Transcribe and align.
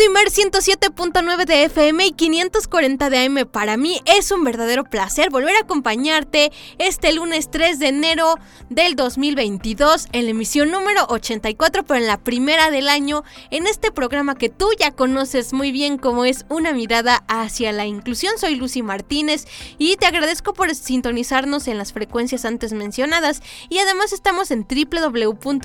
Imer 0.00 0.28
107.9 0.30 1.44
de 1.44 1.64
FM 1.64 2.06
y 2.06 2.12
540 2.12 3.10
de 3.10 3.18
AM. 3.18 3.46
Para 3.50 3.76
mí 3.76 4.00
es 4.04 4.30
un 4.30 4.44
verdadero 4.44 4.84
placer 4.84 5.28
volver 5.30 5.56
a 5.56 5.62
acompañarte 5.62 6.52
este 6.78 7.12
lunes 7.12 7.50
3 7.50 7.80
de 7.80 7.88
enero 7.88 8.36
del 8.70 8.94
2022 8.94 10.06
en 10.12 10.26
la 10.26 10.30
emisión 10.30 10.70
número 10.70 11.04
84, 11.08 11.84
pero 11.84 11.98
en 11.98 12.06
la 12.06 12.18
primera 12.18 12.70
del 12.70 12.88
año, 12.88 13.24
en 13.50 13.66
este 13.66 13.90
programa 13.90 14.36
que 14.36 14.48
tú 14.48 14.68
ya 14.78 14.92
conoces 14.92 15.52
muy 15.52 15.72
bien 15.72 15.98
como 15.98 16.24
es 16.24 16.46
Una 16.48 16.72
mirada 16.72 17.24
hacia 17.26 17.72
la 17.72 17.84
inclusión. 17.84 18.38
Soy 18.38 18.54
Lucy 18.54 18.82
Martínez 18.82 19.46
y 19.78 19.96
te 19.96 20.06
agradezco 20.06 20.54
por 20.54 20.72
sintonizarnos 20.76 21.66
en 21.66 21.76
las 21.76 21.92
frecuencias 21.92 22.44
antes 22.44 22.72
mencionadas 22.72 23.42
y 23.68 23.78
además 23.78 24.12
estamos 24.12 24.52
en 24.52 24.64
www.imer.mx 24.68 25.56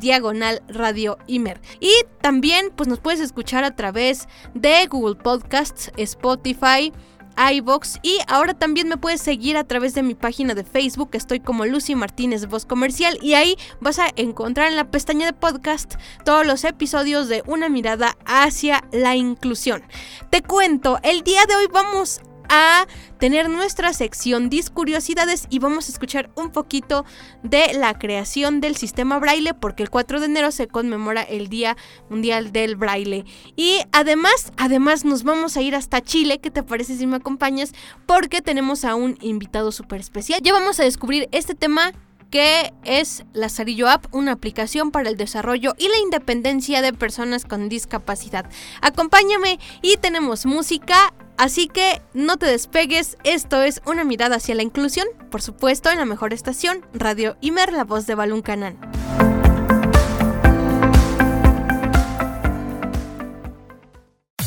diagonal 0.00 0.62
radio 0.66 1.18
Imer. 1.28 1.60
Y 1.78 1.92
también 2.20 2.71
pues 2.72 2.88
nos 2.88 3.00
puedes 3.00 3.20
escuchar 3.20 3.64
a 3.64 3.76
través 3.76 4.28
de 4.54 4.86
Google 4.86 5.16
Podcasts, 5.16 5.90
Spotify, 5.96 6.92
iBox 7.36 7.98
y 8.02 8.18
ahora 8.28 8.54
también 8.54 8.88
me 8.88 8.96
puedes 8.96 9.20
seguir 9.20 9.56
a 9.56 9.64
través 9.64 9.94
de 9.94 10.02
mi 10.02 10.14
página 10.14 10.54
de 10.54 10.64
Facebook, 10.64 11.10
estoy 11.12 11.40
como 11.40 11.64
Lucy 11.64 11.94
Martínez 11.94 12.46
Voz 12.46 12.66
Comercial 12.66 13.18
y 13.22 13.34
ahí 13.34 13.56
vas 13.80 13.98
a 13.98 14.08
encontrar 14.16 14.68
en 14.68 14.76
la 14.76 14.90
pestaña 14.90 15.26
de 15.26 15.32
podcast 15.32 15.94
todos 16.24 16.46
los 16.46 16.64
episodios 16.64 17.28
de 17.28 17.42
Una 17.46 17.68
mirada 17.68 18.16
hacia 18.26 18.84
la 18.92 19.16
inclusión. 19.16 19.82
Te 20.30 20.42
cuento, 20.42 20.98
el 21.02 21.22
día 21.22 21.44
de 21.46 21.56
hoy 21.56 21.66
vamos 21.72 22.20
a 22.54 22.86
tener 23.18 23.48
nuestra 23.48 23.94
sección 23.94 24.50
Discuriosidades 24.50 25.46
y 25.48 25.58
vamos 25.58 25.88
a 25.88 25.92
escuchar 25.92 26.30
un 26.36 26.50
poquito 26.50 27.06
de 27.42 27.72
la 27.72 27.98
creación 27.98 28.60
del 28.60 28.76
sistema 28.76 29.18
braille 29.18 29.54
porque 29.54 29.82
el 29.82 29.88
4 29.88 30.20
de 30.20 30.26
enero 30.26 30.52
se 30.52 30.68
conmemora 30.68 31.22
el 31.22 31.48
Día 31.48 31.78
Mundial 32.10 32.52
del 32.52 32.76
Braille. 32.76 33.24
Y 33.56 33.78
además, 33.92 34.52
además 34.58 35.06
nos 35.06 35.24
vamos 35.24 35.56
a 35.56 35.62
ir 35.62 35.74
hasta 35.74 36.02
Chile, 36.02 36.40
¿qué 36.40 36.50
te 36.50 36.62
parece 36.62 36.96
si 36.96 37.06
me 37.06 37.16
acompañas? 37.16 37.72
Porque 38.04 38.42
tenemos 38.42 38.84
a 38.84 38.96
un 38.96 39.16
invitado 39.22 39.72
súper 39.72 40.00
especial. 40.00 40.40
Ya 40.42 40.52
vamos 40.52 40.78
a 40.78 40.84
descubrir 40.84 41.30
este 41.32 41.54
tema 41.54 41.92
que 42.32 42.72
es 42.84 43.24
Lazarillo 43.34 43.90
App, 43.90 44.06
una 44.10 44.32
aplicación 44.32 44.90
para 44.90 45.10
el 45.10 45.18
desarrollo 45.18 45.74
y 45.78 45.88
la 45.88 45.98
independencia 45.98 46.80
de 46.80 46.94
personas 46.94 47.44
con 47.44 47.68
discapacidad. 47.68 48.46
Acompáñame 48.80 49.60
y 49.82 49.98
tenemos 49.98 50.46
música, 50.46 51.12
así 51.36 51.68
que 51.68 52.02
no 52.14 52.36
te 52.36 52.46
despegues, 52.46 53.16
esto 53.24 53.62
es 53.62 53.82
una 53.86 54.04
mirada 54.04 54.36
hacia 54.36 54.54
la 54.54 54.62
inclusión, 54.62 55.06
por 55.30 55.42
supuesto 55.42 55.90
en 55.90 55.98
la 55.98 56.04
mejor 56.04 56.32
estación, 56.32 56.86
Radio 56.94 57.36
Imer, 57.40 57.72
la 57.72 57.84
voz 57.84 58.06
de 58.06 58.14
Balún 58.14 58.42
Canán. 58.42 58.78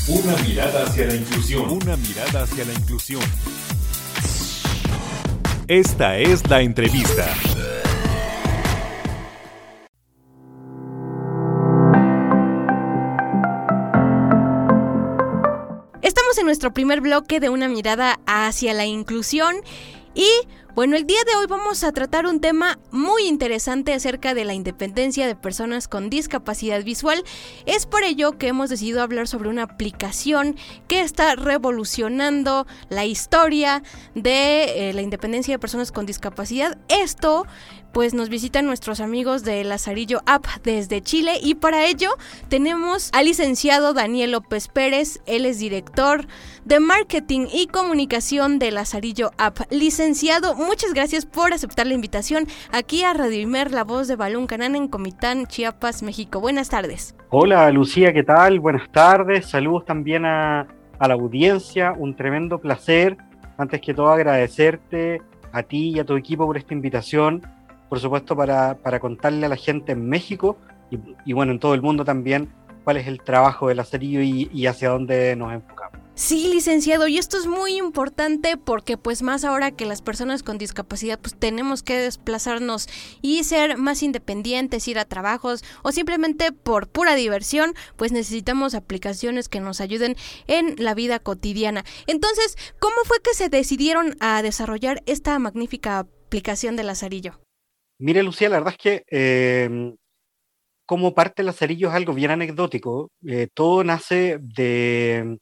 Una 0.08 0.36
mirada 0.44 0.84
hacia 0.84 1.08
la 1.08 1.16
inclusión. 1.16 1.70
Una 1.70 1.98
mirada 1.98 2.44
hacia 2.44 2.64
la 2.64 2.74
inclusión. 2.74 3.22
Esta 5.68 6.20
es 6.20 6.48
la 6.48 6.62
entrevista. 6.62 7.26
Nuestro 16.46 16.74
primer 16.74 17.02
bloque 17.02 17.40
de 17.40 17.50
una 17.50 17.68
mirada 17.68 18.20
hacia 18.26 18.74
la 18.74 18.86
inclusión 18.86 19.56
y 20.14 20.30
bueno, 20.76 20.98
el 20.98 21.08
día 21.08 21.20
de 21.26 21.38
hoy 21.38 21.46
vamos 21.48 21.86
a 21.86 21.94
tratar 21.94 22.26
un 22.26 22.42
tema 22.42 22.80
muy 22.92 23.28
interesante 23.28 23.94
acerca 23.94 24.34
de 24.34 24.44
la 24.44 24.54
independencia 24.54 25.26
de 25.26 25.34
personas 25.34 25.88
con 25.88 26.10
discapacidad 26.10 26.84
visual. 26.84 27.24
Es 27.66 27.86
por 27.86 28.04
ello 28.04 28.38
que 28.38 28.50
hemos 28.50 28.70
decidido 28.70 29.02
hablar 29.02 29.30
sobre 29.30 29.48
una 29.48 29.64
aplicación 29.64 30.58
que 30.90 31.00
está 31.00 31.38
revolucionando 31.38 32.68
la 32.90 33.06
historia 33.06 33.84
de 34.16 34.90
eh, 34.90 34.94
la 34.94 35.02
independencia 35.02 35.54
de 35.54 35.60
personas 35.60 35.94
con 35.94 36.06
discapacidad. 36.06 36.78
Esto 36.90 37.48
pues 37.96 38.14
nos 38.14 38.28
visitan 38.28 38.66
nuestros 38.66 39.00
amigos 39.00 39.46
de 39.46 39.64
Lazarillo 39.64 40.20
App 40.26 40.46
desde 40.66 41.00
Chile 41.00 41.36
y 41.42 41.56
para 41.56 41.86
ello 41.86 42.10
tenemos 42.50 43.10
al 43.14 43.24
licenciado 43.24 43.94
Daniel 43.94 44.34
López 44.34 44.68
Pérez, 44.68 45.22
él 45.26 45.46
es 45.46 45.60
director 45.60 46.28
de 46.66 46.82
marketing 46.82 47.48
y 47.54 47.68
comunicación 47.68 48.60
de 48.60 48.72
Lazarillo 48.72 49.32
App. 49.38 49.60
Licenciado, 49.70 50.56
muchas 50.56 50.94
gracias 50.94 51.26
por 51.26 51.54
aceptar 51.54 51.88
la 51.88 51.94
invitación 51.94 52.48
aquí 52.74 53.04
a 53.04 53.14
Radio 53.14 53.40
Imer, 53.40 53.72
la 53.72 53.86
voz 53.86 54.10
de 54.10 54.18
Balún 54.18 54.46
Canán 54.46 54.76
en 54.76 54.90
Comitán, 54.90 55.46
Chiapas, 55.46 56.04
México. 56.04 56.42
Buenas 56.42 56.68
tardes. 56.68 57.16
Hola 57.30 57.72
Lucía, 57.72 58.12
¿qué 58.12 58.24
tal? 58.24 58.60
Buenas 58.60 58.92
tardes, 58.92 59.46
saludos 59.46 59.86
también 59.86 60.26
a, 60.26 60.68
a 61.00 61.08
la 61.08 61.14
audiencia, 61.14 61.94
un 61.98 62.14
tremendo 62.14 62.60
placer. 62.60 63.16
Antes 63.58 63.80
que 63.80 63.94
todo 63.94 64.10
agradecerte 64.10 65.22
a 65.54 65.64
ti 65.64 65.94
y 65.96 66.00
a 66.00 66.04
tu 66.04 66.18
equipo 66.18 66.46
por 66.46 66.58
esta 66.58 66.74
invitación 66.74 67.55
por 67.90 68.00
supuesto, 68.00 68.36
para, 68.36 68.78
para 68.78 69.00
contarle 69.00 69.46
a 69.46 69.50
la 69.50 69.56
gente 69.56 69.92
en 69.92 70.08
México 70.08 70.58
y, 71.26 71.34
bueno, 71.34 71.52
en 71.52 71.60
todo 71.60 71.74
el 71.74 71.82
mundo 71.82 72.06
también, 72.06 72.54
cuál 72.84 72.98
es 72.98 73.08
el 73.08 73.22
trabajo 73.22 73.68
del 73.68 73.80
acerillo 73.80 74.22
y, 74.22 74.68
hacia 74.68 74.90
dónde 74.90 75.36
nos 75.36 75.54
enfocamos. 75.54 76.00
Sí, 76.14 76.48
licenciado, 76.48 77.10
y 77.10 77.18
esto 77.18 77.38
es 77.38 77.46
muy 77.46 77.76
importante 77.76 78.56
porque 78.56 78.98
pues 78.98 79.22
más 79.22 79.44
ahora 79.44 79.72
que 79.72 79.86
las 79.86 80.02
personas 80.02 80.44
con 80.44 80.58
discapacidad 80.58 81.20
pues 81.20 81.36
tenemos 81.38 81.84
que 81.84 81.98
desplazarnos 81.98 82.88
y 83.22 83.44
ser 83.44 83.76
más 83.78 84.02
independientes, 84.02 84.88
ir 84.88 84.98
a 84.98 85.04
trabajos 85.04 85.66
o 85.84 85.92
simplemente 85.92 86.54
por 86.54 86.88
pura 86.88 87.16
diversión, 87.16 87.74
pues 87.98 88.14
necesitamos 88.14 88.76
aplicaciones 88.76 89.50
que 89.50 89.60
nos 89.60 89.82
ayuden 89.82 90.16
en 90.48 90.76
la 90.78 90.94
vida 90.94 91.20
cotidiana. 91.20 91.84
Entonces, 92.08 92.56
¿cómo 92.80 92.96
fue 93.04 93.18
que 93.22 93.34
se 93.34 93.50
decidieron 93.50 94.16
a 94.22 94.42
desarrollar 94.42 95.04
esta 95.08 95.38
magnífica 95.38 96.00
aplicación 96.00 96.78
de 96.78 96.84
Lazarillo? 96.84 97.45
Mire, 97.98 98.24
Lucía, 98.24 98.50
la 98.50 98.58
verdad 98.58 98.74
es 98.74 98.78
que 98.78 99.06
eh, 99.10 99.96
como 100.86 101.14
parte 101.14 101.42
del 101.42 101.48
Lazarillo 101.48 101.90
es 101.90 101.96
algo 101.96 102.14
bien 102.14 102.32
anecdótico. 102.32 103.12
Eh, 103.28 103.48
todo 103.54 103.84
nace 103.84 104.38
de, 104.42 105.40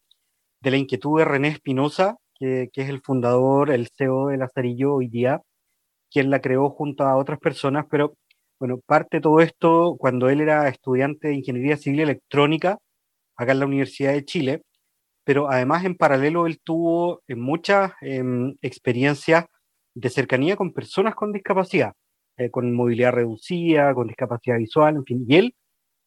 de, 0.62 0.72
la 0.72 0.78
inquietud 0.78 1.20
de 1.20 1.26
René 1.26 1.50
Espinosa, 1.50 2.18
que, 2.36 2.70
que, 2.74 2.82
es 2.84 2.90
el 2.90 3.02
fundador, 3.02 3.72
el 3.72 3.90
CEO 3.90 4.28
de 4.28 4.38
Lazarillo 4.38 4.96
hoy 4.96 5.08
día, 5.10 5.42
quien 6.12 6.30
la 6.32 6.42
creó 6.42 6.70
junto 6.70 7.06
a 7.06 7.18
otras 7.18 7.40
personas, 7.40 7.86
pero 7.90 8.16
bueno, 8.60 8.80
parte 8.86 9.18
de 9.18 9.22
todo 9.22 9.42
esto 9.42 9.96
cuando 10.00 10.30
él 10.30 10.42
era 10.42 10.70
estudiante 10.70 11.30
de 11.30 11.36
Ingeniería 11.36 11.78
Civil 11.78 12.02
Electrónica 12.02 12.80
acá 13.38 13.54
en 13.54 13.60
la 13.62 13.68
Universidad 13.68 14.14
de 14.14 14.26
Chile, 14.26 14.64
pero 15.26 15.50
además 15.50 15.86
en 15.86 15.96
paralelo 15.98 16.48
él 16.48 16.60
tuvo 16.64 17.24
eh, 17.28 17.36
muchas 17.36 17.94
eh, 18.02 18.24
experiencias 18.62 19.46
de 19.96 20.10
cercanía 20.10 20.56
con 20.58 20.74
personas 20.74 21.16
con 21.16 21.34
discapacidad 21.34 21.94
eh, 22.38 22.50
con 22.50 22.74
movilidad 22.74 23.14
reducida, 23.14 23.94
con 23.94 24.08
discapacidad 24.08 24.58
visual, 24.58 24.96
en 24.96 25.06
fin. 25.06 25.26
Y 25.28 25.36
él, 25.36 25.56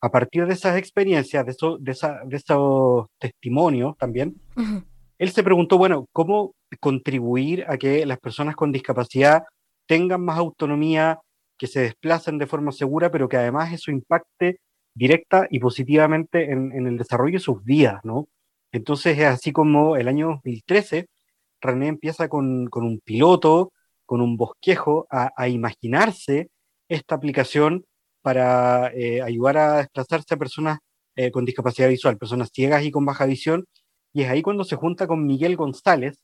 a 0.01 0.11
partir 0.11 0.47
de 0.47 0.55
esas 0.55 0.77
experiencias, 0.77 1.45
de, 1.45 1.53
eso, 1.53 1.79
de, 1.79 1.93
esa, 1.93 2.21
de 2.25 2.37
esos 2.37 3.07
testimonios 3.19 3.97
también, 3.99 4.41
uh 4.57 4.61
-huh. 4.61 4.85
él 5.19 5.31
se 5.31 5.43
preguntó, 5.43 5.79
bueno, 5.79 6.07
¿cómo 6.13 6.55
contribuir 6.81 7.65
a 7.69 7.79
que 7.79 8.05
las 8.07 8.19
personas 8.19 8.57
con 8.57 8.73
discapacidad 8.73 9.45
tengan 9.87 10.25
más 10.25 10.39
autonomía, 10.39 11.21
que 11.59 11.67
se 11.67 11.81
desplacen 11.81 12.39
de 12.39 12.47
forma 12.47 12.71
segura, 12.73 13.11
pero 13.11 13.29
que 13.29 13.39
además 13.39 13.73
eso 13.73 13.91
impacte 13.91 14.61
directa 14.95 15.47
y 15.51 15.59
positivamente 15.59 16.51
en, 16.53 16.73
en 16.73 16.87
el 16.87 16.99
desarrollo 16.99 17.35
de 17.35 17.41
sus 17.41 17.65
vidas, 17.65 18.01
¿no? 18.05 18.29
Entonces 18.73 19.19
es 19.19 19.25
así 19.25 19.53
como 19.53 19.97
el 19.97 20.09
año 20.09 20.27
2013 20.29 21.07
René 21.61 21.89
empieza 21.89 22.29
con, 22.29 22.69
un 22.73 23.01
piloto, 23.05 23.73
con 24.07 24.21
un 24.21 24.37
bosquejo, 24.37 25.07
a, 25.11 25.49
imaginarse 25.49 26.49
esta 26.89 27.17
aplicación 27.17 27.85
para 28.23 28.93
eh, 28.95 29.23
ayudar 29.23 29.59
a 29.59 29.77
desplazarse 29.79 30.35
a 30.35 30.37
personas 30.37 30.79
eh, 31.17 31.31
con 31.31 31.45
discapacidad 31.45 31.89
visual, 31.89 32.19
personas 32.19 32.51
ciegas 32.53 32.85
y 32.85 32.91
con 32.91 33.05
baja 33.05 33.27
visión. 33.27 33.67
Y 34.13 34.23
es 34.23 34.31
ahí 34.31 34.43
cuando 34.43 34.65
se 34.65 34.77
junta 34.77 35.07
con 35.07 35.27
Miguel 35.27 35.57
González, 35.57 36.19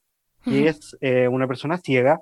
que 0.44 0.68
es 0.68 0.96
eh, 1.00 1.28
una 1.28 1.46
persona 1.46 1.78
ciega 1.78 2.20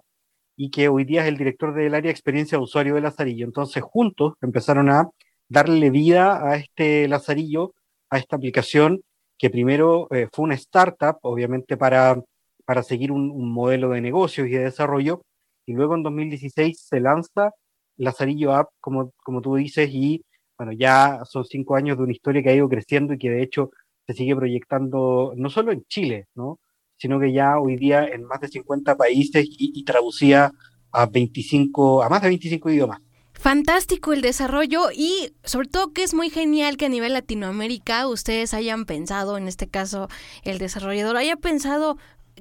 y 0.57 0.71
que 0.71 0.89
hoy 0.89 1.05
día 1.05 1.23
es 1.23 1.29
el 1.29 1.39
director 1.39 1.75
del 1.75 1.95
área 1.95 2.09
de 2.09 2.13
experiencia 2.13 2.59
de 2.59 2.65
usuario 2.65 2.95
de 2.95 3.01
Lazarillo. 3.01 3.47
Entonces, 3.47 3.83
juntos 3.83 4.35
empezaron 4.43 4.91
a 4.91 5.09
darle 5.49 5.91
vida 5.91 6.47
a 6.47 6.57
este 6.57 7.09
Lazarillo, 7.09 7.75
a 8.11 8.19
esta 8.19 8.37
aplicación, 8.37 9.03
que 9.39 9.49
primero 9.49 10.09
fue 10.33 10.45
una 10.45 10.55
startup, 10.55 11.17
obviamente 11.23 11.79
para, 11.79 12.23
para 12.71 12.85
seguir 12.85 13.11
un, 13.11 13.53
modelo 13.53 13.91
de 13.91 14.01
negocios 14.01 14.47
y 14.47 14.53
de 14.53 14.61
desarrollo, 14.61 15.23
y 15.71 15.73
luego 15.73 15.95
en 15.95 16.03
2016 16.03 16.81
se 16.81 16.99
lanza 16.99 17.53
Lazarillo 17.97 18.55
App, 18.55 18.71
como, 18.81 19.13
como 19.23 19.41
tú 19.41 19.55
dices, 19.55 19.89
y 19.93 20.25
bueno, 20.59 20.73
ya 20.73 21.21
son 21.25 21.45
cinco 21.45 21.77
años 21.77 21.97
de 21.97 22.03
una 22.03 22.13
historia 22.13 22.43
que 22.43 22.51
ha 22.51 22.55
ido 22.57 22.69
creciendo 22.69 23.15
y 23.15 23.19
que 23.19 23.31
de 23.31 23.43
hecho 23.43 23.71
se 24.05 24.15
sigue 24.15 24.35
proyectando 24.35 25.33
no 25.37 25.49
solo 25.49 25.71
en 25.71 25.85
Chile, 25.85 26.27
¿no? 26.35 26.59
sino 26.97 27.21
que 27.21 27.33
ya 27.33 27.59
hoy 27.61 27.77
día 27.77 28.05
en 28.05 28.25
más 28.25 28.41
de 28.41 28.49
50 28.49 28.97
países 28.97 29.47
y, 29.47 29.73
y 29.75 29.85
traducía 29.85 30.51
a 30.91 31.07
25, 31.07 32.03
a 32.03 32.09
más 32.09 32.21
de 32.23 32.29
25 32.29 32.71
idiomas. 32.71 32.99
Fantástico 33.33 34.13
el 34.13 34.23
desarrollo 34.23 34.91
y 34.93 35.33
sobre 35.45 35.69
todo 35.69 35.93
que 35.93 36.03
es 36.03 36.15
muy 36.15 36.31
genial 36.31 36.77
que 36.77 36.87
a 36.87 36.91
nivel 36.91 37.13
Latinoamérica 37.13 38.09
ustedes 38.09 38.55
hayan 38.55 38.87
pensado, 38.87 39.39
en 39.39 39.47
este 39.47 39.69
caso 39.69 40.09
el 40.43 40.59
desarrollador 40.59 41.17
haya 41.17 41.37
pensado 41.37 41.97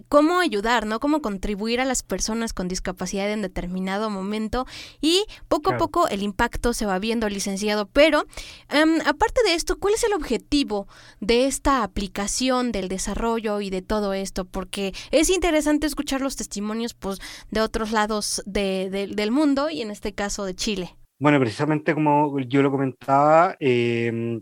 cómo 0.08 0.40
ayudar, 0.40 0.86
¿no? 0.86 1.00
Cómo 1.00 1.22
contribuir 1.22 1.82
a 1.82 1.86
las 1.86 2.04
personas 2.04 2.54
con 2.54 2.68
discapacidad 2.68 3.32
en 3.32 3.42
determinado 3.42 4.10
momento 4.10 4.66
y 5.02 5.26
poco 5.48 5.72
a 5.72 5.78
poco 5.78 6.08
el 6.08 6.24
impacto 6.24 6.74
se 6.74 6.86
va 6.86 7.00
viendo, 7.00 7.28
licenciado. 7.30 7.88
Pero, 7.88 8.26
em, 8.70 9.00
aparte 9.06 9.42
de 9.44 9.54
esto, 9.54 9.78
¿cuál 9.78 9.94
es 9.94 10.04
el 10.04 10.14
objetivo 10.14 10.88
de 11.20 11.46
esta 11.46 11.84
aplicación, 11.84 12.72
del 12.72 12.88
desarrollo 12.88 13.62
y 13.62 13.70
de 13.70 13.82
todo 13.82 14.14
esto? 14.14 14.46
Porque 14.46 14.94
es 15.12 15.30
interesante 15.30 15.88
escuchar 15.88 16.22
los 16.22 16.36
testimonios 16.36 16.94
pues, 16.94 17.20
de 17.52 17.62
otros 17.62 17.92
lados 17.92 18.42
del 18.46 19.32
mundo 19.32 19.70
y 19.70 19.82
en 19.82 19.92
este 19.92 20.14
caso 20.14 20.46
de 20.46 20.56
Chile. 20.56 20.96
Bueno, 21.20 21.40
precisamente 21.40 21.94
como 21.94 22.40
yo 22.40 22.62
lo 22.62 22.72
comentaba, 22.72 23.56
em, 23.60 24.42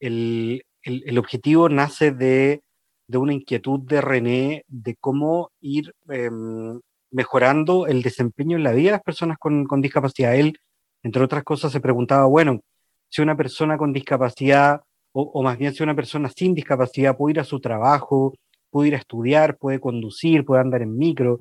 el 0.00 1.18
objetivo 1.18 1.68
nace 1.68 2.10
de 2.10 2.62
de 3.08 3.18
una 3.18 3.32
inquietud 3.32 3.80
de 3.80 4.00
René 4.00 4.64
de 4.68 4.96
cómo 4.96 5.50
ir 5.60 5.94
em, 6.08 6.80
mejorando 7.10 7.86
el 7.86 8.02
desempeño 8.02 8.56
en 8.56 8.64
la 8.64 8.72
vida 8.72 8.88
de 8.88 8.92
las 8.92 9.02
personas 9.02 9.38
con, 9.38 9.80
discapacidad. 9.80 10.34
Él, 10.34 10.58
entre 11.02 11.22
otras 11.22 11.44
cosas, 11.44 11.72
se 11.72 11.80
preguntaba, 11.80 12.26
bueno, 12.26 12.60
si 13.08 13.22
una 13.22 13.36
persona 13.36 13.78
con 13.78 13.92
discapacidad, 13.92 14.82
o, 15.12 15.42
más 15.42 15.56
bien 15.58 15.72
si 15.72 15.82
una 15.82 15.94
persona 15.94 16.30
sin 16.34 16.54
discapacidad 16.54 17.16
puede 17.16 17.32
ir 17.34 17.40
a 17.40 17.44
su 17.44 17.60
trabajo, 17.60 18.34
puede 18.70 18.88
ir 18.88 18.94
a 18.94 18.98
estudiar, 18.98 19.56
puede 19.56 19.80
conducir, 19.80 20.44
puede 20.44 20.60
andar 20.60 20.82
en 20.82 20.96
micro, 20.96 21.40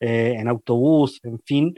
eh, 0.00 0.36
en 0.38 0.48
autobús, 0.48 1.18
en 1.24 1.40
fin, 1.40 1.74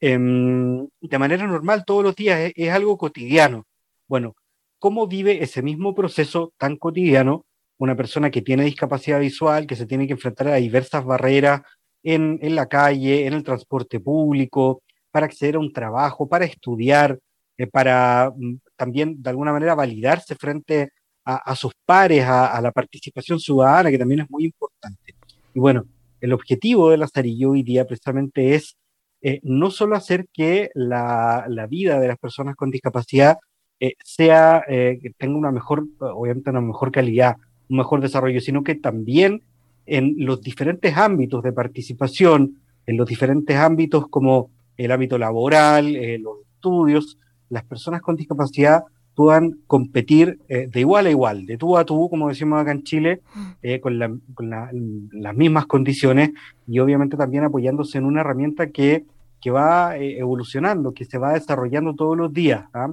em, 0.00 0.88
de 1.00 1.18
manera 1.18 1.46
normal 1.46 1.84
todos 1.84 2.02
los 2.02 2.16
días, 2.16 2.52
es 2.54 2.70
algo 2.70 2.96
cotidiano. 2.98 3.66
Bueno, 4.08 4.34
¿cómo 4.78 5.06
vive 5.06 5.42
ese 5.42 5.62
mismo 5.62 5.94
proceso 5.94 6.52
tan 6.58 6.76
cotidiano 6.76 7.44
una 7.78 7.96
persona 7.96 8.30
que 8.30 8.42
tiene 8.42 8.64
discapacidad 8.64 9.20
visual, 9.20 9.66
que 9.66 9.76
se 9.76 9.86
tiene 9.86 10.06
que 10.06 10.12
enfrentar 10.12 10.48
a 10.48 10.56
diversas 10.56 11.04
barreras 11.04 11.62
en, 12.02 12.54
la 12.54 12.66
calle, 12.66 13.26
en 13.26 13.34
el 13.34 13.42
transporte 13.42 14.00
público, 14.00 14.82
para 15.10 15.26
acceder 15.26 15.56
a 15.56 15.60
un 15.60 15.72
trabajo, 15.72 16.28
para 16.28 16.44
estudiar, 16.44 17.18
eh, 17.56 17.66
para 17.66 18.32
mm, 18.36 18.56
también 18.76 19.22
de 19.22 19.30
alguna 19.30 19.52
manera 19.52 19.74
validarse 19.74 20.34
frente 20.34 20.90
a, 21.24 21.54
sus 21.56 21.72
pares, 21.84 22.24
a, 22.24 22.58
la 22.62 22.72
participación 22.72 23.38
ciudadana, 23.38 23.90
que 23.90 23.98
también 23.98 24.20
es 24.20 24.30
muy 24.30 24.46
importante. 24.46 25.14
Y 25.52 25.60
bueno, 25.60 25.84
el 26.22 26.32
objetivo 26.32 26.88
de 26.88 26.96
Lazarillo 26.96 27.50
hoy 27.50 27.62
día 27.62 27.84
precisamente 27.86 28.54
es 28.54 28.78
eh, 29.20 29.38
no 29.42 29.70
solo 29.70 29.94
hacer 29.94 30.26
que 30.32 30.70
la, 30.72 31.46
vida 31.68 32.00
de 32.00 32.08
las 32.08 32.16
personas 32.16 32.56
con 32.56 32.70
discapacidad 32.70 33.36
eh, 33.78 33.92
sea, 34.02 34.64
que 34.66 35.12
tenga 35.18 35.36
una 35.36 35.52
mejor, 35.52 35.84
obviamente 35.98 36.48
una 36.48 36.62
mejor 36.62 36.90
calidad, 36.90 37.36
un 37.68 37.76
mejor 37.76 38.00
desarrollo, 38.00 38.40
sino 38.40 38.62
que 38.62 38.74
también 38.74 39.42
en 39.88 40.14
los 40.18 40.40
diferentes 40.42 40.96
ámbitos 40.96 41.42
de 41.42 41.52
participación, 41.52 42.58
en 42.86 42.96
los 42.96 43.06
diferentes 43.06 43.56
ámbitos 43.56 44.06
como 44.08 44.50
el 44.76 44.92
ámbito 44.92 45.18
laboral, 45.18 45.96
eh, 45.96 46.18
los 46.18 46.38
estudios, 46.54 47.18
las 47.50 47.64
personas 47.64 48.02
con 48.02 48.16
discapacidad 48.16 48.84
puedan 49.14 49.58
competir 49.66 50.38
eh, 50.48 50.68
de 50.72 50.80
igual 50.80 51.06
a 51.06 51.10
igual, 51.10 51.46
de 51.46 51.58
tú 51.58 51.76
a 51.76 51.84
tú, 51.84 52.08
como 52.08 52.28
decimos 52.28 52.60
acá 52.60 52.70
en 52.70 52.84
Chile, 52.84 53.20
eh, 53.62 53.80
con, 53.80 53.98
las 53.98 55.36
mismas 55.36 55.66
condiciones 55.66 56.30
y 56.68 56.78
obviamente 56.78 57.16
también 57.16 57.42
apoyándose 57.42 57.98
en 57.98 58.04
una 58.04 58.20
herramienta 58.20 58.68
que, 58.68 59.04
que 59.40 59.50
va 59.50 59.96
evolucionando, 59.96 60.92
que 60.92 61.04
se 61.04 61.18
va 61.18 61.32
desarrollando 61.32 61.94
todos 61.94 62.16
los 62.16 62.32
días. 62.32 62.66
¿ah? 62.72 62.92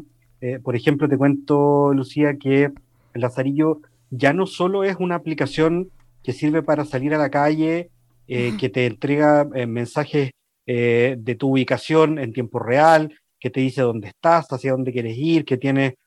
por 0.63 0.75
ejemplo, 0.75 1.10
te 1.10 1.18
cuento, 1.18 1.94
Lucía, 1.94 2.38
que 2.38 2.66
el 2.66 3.22
Lazarillo 3.22 3.81
ya 4.10 4.34
no 4.34 4.46
solo 4.46 4.84
es 4.84 4.96
una 5.00 5.16
aplicación 5.16 5.92
que 6.24 6.34
sirve 6.34 6.63
para 6.63 6.86
salir 6.86 7.13
a 7.13 7.18
la 7.18 7.30
calle, 7.30 7.92
eh, 8.28 8.57
que 8.60 8.69
te 8.69 8.88
entrega 8.88 9.48
eh, 9.54 9.68
mensajes 9.68 10.31
eh, 10.66 11.16
de 11.19 11.36
tu 11.36 11.52
ubicación 11.52 12.18
en 12.18 12.34
tiempo 12.34 12.57
real, 12.57 13.13
que 13.40 13.52
te 13.52 13.60
dice 13.60 13.84
dónde 13.84 14.07
estás, 14.07 14.48
hacia 14.52 14.72
dónde 14.72 14.92
quieres 14.92 15.16
ir, 15.18 15.46
que 15.46 15.57
tiene 15.57 15.98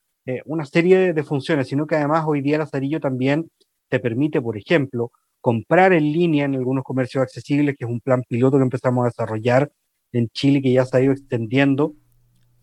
una 0.44 0.66
serie 0.66 1.14
de, 1.14 1.22
funciones, 1.22 1.68
sino 1.68 1.86
que 1.86 1.94
además 1.94 2.24
hoy 2.26 2.42
día 2.42 2.58
Lazarillo 2.58 3.00
también 3.00 3.48
te 3.88 3.98
permite, 3.98 4.42
por 4.42 4.58
ejemplo, 4.58 5.10
comprar 5.40 5.94
en 5.94 6.12
línea 6.12 6.44
en 6.44 6.54
algunos 6.54 6.84
comercios 6.84 7.22
accesibles, 7.22 7.76
que 7.78 7.86
es 7.86 7.90
un 7.90 8.00
plan 8.00 8.22
piloto 8.28 8.58
que 8.58 8.64
empezamos 8.64 9.04
a 9.04 9.08
desarrollar 9.08 9.72
en 10.12 10.28
Chile, 10.28 10.60
que 10.60 10.70
ya 10.70 10.84
se 10.84 10.98
ha 10.98 11.00
ido 11.00 11.12
extendiendo. 11.12 11.94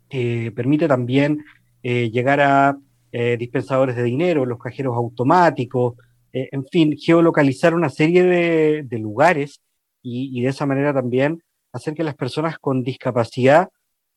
permite 0.10 0.88
también 0.88 1.44
llegar 1.82 2.40
a 2.40 2.78
eh, 3.18 3.38
dispensadores 3.38 3.96
de 3.96 4.04
dinero, 4.04 4.46
los 4.46 4.60
cajeros 4.60 4.94
automáticos, 4.98 5.94
eh, 6.34 6.50
en 6.52 6.66
fin, 6.66 6.98
geolocalizar 6.98 7.74
una 7.74 7.88
serie 7.88 8.24
de, 8.24 9.00
lugares 9.00 9.62
y, 10.02 10.42
de 10.42 10.50
esa 10.50 10.66
manera 10.66 10.94
también 10.94 11.42
hacer 11.72 11.94
que 11.94 12.04
las 12.04 12.16
personas 12.16 12.58
con 12.60 12.84
discapacidad 12.84 13.70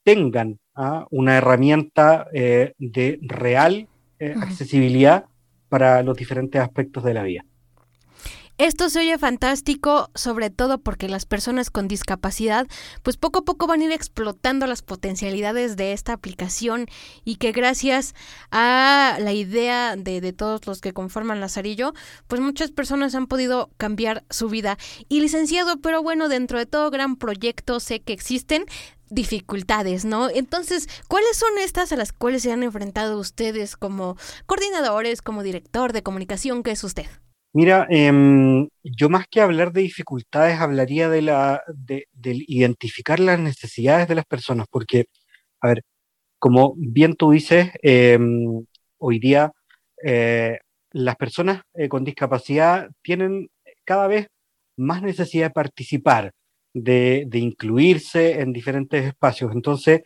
tengan 0.03 0.59
¿ah? 0.75 1.07
una 1.11 1.37
herramienta 1.37 2.27
eh, 2.33 2.73
de 2.79 3.21
real 3.23 3.87
accesibilidad 4.19 5.27
para 5.69 6.03
los 6.03 6.17
diferentes 6.17 6.61
aspectos 6.61 7.05
de 7.05 7.15
la 7.15 7.23
vida. 7.23 7.45
Esto 8.59 8.91
se 8.91 8.99
oye 8.99 9.17
fantástico, 9.19 10.11
sobre 10.17 10.51
todo 10.51 10.79
porque 10.79 11.09
las 11.09 11.27
personas 11.27 11.71
con 11.71 11.87
discapacidad, 11.87 12.67
pues 13.05 13.17
poco 13.17 13.39
a 13.39 13.45
poco 13.45 13.69
van 13.69 13.83
a 13.83 13.85
ir 13.85 13.93
explotando 13.93 14.67
las 14.67 14.83
potencialidades 14.83 15.77
de 15.77 15.93
esta 15.93 16.13
aplicación 16.13 16.87
y 17.25 17.37
que 17.37 17.53
gracias 17.53 18.17
a 18.51 19.17
la 19.21 19.33
idea 19.33 19.95
de, 19.95 20.33
todos 20.33 20.67
los 20.67 20.81
que 20.81 20.93
conforman 20.93 21.39
Lazarillo, 21.39 21.95
pues 22.27 22.41
muchas 22.41 22.73
personas 22.73 23.15
han 23.15 23.29
podido 23.29 23.71
cambiar 23.77 24.25
su 24.29 24.49
vida. 24.49 24.77
Y 25.09 25.21
licenciado, 25.21 25.77
pero 25.81 26.03
bueno, 26.03 26.29
dentro 26.29 26.59
de 26.59 26.67
todo 26.67 26.91
gran 26.91 27.15
proyecto 27.15 27.79
sé 27.79 28.01
que 28.01 28.13
existen 28.13 28.65
dificultades, 29.09 30.05
¿no? 30.05 30.31
Entonces, 30.31 30.89
¿cuáles 31.07 31.37
son 31.37 31.59
estas 31.59 31.93
a 31.93 31.97
las 31.97 32.13
cuales 32.13 32.43
se 32.43 32.51
han 32.51 32.65
enfrentado 32.65 33.21
ustedes 33.21 33.77
como 33.77 34.17
coordinadores, 34.47 35.23
como 35.23 35.45
director 35.45 35.93
de 35.93 36.03
comunicación? 36.03 36.65
¿Qué 36.65 36.73
es 36.73 36.83
usted? 36.83 37.07
Mira, 37.53 37.87
em, 37.91 38.69
yo 38.83 39.09
más 39.09 39.27
que 39.29 39.41
hablar 39.41 39.73
de 39.73 39.81
dificultades, 39.83 40.61
hablaría 40.61 41.09
de, 41.09 41.23
la, 41.23 41.63
de, 41.75 42.07
identificar 42.47 43.19
las 43.21 43.41
necesidades 43.41 44.07
de 44.07 44.15
las 44.15 44.27
personas, 44.27 44.67
porque, 44.71 45.07
a 45.61 45.69
ver, 45.69 45.83
como 46.39 46.75
bien 46.79 47.17
tú 47.17 47.33
dices, 47.33 47.71
em, 47.83 48.65
hoy 48.99 49.19
día 49.21 49.53
eh, 50.05 50.59
las 50.93 51.17
personas 51.17 51.63
eh, 51.75 51.89
con 51.89 52.05
discapacidad 52.05 52.91
tienen 53.03 53.49
cada 53.85 54.07
vez 54.09 54.29
más 54.77 55.03
necesidad 55.03 55.49
de 55.49 55.51
participar, 55.53 56.33
de, 56.75 57.29
incluirse 57.35 58.41
en 58.41 58.53
diferentes 58.53 59.05
espacios. 59.07 59.53
Entonces, 59.55 60.03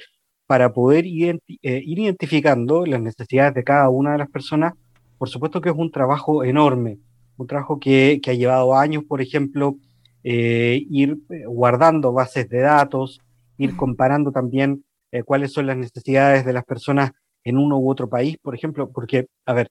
para 0.46 0.72
poder 0.72 1.06
eh, 1.06 1.38
ir 1.62 1.98
identificando 1.98 2.86
las 2.86 3.00
necesidades 3.02 3.54
de 3.54 3.64
cada 3.64 3.88
una 3.90 4.12
de 4.12 4.18
las 4.18 4.30
personas, 4.30 4.74
por 5.18 5.28
supuesto 5.28 5.60
que 5.60 5.70
es 5.70 5.76
un 5.76 5.90
trabajo 5.90 6.44
enorme 6.44 6.98
un 7.36 7.46
trabajo 7.46 7.78
que, 7.78 8.20
ha 8.26 8.32
llevado 8.32 8.76
años, 8.76 9.04
por 9.04 9.20
ejemplo, 9.20 9.76
eh, 10.24 10.84
ir 10.90 11.18
eh, 11.30 11.44
guardando 11.46 12.12
bases 12.12 12.48
de 12.48 12.60
datos, 12.60 13.20
ir 13.58 13.76
comparando 13.76 14.32
también 14.32 14.84
eh, 15.10 15.22
cuáles 15.22 15.52
son 15.52 15.66
las 15.66 15.76
necesidades 15.76 16.44
de 16.44 16.52
las 16.52 16.64
personas 16.64 17.12
en 17.44 17.58
uno 17.58 17.78
u 17.78 17.90
otro 17.90 18.08
país, 18.08 18.36
por 18.40 18.54
ejemplo, 18.54 18.90
porque, 18.90 19.26
a 19.46 19.52
ver, 19.52 19.68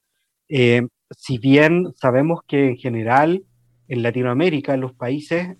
si 1.16 1.38
bien 1.38 1.92
sabemos 1.96 2.40
que 2.46 2.68
en 2.68 2.76
general 2.76 3.42
en 3.88 4.02
Latinoamérica 4.02 4.76
los 4.76 4.92
países 4.92 5.56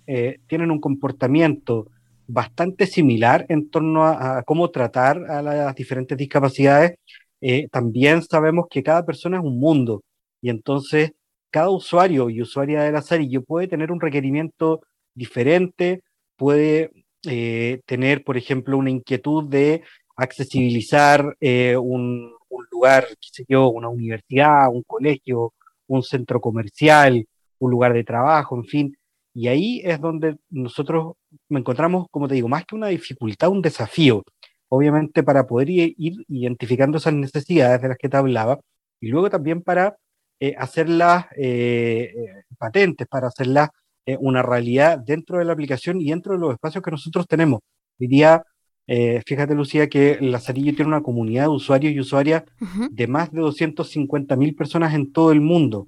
tienen 0.47 0.69
un 0.69 0.79
comportamiento 0.79 1.87
bastante 2.27 2.85
similar 2.85 3.47
en 3.49 3.71
torno 3.71 4.05
a, 4.05 4.43
cómo 4.43 4.69
tratar 4.69 5.25
a 5.31 5.41
las 5.41 5.73
diferentes 5.73 6.15
discapacidades. 6.15 6.99
También 7.71 8.21
sabemos 8.21 8.67
que 8.69 8.83
cada 8.83 9.03
persona 9.03 9.37
es 9.37 9.43
un 9.43 9.59
mundo 9.59 10.03
y 10.39 10.49
entonces 10.49 11.13
cada 11.53 11.69
usuario 11.69 12.29
y 12.31 12.41
usuaria 12.41 12.81
del 12.83 12.93
Lazarillo 12.93 13.43
puede 13.43 13.67
tener 13.67 13.91
un 13.91 14.01
requerimiento 14.01 14.81
diferente, 15.13 16.01
puede 16.35 16.91
eh, 17.27 17.81
tener, 17.85 18.23
por 18.23 18.37
ejemplo, 18.37 18.75
una 18.77 18.89
inquietud 18.89 19.47
de 19.49 19.83
accesibilizar 20.15 21.37
un, 21.79 22.33
un, 22.49 22.65
lugar, 22.71 23.05
qué 23.21 23.29
sé 23.31 23.45
yo, 23.47 23.69
una 23.69 23.89
universidad, 23.89 24.69
un 24.71 24.83
colegio, 24.83 25.53
un 25.87 26.01
centro 26.03 26.41
comercial, 26.41 27.25
un 27.59 27.71
lugar 27.71 27.93
de 27.93 28.03
trabajo, 28.03 28.55
en 28.55 28.65
fin. 28.65 28.97
Y 29.35 29.47
ahí 29.47 29.81
es 29.83 29.99
donde 30.01 30.37
nosotros 30.49 31.15
encontramos, 31.49 32.07
como 32.11 32.27
te 32.27 32.35
digo, 32.35 32.47
más 32.47 32.65
que 32.65 32.75
una 32.75 32.87
dificultad, 32.87 33.49
un 33.49 33.61
desafío, 33.61 34.23
obviamente 34.69 35.21
para 35.23 35.45
poder 35.45 35.69
ir, 35.69 35.95
identificando 36.27 36.97
esas 36.97 37.13
necesidades 37.13 37.81
de 37.81 37.89
las 37.89 37.97
que 37.97 38.09
te 38.09 38.17
hablaba, 38.17 38.59
y 38.99 39.09
luego 39.09 39.29
también 39.29 39.61
para 39.61 39.95
eh, 40.45 40.55
hacerlas 40.57 41.27
eh, 41.37 42.11
eh, 42.13 42.43
patentes, 42.57 43.07
para 43.07 43.27
hacerlas 43.27 43.69
una 44.19 44.41
realidad 44.41 44.99
dentro 44.99 45.37
de 45.37 45.45
la 45.45 45.53
aplicación 45.53 46.01
y 46.01 46.09
dentro 46.09 46.33
de 46.33 46.39
los 46.39 46.51
espacios 46.51 46.83
que 46.83 46.91
nosotros 46.91 47.25
tenemos. 47.25 47.61
Diría, 47.97 48.43
fíjate 49.25 49.55
Lucía, 49.55 49.87
que 49.87 50.17
Lazarillo 50.19 50.75
tiene 50.75 50.89
una 50.89 51.01
comunidad 51.01 51.43
de 51.43 51.49
usuarios 51.51 51.93
y 51.93 52.01
usuarias 52.01 52.43
de 52.91 53.07
más 53.07 53.31
de 53.31 53.39
250 53.39 54.35
mil 54.35 54.53
personas 54.55 54.93
en 54.93 55.13
todo 55.13 55.31
el 55.31 55.39
mundo. 55.39 55.87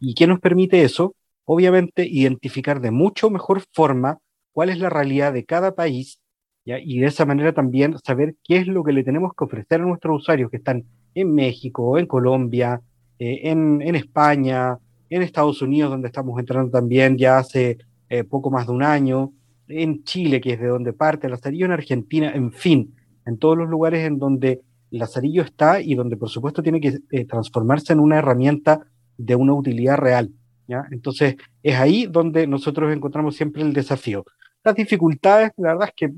¿Y 0.00 0.14
qué 0.14 0.26
nos 0.26 0.40
permite 0.40 0.82
eso? 0.82 1.14
Obviamente 1.44 2.06
identificar 2.08 2.80
de 2.80 2.90
mucho 2.90 3.28
mejor 3.28 3.62
forma 3.74 4.16
cuál 4.52 4.70
es 4.70 4.78
la 4.78 4.88
realidad 4.88 5.34
de 5.34 5.44
cada 5.44 5.74
país, 5.74 6.22
Y 6.64 7.00
de 7.00 7.08
esa 7.08 7.26
manera 7.26 7.52
también 7.52 7.94
saber 8.02 8.36
qué 8.42 8.56
es 8.56 8.66
lo 8.66 8.82
que 8.84 8.92
le 8.92 9.04
tenemos 9.04 9.32
que 9.36 9.44
ofrecer 9.44 9.82
a 9.82 9.84
nuestros 9.84 10.22
usuarios 10.22 10.50
que 10.50 10.56
están 10.56 10.84
en 11.14 11.34
México, 11.34 11.98
en 11.98 12.06
Colombia, 12.06 12.80
eh, 13.18 13.40
en, 13.44 13.94
España, 13.94 14.78
en 15.10 15.22
Estados 15.22 15.60
Unidos, 15.62 15.90
donde 15.90 16.08
estamos 16.08 16.38
entrando 16.38 16.70
también 16.70 17.16
ya 17.16 17.38
hace 17.38 17.78
eh, 18.08 18.24
poco 18.24 18.50
más 18.50 18.66
de 18.66 18.72
un 18.72 18.82
año, 18.82 19.32
en 19.68 20.04
Chile, 20.04 20.40
que 20.40 20.54
es 20.54 20.60
de 20.60 20.68
donde 20.68 20.92
parte 20.92 21.28
Lazarillo, 21.28 21.66
en 21.66 21.72
Argentina, 21.72 22.30
en 22.34 22.52
fin, 22.52 22.94
en 23.26 23.38
todos 23.38 23.58
los 23.58 23.68
lugares 23.68 24.06
en 24.06 24.18
donde 24.18 24.62
Lazarillo 24.90 25.42
está 25.42 25.80
y 25.80 25.94
donde 25.94 26.16
por 26.16 26.30
supuesto 26.30 26.62
tiene 26.62 26.80
que 26.80 26.98
eh, 27.10 27.24
transformarse 27.26 27.92
en 27.92 28.00
una 28.00 28.18
herramienta 28.18 28.80
de 29.16 29.34
una 29.36 29.52
utilidad 29.52 29.98
real. 29.98 30.30
¿ya? 30.66 30.86
Entonces, 30.90 31.36
es 31.62 31.76
ahí 31.76 32.06
donde 32.06 32.46
nosotros 32.46 32.92
encontramos 32.94 33.36
siempre 33.36 33.62
el 33.62 33.72
desafío. 33.72 34.24
Las 34.64 34.74
dificultades, 34.74 35.50
la 35.56 35.74
verdad 35.74 35.88
es 35.88 35.94
que 35.94 36.14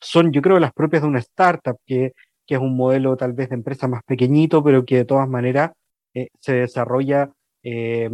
son, 0.00 0.32
yo 0.32 0.42
creo, 0.42 0.58
las 0.58 0.72
propias 0.72 1.02
de 1.02 1.08
una 1.08 1.18
startup, 1.20 1.76
que, 1.86 2.12
que 2.46 2.54
es 2.54 2.60
un 2.60 2.76
modelo 2.76 3.16
tal 3.16 3.32
vez 3.32 3.48
de 3.48 3.56
empresa 3.56 3.86
más 3.86 4.02
pequeñito, 4.04 4.62
pero 4.62 4.84
que 4.84 4.96
de 4.96 5.04
todas 5.04 5.28
maneras 5.28 5.72
eh, 6.22 6.28
se 6.40 6.52
desarrolla 6.54 7.32
eh, 7.62 8.08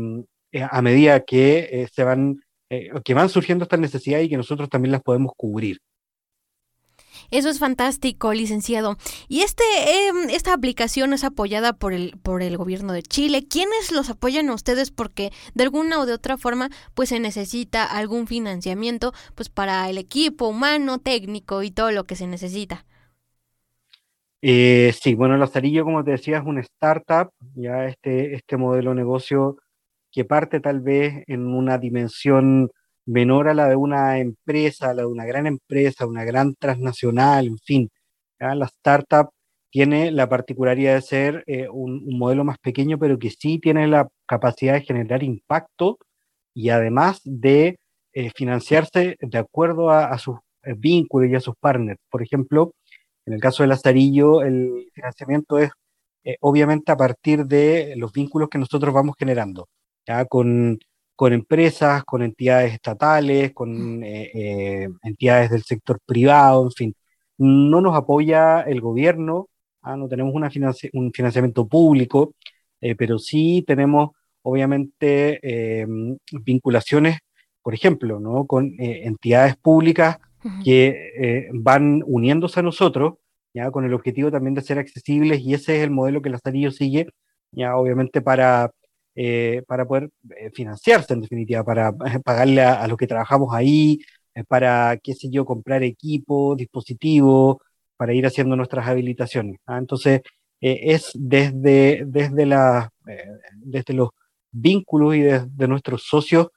a 0.71 0.83
medida 0.83 1.21
que 1.21 1.69
eh, 1.71 1.89
se 1.93 2.05
van, 2.05 2.41
que 3.05 3.15
van 3.15 3.29
surgiendo 3.29 3.65
estas 3.65 3.79
necesidades 3.79 4.27
y 4.27 4.29
que 4.29 4.37
nosotros 4.37 4.69
también 4.69 4.93
las 4.93 5.03
podemos 5.03 5.33
cubrir. 5.37 5.79
Eso 7.31 7.49
es 7.49 7.59
fantástico, 7.59 8.33
licenciado. 8.33 8.97
Y 9.29 9.41
este, 9.43 9.65
em, 10.09 10.29
esta 10.31 10.53
aplicación 10.53 11.13
es 11.13 11.25
apoyada 11.25 11.73
por 11.73 11.93
el, 11.93 12.19
por 12.23 12.43
el 12.43 12.57
gobierno 12.57 12.93
de 12.93 13.03
Chile. 13.03 13.47
¿Quiénes 13.49 13.93
los 13.93 14.11
apoyan 14.11 14.49
a 14.49 14.55
ustedes? 14.55 14.91
Porque 14.91 15.33
de 15.55 15.65
alguna 15.65 16.01
o 16.01 16.07
de 16.07 16.13
otra 16.13 16.37
forma, 16.37 16.71
pues 16.95 17.09
se 17.11 17.21
necesita 17.21 17.85
algún 17.85 18.27
financiamiento, 18.27 19.13
pues 19.35 19.49
para 19.49 19.89
el 19.89 19.99
equipo 19.99 20.49
humano, 20.49 20.99
técnico 20.99 21.63
y 21.63 21.71
todo 21.71 21.91
lo 21.93 22.05
que 22.05 22.17
se 22.17 22.27
necesita. 22.27 22.85
Eh, 24.47 24.93
sí, 25.01 25.15
bueno, 25.15 25.39
Lazarillo, 25.39 25.85
como 25.85 26.05
te 26.05 26.11
decía, 26.11 26.37
es 26.37 26.45
una 26.45 26.61
startup, 26.61 27.31
ya 27.55 27.87
este, 27.87 28.35
este 28.35 28.59
modelo 28.59 28.91
de 28.91 28.97
negocio 28.97 29.57
que 30.13 30.27
parte 30.27 30.61
tal 30.61 30.81
vez 30.81 31.25
en 31.29 31.47
una 31.47 31.79
dimensión 31.79 32.71
menor 33.07 33.49
a 33.49 33.55
la 33.55 33.69
de 33.69 33.77
una 33.77 34.19
empresa, 34.19 34.93
la 34.93 35.03
de 35.03 35.09
una 35.09 35.25
gran 35.25 35.47
empresa, 35.47 36.07
una 36.07 36.25
gran 36.25 36.55
transnacional, 36.57 37.47
en 37.47 37.59
fin. 37.59 37.91
La 38.39 38.67
startup 38.67 39.31
tiene 39.71 40.11
la 40.13 40.29
particularidad 40.29 40.97
de 40.97 41.03
ser 41.03 41.45
eh, 41.47 41.69
un, 41.71 42.05
modelo 42.19 42.45
más 42.45 42.59
pequeño, 42.59 42.99
pero 42.99 43.19
que 43.19 43.31
sí 43.31 43.59
tiene 43.59 43.87
la 43.89 44.09
capacidad 44.27 44.75
de 44.75 44.83
generar 44.83 45.23
impacto 45.23 45.99
y 46.53 46.69
además 46.69 47.23
de 47.25 47.79
eh, 48.13 48.31
financiarse 48.37 49.17
de 49.19 49.39
acuerdo 49.39 49.91
a, 49.91 50.19
sus 50.19 50.37
eh, 50.65 50.75
vínculos 50.77 51.31
y 51.31 51.35
a 51.35 51.41
sus 51.41 51.55
partners. 51.57 51.99
Por 52.11 52.23
ejemplo, 52.23 52.73
en 53.27 53.33
el 53.35 53.41
caso 53.41 53.63
de 53.63 53.69
Lazarillo, 53.69 54.43
el 54.43 54.91
financiamiento 54.95 55.59
es 55.59 55.71
obviamente 56.41 56.91
a 56.93 56.97
partir 56.97 57.45
de 57.45 57.95
los 57.97 58.13
vínculos 58.13 58.49
que 58.49 58.59
nosotros 58.59 58.95
vamos 58.95 59.15
generando, 59.19 59.69
ya 60.07 60.25
con 60.25 60.79
con 61.17 61.33
empresas, 61.33 62.05
con 62.05 62.23
entidades 62.23 62.75
estatales, 62.75 63.53
con 63.53 64.03
eh, 64.05 64.31
eh, 64.35 64.89
entidades 65.03 65.51
del 65.51 65.63
sector 65.63 66.01
privado, 66.05 66.65
en 66.65 66.73
fin. 66.73 66.97
No 67.39 67.81
nos 67.81 67.97
apoya 67.97 68.63
el 68.63 68.81
gobierno, 68.81 69.49
no 69.83 70.09
tenemos 70.09 70.35
un 70.35 71.13
financiamiento 71.13 71.67
público, 71.69 72.35
eh, 72.81 72.95
pero 72.97 73.19
sí 73.19 73.65
tenemos 73.67 74.11
obviamente 74.43 75.87
vinculaciones, 76.45 77.19
por 77.63 77.75
ejemplo, 77.75 78.21
¿no? 78.21 78.47
con 78.47 78.75
entidades 78.79 79.57
públicas 79.57 80.19
que 80.65 81.49
van 81.53 82.03
uniéndose 82.07 82.61
a 82.61 82.63
nosotros, 82.63 83.15
ya 83.55 83.71
con 83.71 83.85
el 83.85 83.95
objetivo 83.95 84.31
también 84.31 84.55
de 84.55 84.63
ser 84.63 84.79
accesibles, 84.79 85.41
y 85.41 85.55
ese 85.55 85.77
es 85.77 85.85
el 85.85 85.91
modelo 85.91 86.23
que 86.23 86.31
la 86.31 86.35
Lazarillo 86.35 86.71
sigue, 86.71 87.09
ya 87.53 87.77
obviamente 87.77 88.21
para 88.21 88.71
eh, 89.17 89.63
para 89.69 89.87
poder 89.87 90.11
eh, 90.37 90.51
financiarse 90.53 91.15
en 91.15 91.21
definitiva, 91.21 91.63
para 91.65 91.91
eh, 91.91 91.95
pagarle 92.25 92.63
a, 92.63 92.87
los 92.89 92.99
que 92.99 93.07
trabajamos 93.07 93.55
ahí, 93.55 94.01
para, 94.49 94.99
qué 95.03 95.15
sé 95.15 95.31
yo, 95.31 95.45
comprar 95.45 95.85
equipo, 95.85 96.57
dispositivos, 96.57 97.59
para 97.97 98.13
ir 98.13 98.27
haciendo 98.27 98.57
nuestras 98.57 98.89
habilitaciones. 98.89 99.59
¿ah? 99.67 99.79
Entonces, 99.79 100.23
es 100.61 101.11
desde, 101.15 102.05
desde, 102.07 102.47
la, 102.47 102.91
desde 103.55 103.95
los 103.95 104.11
vínculos 104.51 105.15
y 105.15 105.21
desde 105.21 105.69
nuestros 105.69 106.05
socios 106.05 106.49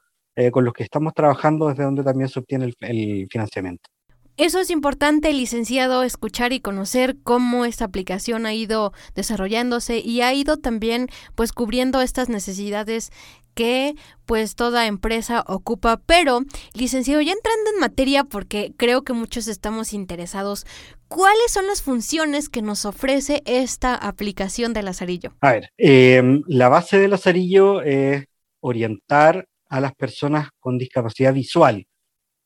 con 0.52 0.66
los 0.66 0.74
que 0.74 0.84
estamos 0.84 1.14
trabajando, 1.14 1.68
desde 1.68 1.84
donde 1.84 2.04
también 2.04 2.30
se 2.30 2.40
obtiene 2.40 2.74
el 2.82 3.28
financiamiento. 3.30 3.90
Eso 4.38 4.60
es 4.60 4.70
importante, 4.70 5.34
licenciado, 5.34 6.04
escuchar 6.04 6.54
y 6.54 6.60
conocer 6.60 7.16
cómo 7.24 7.66
esta 7.66 7.86
aplicación 7.86 8.46
ha 8.46 8.54
ido 8.54 8.94
desarrollándose 9.16 9.98
y 9.98 10.22
ha 10.22 10.32
ido 10.32 10.58
también 10.58 11.08
pues 11.34 11.52
cubriendo 11.52 12.02
estas 12.02 12.30
necesidades 12.30 13.10
que 13.56 13.96
pues 14.28 14.54
toda 14.54 14.86
empresa 14.86 15.44
ocupa. 15.48 16.00
Pero, 16.06 16.42
licenciado, 16.76 17.20
ya 17.22 17.32
entrando 17.32 17.72
en 17.74 17.80
materia 17.80 18.26
porque 18.26 18.74
creo 18.78 19.04
que 19.04 19.14
muchos 19.14 19.48
estamos 19.48 19.92
interesados, 19.92 20.68
¿cuáles 21.08 21.52
son 21.52 21.66
las 21.66 21.82
funciones 21.82 22.48
que 22.48 22.62
nos 22.62 22.86
ofrece 22.86 23.42
esta 23.48 23.96
aplicación 23.96 24.72
de 24.74 24.84
Lazarillo? 24.84 25.34
A 25.42 25.54
ver, 25.54 25.72
em, 25.78 26.44
la 26.46 26.70
base 26.70 27.00
de 27.00 27.08
Lazarillo 27.08 27.82
es 27.82 28.26
orientar 28.60 29.48
a 29.70 29.80
las 29.82 29.94
personas 29.96 30.50
con 30.60 30.78
discapacidad 30.78 31.34
visual 31.34 31.88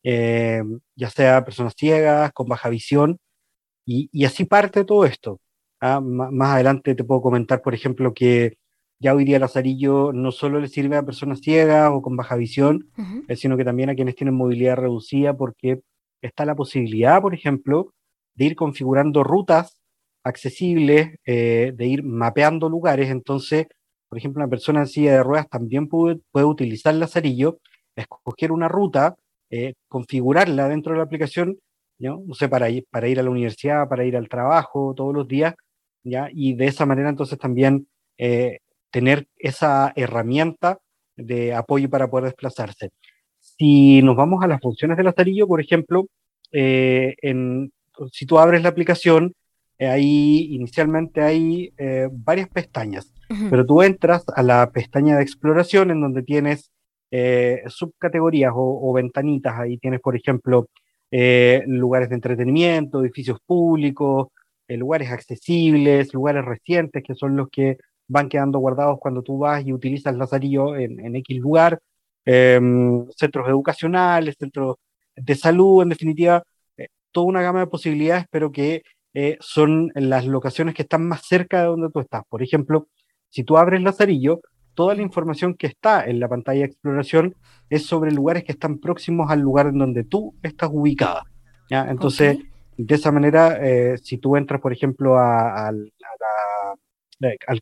eh, 0.04 0.64
ya 0.96 1.10
sea 1.10 1.46
personas 1.46 1.74
ciegas, 1.78 2.32
con 2.34 2.48
baja 2.48 2.70
visión, 2.70 3.20
y, 3.86 4.26
así 4.26 4.46
parte 4.46 4.86
todo 4.86 5.06
esto. 5.06 5.40
¿ah? 5.82 6.00
más 6.02 6.52
adelante 6.52 6.96
te 6.96 7.04
puedo 7.04 7.22
comentar, 7.22 7.62
por 7.62 7.74
ejemplo, 7.74 8.14
que 8.14 8.58
ya 9.00 9.16
hoy 9.16 9.26
día 9.26 9.40
Lazarillo 9.40 10.14
no 10.14 10.32
solo 10.32 10.60
le 10.60 10.68
sirve 10.68 10.96
a 10.96 11.04
personas 11.04 11.40
ciegas 11.42 11.92
o 11.92 12.02
con 12.02 12.16
baja 12.16 12.36
visión, 12.36 12.90
eh, 13.28 13.36
sino 13.36 13.58
que 13.58 13.66
también 13.66 13.90
a 13.90 13.96
quienes 13.96 14.16
tienen 14.16 14.36
movilidad 14.36 14.78
reducida, 14.78 15.36
porque 15.36 15.82
está 16.22 16.46
la 16.46 16.56
posibilidad, 16.56 17.22
por 17.22 17.34
ejemplo, 17.34 17.94
de 18.36 18.46
ir 18.46 18.56
configurando 18.56 19.24
rutas 19.24 19.82
accesibles, 20.24 21.18
eh, 21.26 21.74
de 21.76 21.86
ir 21.88 22.04
mapeando 22.04 22.70
lugares. 22.70 23.10
Entonces, 23.10 23.68
por 24.12 24.18
ejemplo, 24.18 24.44
una 24.44 24.50
persona 24.50 24.82
en 24.82 24.88
silla 24.88 25.14
de 25.14 25.24
ruedas 25.24 25.48
también 25.48 25.88
puede, 25.88 26.20
puede 26.32 26.46
utilizar 26.46 26.94
Lazarillo, 26.94 27.60
escoger 27.96 28.52
una 28.52 28.68
ruta 28.68 29.16
eh, 29.54 29.74
configurarla 29.90 30.70
dentro 30.70 30.92
de 30.92 30.98
la 31.00 31.04
aplicación, 31.04 31.60
¿no? 32.00 32.24
sé, 32.34 32.50
para 32.50 32.70
ir, 32.70 32.86
para 32.90 33.08
ir 33.10 33.22
a 33.22 33.24
la 33.24 33.30
universidad, 33.30 33.88
para 33.90 34.06
ir 34.06 34.16
al 34.16 34.30
trabajo 34.30 34.94
todos 34.96 35.14
los 35.14 35.28
días, 35.28 35.56
¿ya? 36.04 36.30
Y 36.34 36.56
de 36.56 36.68
esa 36.68 36.86
manera 36.86 37.10
entonces 37.10 37.38
también 37.38 37.88
eh, 38.18 38.60
tener 38.92 39.28
esa 39.38 39.92
herramienta 39.96 40.80
de 41.18 41.54
apoyo 41.54 41.90
para 41.90 42.10
poder 42.10 42.26
desplazarse. 42.26 42.92
Si 43.40 44.02
nos 44.02 44.18
vamos 44.18 44.44
a 44.44 44.48
las 44.48 44.62
funciones 44.62 44.96
del 44.96 45.08
astarillo, 45.08 45.48
por 45.48 45.62
ejemplo, 45.62 46.08
eh, 46.54 47.16
si 48.12 48.26
tú 48.26 48.40
abres 48.40 48.64
la 48.64 48.70
aplicación, 48.70 49.34
ahí 49.80 50.48
inicialmente 50.52 51.22
hay 51.22 51.74
varias 52.12 52.50
pestañas, 52.50 53.12
pero 53.50 53.66
tú 53.66 53.82
entras 53.82 54.24
a 54.36 54.44
la 54.44 54.72
pestaña 54.72 55.18
de 55.18 55.24
exploración 55.24 55.92
en 55.92 56.02
donde 56.02 56.24
tienes 56.24 56.72
eh, 57.12 57.64
subcategorías 57.68 58.54
o, 58.56 58.94
ventanitas. 58.94 59.60
Ahí 59.60 59.78
tienes, 59.78 60.00
por 60.00 60.16
ejemplo, 60.16 60.70
eh, 61.12 61.62
lugares 61.68 62.10
de 62.10 62.16
entretenimiento, 62.16 63.02
edificios 63.02 63.40
públicos, 63.46 64.30
eh, 64.68 64.78
lugares 64.78 65.12
accesibles, 65.12 66.14
lugares 66.14 66.46
recientes, 66.46 67.04
que 67.04 67.16
son 67.16 67.36
los 67.36 67.50
que 67.50 67.78
van 68.08 68.30
quedando 68.30 68.60
guardados 68.60 68.98
cuando 69.00 69.24
tú 69.24 69.38
vas 69.38 69.66
y 69.66 69.74
utilizas 69.74 70.16
Lazarillo 70.16 70.76
en, 70.78 71.00
en 71.06 71.16
X 71.18 71.38
lugar, 71.40 71.80
em, 72.26 73.06
centros 73.12 73.48
educacionales, 73.50 74.36
centros 74.40 74.78
de 75.16 75.36
salud, 75.36 75.84
en 75.84 75.90
definitiva, 75.90 76.44
toda 77.12 77.28
una 77.28 77.42
gama 77.42 77.60
de 77.62 77.68
posibilidades, 77.68 78.26
pero 78.32 78.52
que 78.52 78.84
son 79.42 79.92
las 79.96 80.26
locaciones 80.26 80.74
que 80.76 80.84
están 80.84 81.08
más 81.08 81.24
cerca 81.28 81.62
de 81.62 81.68
donde 81.68 81.90
tú 81.90 82.00
estás. 82.00 82.24
Por 82.30 82.42
ejemplo, 82.44 82.88
si 83.32 83.44
tú 83.44 83.58
abres 83.58 83.82
Lazarillo, 83.82 84.42
toda 84.74 84.94
la 84.94 85.02
información 85.02 85.56
que 85.56 85.68
está 85.68 86.06
en 86.06 86.20
la 86.20 86.28
pantalla 86.28 86.60
de 86.60 86.66
exploración 86.68 87.36
es 87.70 87.86
sobre 87.86 88.12
lugares 88.12 88.44
que 88.44 88.52
están 88.52 88.78
próximos 88.78 89.32
al 89.32 89.40
lugar 89.40 89.68
en 89.68 89.78
donde 89.78 90.04
tú 90.04 90.36
estás 90.44 90.70
ubicada. 90.72 91.24
¿ya? 91.70 91.90
Entonces, 91.90 92.38
de 92.78 92.96
esa 92.96 93.12
manera, 93.12 93.58
eh, 93.62 93.98
si 94.04 94.18
tú 94.18 94.36
entras, 94.36 94.60
por 94.60 94.74
ejemplo, 94.74 95.18
al 95.18 95.92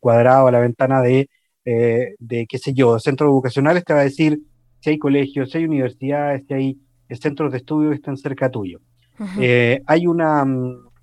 cuadrado, 0.00 0.48
a 0.48 0.52
la 0.52 0.60
ventana 0.60 1.00
de, 1.02 1.30
eh, 1.64 2.14
de, 2.18 2.46
qué 2.46 2.58
sé 2.58 2.74
yo, 2.74 2.98
centros 2.98 3.28
educacionales, 3.28 3.84
te 3.84 3.92
va 3.92 4.00
a 4.00 4.04
decir 4.04 4.40
si 4.80 4.90
hay 4.90 4.98
colegios, 4.98 5.50
si 5.50 5.58
hay 5.58 5.64
universidades, 5.64 6.44
si 6.48 6.54
hay 6.54 6.78
centros 7.10 7.52
de 7.52 7.58
estudio 7.58 7.90
que 7.90 7.96
están 7.96 8.16
cerca 8.16 8.50
tuyo. 8.50 8.80
Eh, 9.38 9.82
hay 9.86 10.06
una, 10.06 10.44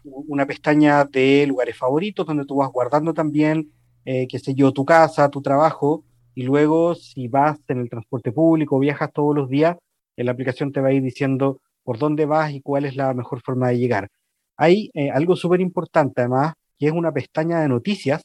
una 0.03 0.45
pestaña 0.47 1.05
de 1.05 1.45
lugares 1.47 1.77
favoritos 1.77 2.25
donde 2.25 2.45
tú 2.45 2.55
vas 2.55 2.69
guardando 2.71 3.13
también 3.13 3.69
eh, 4.09 4.25
qué 4.29 4.39
sé 4.39 4.55
yo, 4.55 4.71
tu 4.71 4.85
casa, 4.85 5.29
tu 5.29 5.41
trabajo, 5.41 6.05
y 6.33 6.43
luego 6.43 6.95
si 6.95 7.27
vas 7.27 7.59
en 7.67 7.81
el 7.81 7.89
transporte 7.89 8.31
público, 8.31 8.79
viajas 8.79 9.11
todos 9.11 9.35
los 9.35 9.49
días, 9.49 9.75
la 10.15 10.31
aplicación 10.31 10.71
te 10.71 10.79
va 10.79 10.87
a 10.87 10.93
ir 10.93 11.03
diciendo 11.03 11.59
por 11.83 11.99
dónde 11.99 12.25
vas 12.25 12.53
y 12.53 12.61
cuál 12.61 12.85
es 12.85 12.95
la 12.95 13.13
mejor 13.13 13.41
forma 13.41 13.67
de 13.67 13.79
llegar. 13.79 14.07
Hay 14.55 14.91
eh, 14.93 15.11
algo 15.11 15.35
súper 15.35 15.59
importante 15.59 16.21
además, 16.21 16.53
que 16.79 16.85
es 16.85 16.93
una 16.93 17.11
pestaña 17.11 17.59
de 17.59 17.67
noticias 17.67 18.21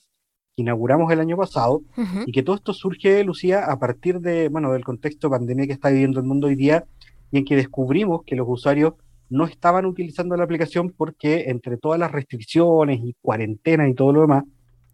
que 0.55 0.63
inauguramos 0.63 1.11
el 1.11 1.19
año 1.19 1.37
pasado 1.37 1.83
y 2.25 2.31
que 2.31 2.45
todo 2.45 2.55
esto 2.55 2.73
surge, 2.73 3.25
Lucía, 3.25 3.65
a 3.65 3.77
partir 3.81 4.21
de, 4.21 4.49
bueno, 4.51 4.73
del 4.73 4.85
contexto 4.85 5.27
de 5.27 5.33
pandemia 5.33 5.67
que 5.67 5.73
está 5.73 5.91
viviendo 5.91 6.21
el 6.21 6.27
mundo 6.27 6.47
hoy 6.47 6.55
día 6.55 6.85
y 7.33 7.39
en 7.39 7.45
que 7.45 7.57
descubrimos 7.57 8.23
que 8.25 8.37
los 8.37 8.47
usuarios 8.49 8.95
no 9.31 9.47
estaban 9.47 9.85
utilizando 9.85 10.37
la 10.37 10.45
aplicación 10.45 10.91
porque 10.97 11.47
entre 11.49 11.77
todas 11.77 11.99
las 11.99 12.13
restricciones 12.13 13.01
y 13.03 13.17
cuarentena 13.21 13.89
y 13.89 13.95
todo 13.95 14.13
lo 14.13 14.21
demás, 14.21 14.45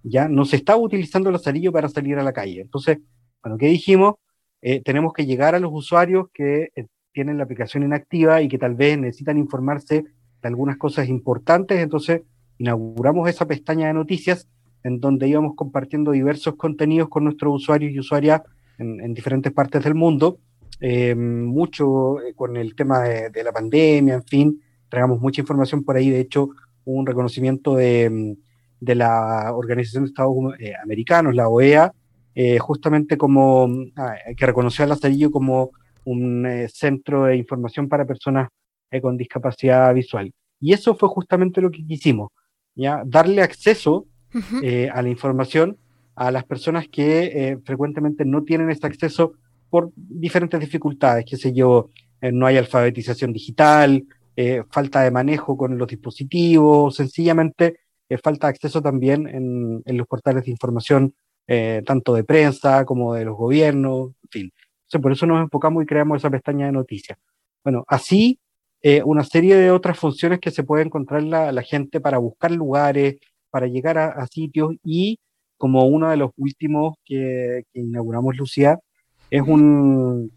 ya 0.02 0.28
no 0.28 0.44
se 0.44 0.56
estaba 0.56 0.80
utilizando 0.80 1.28
el 1.28 1.34
lazarillo 1.34 1.72
para 1.72 1.88
salir 1.88 2.18
a 2.18 2.22
la 2.22 2.32
calle. 2.32 2.60
Entonces, 2.60 2.98
bueno, 3.42 3.58
¿qué 3.58 3.66
dijimos? 3.66 4.14
Eh, 4.60 4.82
tenemos 4.82 5.12
que 5.12 5.26
llegar 5.26 5.54
a 5.54 5.60
los 5.60 5.70
usuarios 5.72 6.26
que 6.32 6.70
eh, 6.74 6.86
tienen 7.12 7.38
la 7.38 7.44
aplicación 7.44 7.82
inactiva 7.82 8.42
y 8.42 8.48
que 8.48 8.58
tal 8.58 8.74
vez 8.74 8.98
necesitan 8.98 9.38
informarse 9.38 10.02
de 10.02 10.48
algunas 10.48 10.76
cosas 10.76 11.08
importantes. 11.08 11.78
Entonces, 11.78 12.22
inauguramos 12.58 13.28
esa 13.28 13.46
pestaña 13.46 13.86
de 13.88 13.94
noticias 13.94 14.48
en 14.84 15.00
donde 15.00 15.28
íbamos 15.28 15.54
compartiendo 15.54 16.12
diversos 16.12 16.56
contenidos 16.56 17.08
con 17.08 17.24
nuestros 17.24 17.54
usuarios 17.54 17.92
y 17.92 17.98
usuarias 17.98 18.42
en, 18.78 19.12
diferentes 19.14 19.52
partes 19.52 19.82
del 19.82 19.94
mundo. 19.94 20.38
Eh, 20.80 21.14
mucho 21.14 22.16
con 22.36 22.56
el 22.56 22.76
tema 22.76 23.02
de, 23.02 23.42
la 23.42 23.52
pandemia, 23.52 24.14
en 24.14 24.22
fin, 24.22 24.62
traigamos 24.88 25.20
mucha 25.20 25.40
información 25.40 25.82
por 25.82 25.96
ahí. 25.96 26.10
De 26.10 26.20
hecho, 26.20 26.50
un 26.84 27.04
reconocimiento 27.04 27.74
de 27.74 28.36
de 28.80 28.94
la 28.94 29.52
Organización 29.54 30.04
de 30.04 30.08
Estados 30.08 30.36
eh, 30.58 30.72
Americanos, 30.82 31.34
la 31.34 31.48
OEA, 31.48 31.92
eh, 32.34 32.58
justamente 32.58 33.16
como 33.16 33.68
ah, 33.96 34.14
que 34.36 34.46
reconoció 34.46 34.84
a 34.84 34.88
Lazarillo 34.88 35.30
como 35.30 35.70
un 36.04 36.46
eh, 36.46 36.68
centro 36.68 37.24
de 37.24 37.36
información 37.36 37.88
para 37.88 38.06
personas 38.06 38.48
con 39.02 39.18
discapacidad 39.18 39.92
visual. 39.92 40.32
Y 40.60 40.72
eso 40.72 40.94
fue 40.94 41.10
justamente 41.10 41.60
lo 41.60 41.70
que 41.70 41.84
quisimos, 41.84 42.30
¿ya? 42.74 43.02
darle 43.04 43.42
acceso 43.42 44.06
a 44.92 45.02
la 45.02 45.08
información 45.08 45.76
a 46.14 46.30
las 46.30 46.44
personas 46.44 46.88
que 46.88 47.58
frecuentemente 47.64 48.24
no 48.24 48.44
tienen 48.44 48.70
este 48.70 48.86
acceso 48.86 49.34
por 49.68 49.90
diferentes 49.94 50.58
dificultades, 50.58 51.26
qué 51.28 51.36
sé 51.36 51.52
yo, 51.52 51.90
no 52.32 52.46
hay 52.46 52.56
alfabetización 52.56 53.30
digital, 53.34 54.06
falta 54.70 55.02
de 55.02 55.10
manejo 55.10 55.54
con 55.54 55.76
los 55.76 55.86
dispositivos, 55.86 56.96
sencillamente 56.96 57.80
falta 58.16 58.48
acceso 58.48 58.80
también 58.80 59.26
en, 59.28 59.96
los 59.96 60.06
portales 60.06 60.44
de 60.44 60.50
información, 60.50 61.14
eh, 61.46 61.82
tanto 61.84 62.14
de 62.14 62.24
prensa 62.24 62.84
como 62.84 63.14
de 63.14 63.24
los 63.26 63.36
gobiernos, 63.36 64.12
en 64.22 64.28
fin. 64.30 64.52
por 65.02 65.12
eso 65.12 65.26
nos 65.26 65.42
enfocamos 65.42 65.82
y 65.82 65.86
creamos 65.86 66.18
esa 66.18 66.30
pestaña 66.30 66.66
de 66.66 66.72
noticias. 66.72 67.18
Bueno, 67.62 67.84
así 67.88 68.38
eh, 68.80 69.02
una 69.04 69.24
serie 69.24 69.56
de 69.56 69.70
otras 69.70 69.98
funciones 69.98 70.38
que 70.38 70.50
se 70.50 70.62
puede 70.62 70.84
encontrar 70.84 71.22
la, 71.24 71.50
la 71.52 71.62
gente 71.62 72.00
para 72.00 72.18
buscar 72.18 72.52
lugares, 72.52 73.16
para 73.50 73.66
llegar 73.66 73.98
a, 73.98 74.26
sitios 74.26 74.74
y 74.84 75.18
como 75.56 75.84
uno 75.86 76.10
de 76.10 76.16
los 76.16 76.30
últimos 76.36 76.94
que, 77.04 77.64
inauguramos, 77.74 78.36
Lucía, 78.36 78.78
es, 79.30 79.42
un, 79.42 80.32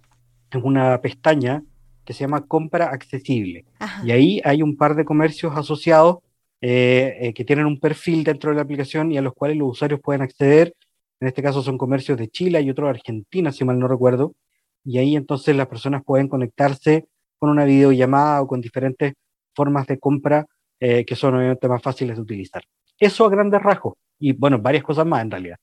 es 0.49 0.63
una 0.63 0.99
pestaña 1.01 1.63
que 2.03 2.13
se 2.13 2.21
llama 2.21 2.47
compra 2.47 2.87
accesible. 2.87 3.65
Y 4.03 4.11
ahí 4.11 4.41
hay 4.43 4.63
un 4.63 4.75
par 4.75 4.95
de 4.95 5.05
comercios 5.05 5.55
asociados 5.55 6.17
eh, 6.63 7.17
eh, 7.19 7.33
que 7.33 7.43
tienen 7.43 7.65
un 7.65 7.79
perfil 7.79 8.23
dentro 8.23 8.51
de 8.51 8.57
la 8.57 8.61
aplicación 8.61 9.11
y 9.11 9.17
a 9.17 9.21
los 9.21 9.33
cuales 9.33 9.57
los 9.57 9.69
usuarios 9.69 9.99
pueden 9.99 10.21
acceder. 10.21 10.75
En 11.19 11.27
este 11.27 11.41
caso 11.41 11.63
son 11.63 11.77
comercios 11.77 12.17
de 12.19 12.27
Chile 12.27 12.61
y 12.61 12.69
otro 12.69 12.85
de 12.85 12.91
Argentina, 12.91 13.51
si 13.51 13.65
mal 13.65 13.79
no 13.79 13.87
recuerdo. 13.87 14.35
Y 14.83 14.99
ahí 14.99 15.15
entonces 15.15 15.55
las 15.55 15.67
personas 15.67 16.03
pueden 16.05 16.27
conectarse 16.27 17.07
con 17.39 17.49
una 17.49 17.65
videollamada 17.65 18.41
o 18.41 18.47
con 18.47 18.61
diferentes 18.61 19.13
formas 19.55 19.87
de 19.87 19.97
compra 19.97 20.45
eh, 20.79 21.03
que 21.05 21.15
son 21.15 21.35
obviamente 21.35 21.67
más 21.67 21.81
fáciles 21.81 22.15
de 22.15 22.21
utilizar. 22.21 22.63
Eso 22.99 23.25
a 23.25 23.29
grandes 23.29 23.61
rasgos. 23.61 23.95
Y 24.19 24.33
bueno, 24.33 24.59
varias 24.59 24.83
cosas 24.83 25.05
más 25.05 25.23
en 25.23 25.31
realidad. 25.31 25.57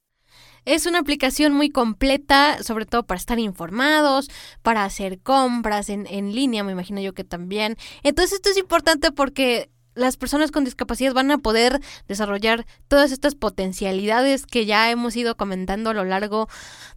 Es 0.65 0.87
una 0.87 0.99
aplicación 0.99 1.55
muy 1.55 1.71
completa, 1.71 2.63
sobre 2.63 2.87
todo 2.87 3.07
para 3.07 3.19
estar 3.19 3.39
informados, 3.39 4.29
para 4.63 4.85
hacer 4.85 5.21
compras 5.21 5.89
en, 5.89 6.07
en 6.07 6.35
línea, 6.35 6.65
me 6.65 6.73
imagino 6.73 7.01
yo 7.01 7.15
que 7.15 7.25
también. 7.25 7.77
Entonces 8.03 8.35
esto 8.35 8.51
es 8.51 8.59
importante 8.59 9.13
porque 9.13 9.71
las 9.99 10.17
personas 10.17 10.51
con 10.51 10.65
discapacidad 10.65 11.13
van 11.13 11.31
a 11.31 11.39
poder 11.39 11.81
desarrollar 12.07 12.67
todas 12.89 13.13
estas 13.13 13.35
potencialidades 13.35 14.47
que 14.47 14.67
ya 14.67 14.91
hemos 14.91 15.17
ido 15.17 15.37
comentando 15.37 15.91
a 15.91 15.95
lo 15.95 16.05
largo 16.05 16.49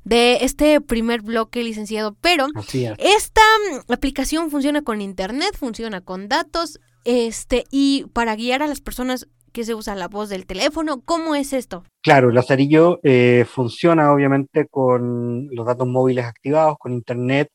de 0.03 0.39
este 0.41 0.79
primer 0.81 1.21
bloque, 1.21 1.63
licenciado. 1.63 2.15
Pero 2.21 2.47
esta 2.97 3.41
mm, 3.41 3.91
aplicación 3.91 4.49
funciona 4.51 4.81
con 4.83 5.01
internet, 5.01 5.55
funciona 5.57 6.01
con 6.01 6.29
datos, 6.29 6.79
este, 7.03 7.65
y 7.71 8.05
para 8.13 8.35
guiar 8.35 8.61
a 8.61 8.67
las 8.67 8.81
personas 8.81 9.27
que 9.51 9.65
se 9.65 9.75
usa 9.75 9.95
la 9.95 10.07
voz 10.07 10.29
del 10.29 10.45
teléfono, 10.45 11.01
¿cómo 11.03 11.35
es 11.35 11.51
esto? 11.53 11.83
Claro, 12.01 12.31
Lazarillo 12.31 12.99
eh, 13.03 13.45
funciona 13.47 14.13
obviamente 14.13 14.67
con 14.69 15.47
los 15.51 15.65
datos 15.65 15.87
móviles 15.87 16.25
activados, 16.25 16.77
con 16.79 16.93
internet 16.93 17.49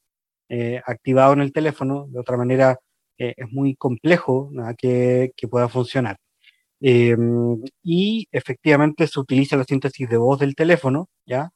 eh, 0.49 0.81
activado 0.85 1.33
en 1.33 1.41
el 1.41 1.53
teléfono, 1.53 2.07
de 2.09 2.21
otra 2.21 2.37
manera 2.37 2.79
eh, 3.19 3.35
es 3.37 3.53
muy 3.53 3.75
complejo 3.77 4.51
que, 4.79 5.33
pueda 5.51 5.69
funcionar. 5.69 6.19
Em, 6.81 7.63
y 7.83 8.29
efectivamente 8.33 9.07
se 9.07 9.21
utiliza 9.21 9.57
la 9.57 9.65
síntesis 9.65 10.09
de 10.09 10.17
voz 10.19 10.39
del 10.41 10.55
teléfono, 10.55 11.09
¿ya? 11.27 11.51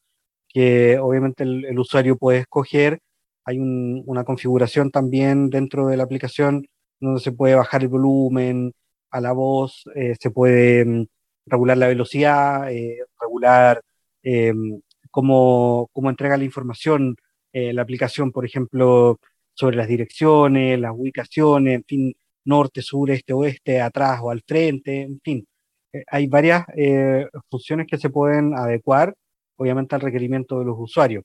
que 0.49 0.99
obviamente 0.99 1.45
el, 1.45 1.79
usuario 1.79 2.17
puede 2.17 2.41
escoger. 2.41 3.01
Hay 3.45 3.59
una 3.61 4.25
configuración 4.25 4.91
también 4.91 5.51
dentro 5.51 5.89
de 5.89 5.97
la 5.97 6.05
aplicación 6.05 6.67
donde 7.01 7.21
se 7.21 7.33
puede 7.33 7.55
bajar 7.55 7.83
el 7.83 7.89
volumen 7.89 8.73
a 9.11 9.21
la 9.21 9.33
voz, 9.33 9.85
eh, 9.95 10.17
se 10.21 10.31
puede 10.31 10.81
em, 10.83 11.07
regular 11.47 11.77
la 11.79 11.89
velocidad, 11.89 12.73
eh, 12.73 12.99
regular 13.21 13.83
em, 14.23 14.81
cómo, 15.11 15.89
cómo, 15.93 16.11
entrega 16.11 16.37
la 16.37 16.45
información 16.45 17.17
la 17.53 17.83
aplicación, 17.83 18.33
por 18.33 18.45
ejemplo, 18.47 19.19
sobre 19.55 19.77
las 19.77 19.89
direcciones, 19.89 20.79
las 20.79 20.93
ubicaciones, 20.95 21.75
en 21.75 21.85
fin, 21.85 22.15
norte, 22.45 22.83
sur, 22.83 23.11
este, 23.11 23.33
oeste, 23.33 23.81
atrás 23.81 24.21
o 24.23 24.31
al 24.31 24.43
frente, 24.47 25.03
en 25.03 25.21
fin. 25.21 25.47
Eh, 25.93 26.05
hay 26.09 26.27
varias 26.27 26.65
eh, 26.77 27.27
funciones 27.51 27.87
que 27.87 27.99
se 27.99 28.11
pueden 28.11 28.55
adecuar, 28.55 29.15
obviamente, 29.57 29.95
al 29.95 30.01
requerimiento 30.01 30.59
de 30.59 30.65
los 30.67 30.77
usuarios. 30.79 31.25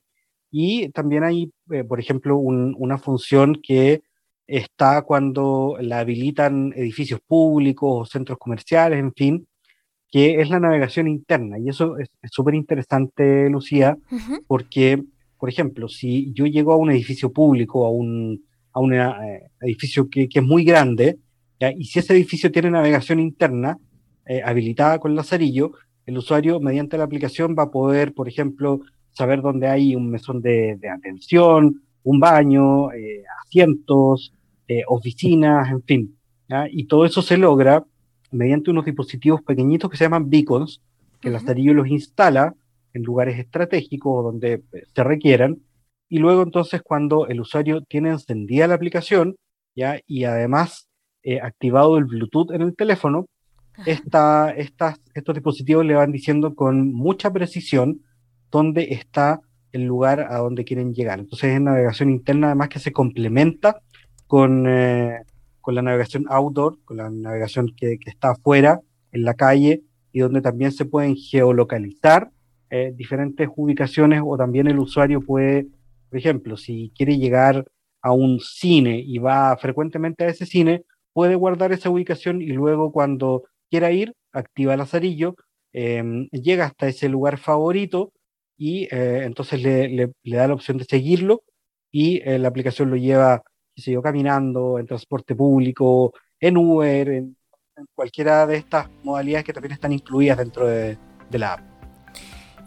Y 0.52 0.90
también 0.90 1.24
hay, 1.24 1.52
eh, 1.72 1.84
por 1.84 2.00
ejemplo, 2.00 2.38
una 2.38 2.98
función 2.98 3.60
que 3.62 4.02
está 4.48 5.02
cuando 5.02 5.76
la 5.80 6.00
habilitan 6.00 6.72
edificios 6.76 7.20
públicos 7.28 7.90
o 7.92 8.06
centros 8.06 8.38
comerciales, 8.38 9.00
en 9.00 9.14
fin, 9.14 9.48
que 10.10 10.40
es 10.42 10.50
la 10.50 10.60
navegación 10.60 11.08
interna. 11.08 11.58
Y 11.60 11.70
eso 11.70 11.98
es 11.98 12.10
súper 12.32 12.56
interesante, 12.56 13.50
Lucía, 13.50 13.98
porque 14.48 15.04
por 15.46 15.52
ejemplo, 15.52 15.88
si 15.88 16.34
yo 16.34 16.48
llego 16.48 16.74
a 16.74 16.76
un 16.76 16.90
edificio 16.90 17.32
público, 17.32 17.86
a 17.86 17.92
un, 17.92 18.44
a 18.74 18.80
un 18.80 18.96
eh, 18.96 19.44
edificio 19.62 20.10
que, 20.10 20.28
que, 20.28 20.40
es 20.40 20.44
muy 20.44 20.64
grande, 20.64 21.20
y 21.78 21.86
si 21.86 22.00
ese 22.00 22.14
edificio 22.14 22.52
tiene 22.52 22.72
navegación 22.72 23.20
interna 23.20 23.78
eh, 24.26 24.42
habilitada 24.44 24.98
con 24.98 25.14
Lazarillo, 25.14 25.74
el 26.08 26.18
usuario 26.18 26.60
mediante 26.60 26.98
la 26.98 27.04
aplicación 27.04 27.56
va 27.56 27.66
a 27.66 27.70
poder, 27.70 28.16
por 28.16 28.28
ejemplo, 28.28 28.80
saber 29.12 29.44
dónde 29.44 29.68
hay 29.68 29.96
un 29.96 30.10
mesón 30.10 30.42
de, 30.42 30.78
de 30.78 30.90
atención, 30.90 31.80
un 32.02 32.20
baño, 32.20 32.88
asientos, 33.46 34.34
oficinas, 34.88 35.70
en 35.70 35.84
fin. 35.84 36.18
Y 36.72 36.86
todo 36.86 37.06
eso 37.06 37.22
se 37.22 37.38
logra 37.38 37.86
mediante 38.32 38.72
unos 38.72 38.86
dispositivos 38.86 39.44
pequeñitos 39.44 39.92
que 39.92 39.98
se 39.98 40.06
llaman 40.06 40.28
beacons, 40.28 40.82
que 41.22 41.28
el 41.28 41.34
Lazarillo 41.34 41.76
los 41.76 41.88
instala 41.88 42.56
en 42.96 43.04
lugares 43.04 43.38
estratégicos 43.38 44.24
donde 44.24 44.64
se 44.96 45.04
requieran, 45.04 45.58
y 46.08 46.20
luego 46.20 46.44
entonces 46.44 46.82
cuando 46.82 47.28
el 47.28 47.42
usuario 47.42 47.82
tiene 47.82 48.10
encendida 48.10 48.68
la 48.68 48.76
aplicación, 48.76 49.36
¿ya? 49.76 50.00
y 50.08 50.24
además 50.24 50.88
eh, 51.24 51.42
activado 51.42 51.98
el 51.98 52.06
Bluetooth 52.06 52.52
en 52.52 52.62
el 52.62 52.76
teléfono, 52.76 53.28
esta, 53.86 54.52
estos 54.52 55.36
dispositivos 55.36 55.86
le 55.86 55.96
van 55.96 56.14
diciendo 56.14 56.56
con 56.56 56.94
mucha 56.94 57.34
precisión 57.34 58.02
dónde 58.50 58.94
está 58.94 59.42
el 59.74 59.84
lugar 59.84 60.22
a 60.32 60.38
donde 60.38 60.64
quieren 60.64 60.94
llegar. 60.94 61.20
Entonces 61.20 61.54
es 61.54 61.60
navegación 61.60 62.10
interna 62.10 62.48
además 62.48 62.70
que 62.70 62.80
se 62.80 62.94
complementa 62.94 63.82
con, 64.28 64.66
eh, 64.70 65.20
con 65.60 65.76
la 65.76 65.82
navegación 65.82 66.26
outdoor, 66.30 66.78
con 66.86 66.98
la 66.98 67.10
navegación 67.10 67.74
que, 67.76 67.98
que, 68.00 68.10
está 68.10 68.32
afuera, 68.32 68.80
en 69.12 69.24
la 69.24 69.34
calle, 69.34 69.84
y 70.14 70.20
donde 70.20 70.42
también 70.42 70.72
se 70.72 70.86
pueden 70.86 71.18
geolocalizar 71.18 72.32
eh, 72.70 72.92
diferentes 72.96 73.48
ubicaciones 73.56 74.22
o 74.26 74.38
también 74.38 74.68
el 74.68 74.80
usuario 74.80 75.22
puede, 75.22 75.68
por 76.10 76.18
ejemplo, 76.18 76.58
si 76.58 76.92
quiere 76.96 77.18
llegar 77.18 77.66
a 78.02 78.12
un 78.12 78.40
cine 78.40 79.00
y 79.00 79.18
va 79.20 79.56
frecuentemente 79.58 80.24
a 80.24 80.30
ese 80.30 80.46
cine, 80.46 80.84
puede 81.14 81.36
guardar 81.36 81.72
esa 81.72 81.90
ubicación 81.90 82.42
y 82.42 82.48
luego 82.48 82.92
cuando 82.92 83.44
quiera 83.70 83.92
ir, 83.92 84.14
activa 84.32 84.74
el 84.74 84.82
azarillo, 84.82 85.36
em, 85.74 86.28
llega 86.32 86.66
hasta 86.66 86.88
ese 86.88 87.10
lugar 87.10 87.38
favorito 87.38 88.12
y 88.58 88.84
eh, 88.92 89.24
entonces 89.26 89.62
le, 89.62 90.12
da 90.24 90.48
la 90.48 90.54
opción 90.54 90.78
de 90.78 90.86
seguirlo 90.86 91.44
y 91.92 92.22
eh, 92.24 92.40
la 92.40 92.50
aplicación 92.50 92.90
lo 92.90 92.98
lleva, 92.98 93.44
qué 93.76 93.82
sé 93.82 93.92
yo, 93.92 94.02
caminando, 94.02 94.80
en 94.80 94.88
transporte 94.88 95.36
público, 95.36 96.14
en 96.40 96.58
Uber, 96.58 97.10
en, 97.10 97.38
cualquiera 97.94 98.46
de 98.48 98.58
estas 98.58 98.90
modalidades 99.04 99.46
que 99.46 99.54
también 99.54 99.74
están 99.74 99.92
incluidas 99.92 100.38
dentro 100.38 100.68
de 100.68 100.98
la 101.32 101.54
app. 101.54 101.75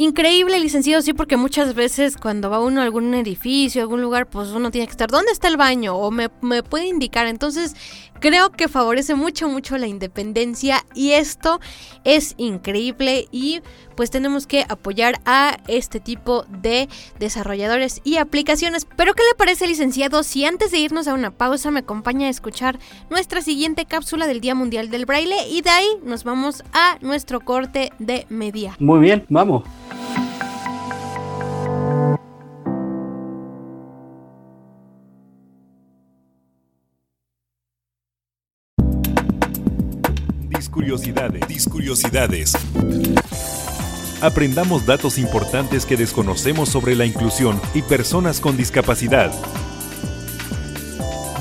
Increíble, 0.01 0.61
licenciado, 0.61 1.03
sí, 1.03 1.13
porque 1.13 1.37
muchas 1.37 1.75
veces 1.75 2.17
cuando 2.17 2.51
va 2.51 2.61
uno 2.61 2.81
a 2.81 2.85
algún 2.85 3.15
edificio, 3.15 3.83
algún 3.83 4.01
lugar, 4.01 4.29
pues 4.29 4.51
uno 4.51 4.71
tiene 4.71 4.87
que 4.87 4.93
estar, 4.93 5.11
¿dónde 5.11 5.33
está 5.33 5.49
el 5.49 5.57
baño? 5.57 5.97
O 5.97 6.13
me, 6.13 6.29
me 6.41 6.63
puede 6.63 6.87
indicar. 6.87 7.27
Entonces, 7.27 7.75
creo 8.21 8.51
que 8.51 8.69
favorece 8.69 9.17
mucho, 9.17 9.49
mucho 9.49 9.77
la 9.77 9.89
independencia 9.89 10.85
y 10.95 11.11
esto 11.11 11.61
es 12.05 12.35
increíble 12.37 13.27
y 13.31 13.61
pues 13.97 14.11
tenemos 14.13 14.47
que 14.47 14.65
apoyar 14.69 15.21
a 15.25 15.59
este 15.67 15.99
tipo 15.99 16.45
de 16.49 16.89
desarrolladores 17.19 18.01
y 18.05 18.19
aplicaciones. 18.19 18.87
Pero 18.97 19.15
¿qué 19.15 19.23
le 19.29 19.35
parece, 19.37 19.67
licenciado, 19.67 20.23
si 20.23 20.45
antes 20.45 20.71
de 20.71 20.79
irnos 20.79 21.09
a 21.09 21.15
una 21.15 21.33
pausa 21.33 21.73
me 21.73 21.81
acompaña 21.81 22.29
a 22.29 22.31
escuchar 22.31 22.79
nuestra 23.11 23.43
siguiente 23.43 23.85
cápsula 23.85 24.29
del 24.29 24.41
Día 24.41 24.55
Mundial 24.55 24.91
del 24.91 25.07
Braille 25.07 25.49
y 25.51 25.63
de 25.63 25.71
ahí 25.71 25.89
nos 26.05 26.23
vamos 26.23 26.63
a 26.73 26.99
nuestro 27.01 27.41
corte 27.41 27.91
de 27.99 28.27
media? 28.29 28.77
Muy 28.79 29.01
bien, 29.01 29.25
vamos. 29.29 29.65
Discuriosidades. 40.89 41.49
Discuriosidades. 41.49 42.53
Aprendamos 44.23 44.87
datos 44.87 45.19
importantes 45.19 45.85
que 45.85 45.99
desconocemos 45.99 46.71
sobre 46.71 46.97
la 46.97 47.05
inclusión 47.05 47.61
y 47.75 47.83
personas 47.83 48.41
con 48.41 48.57
discapacidad. 48.57 49.31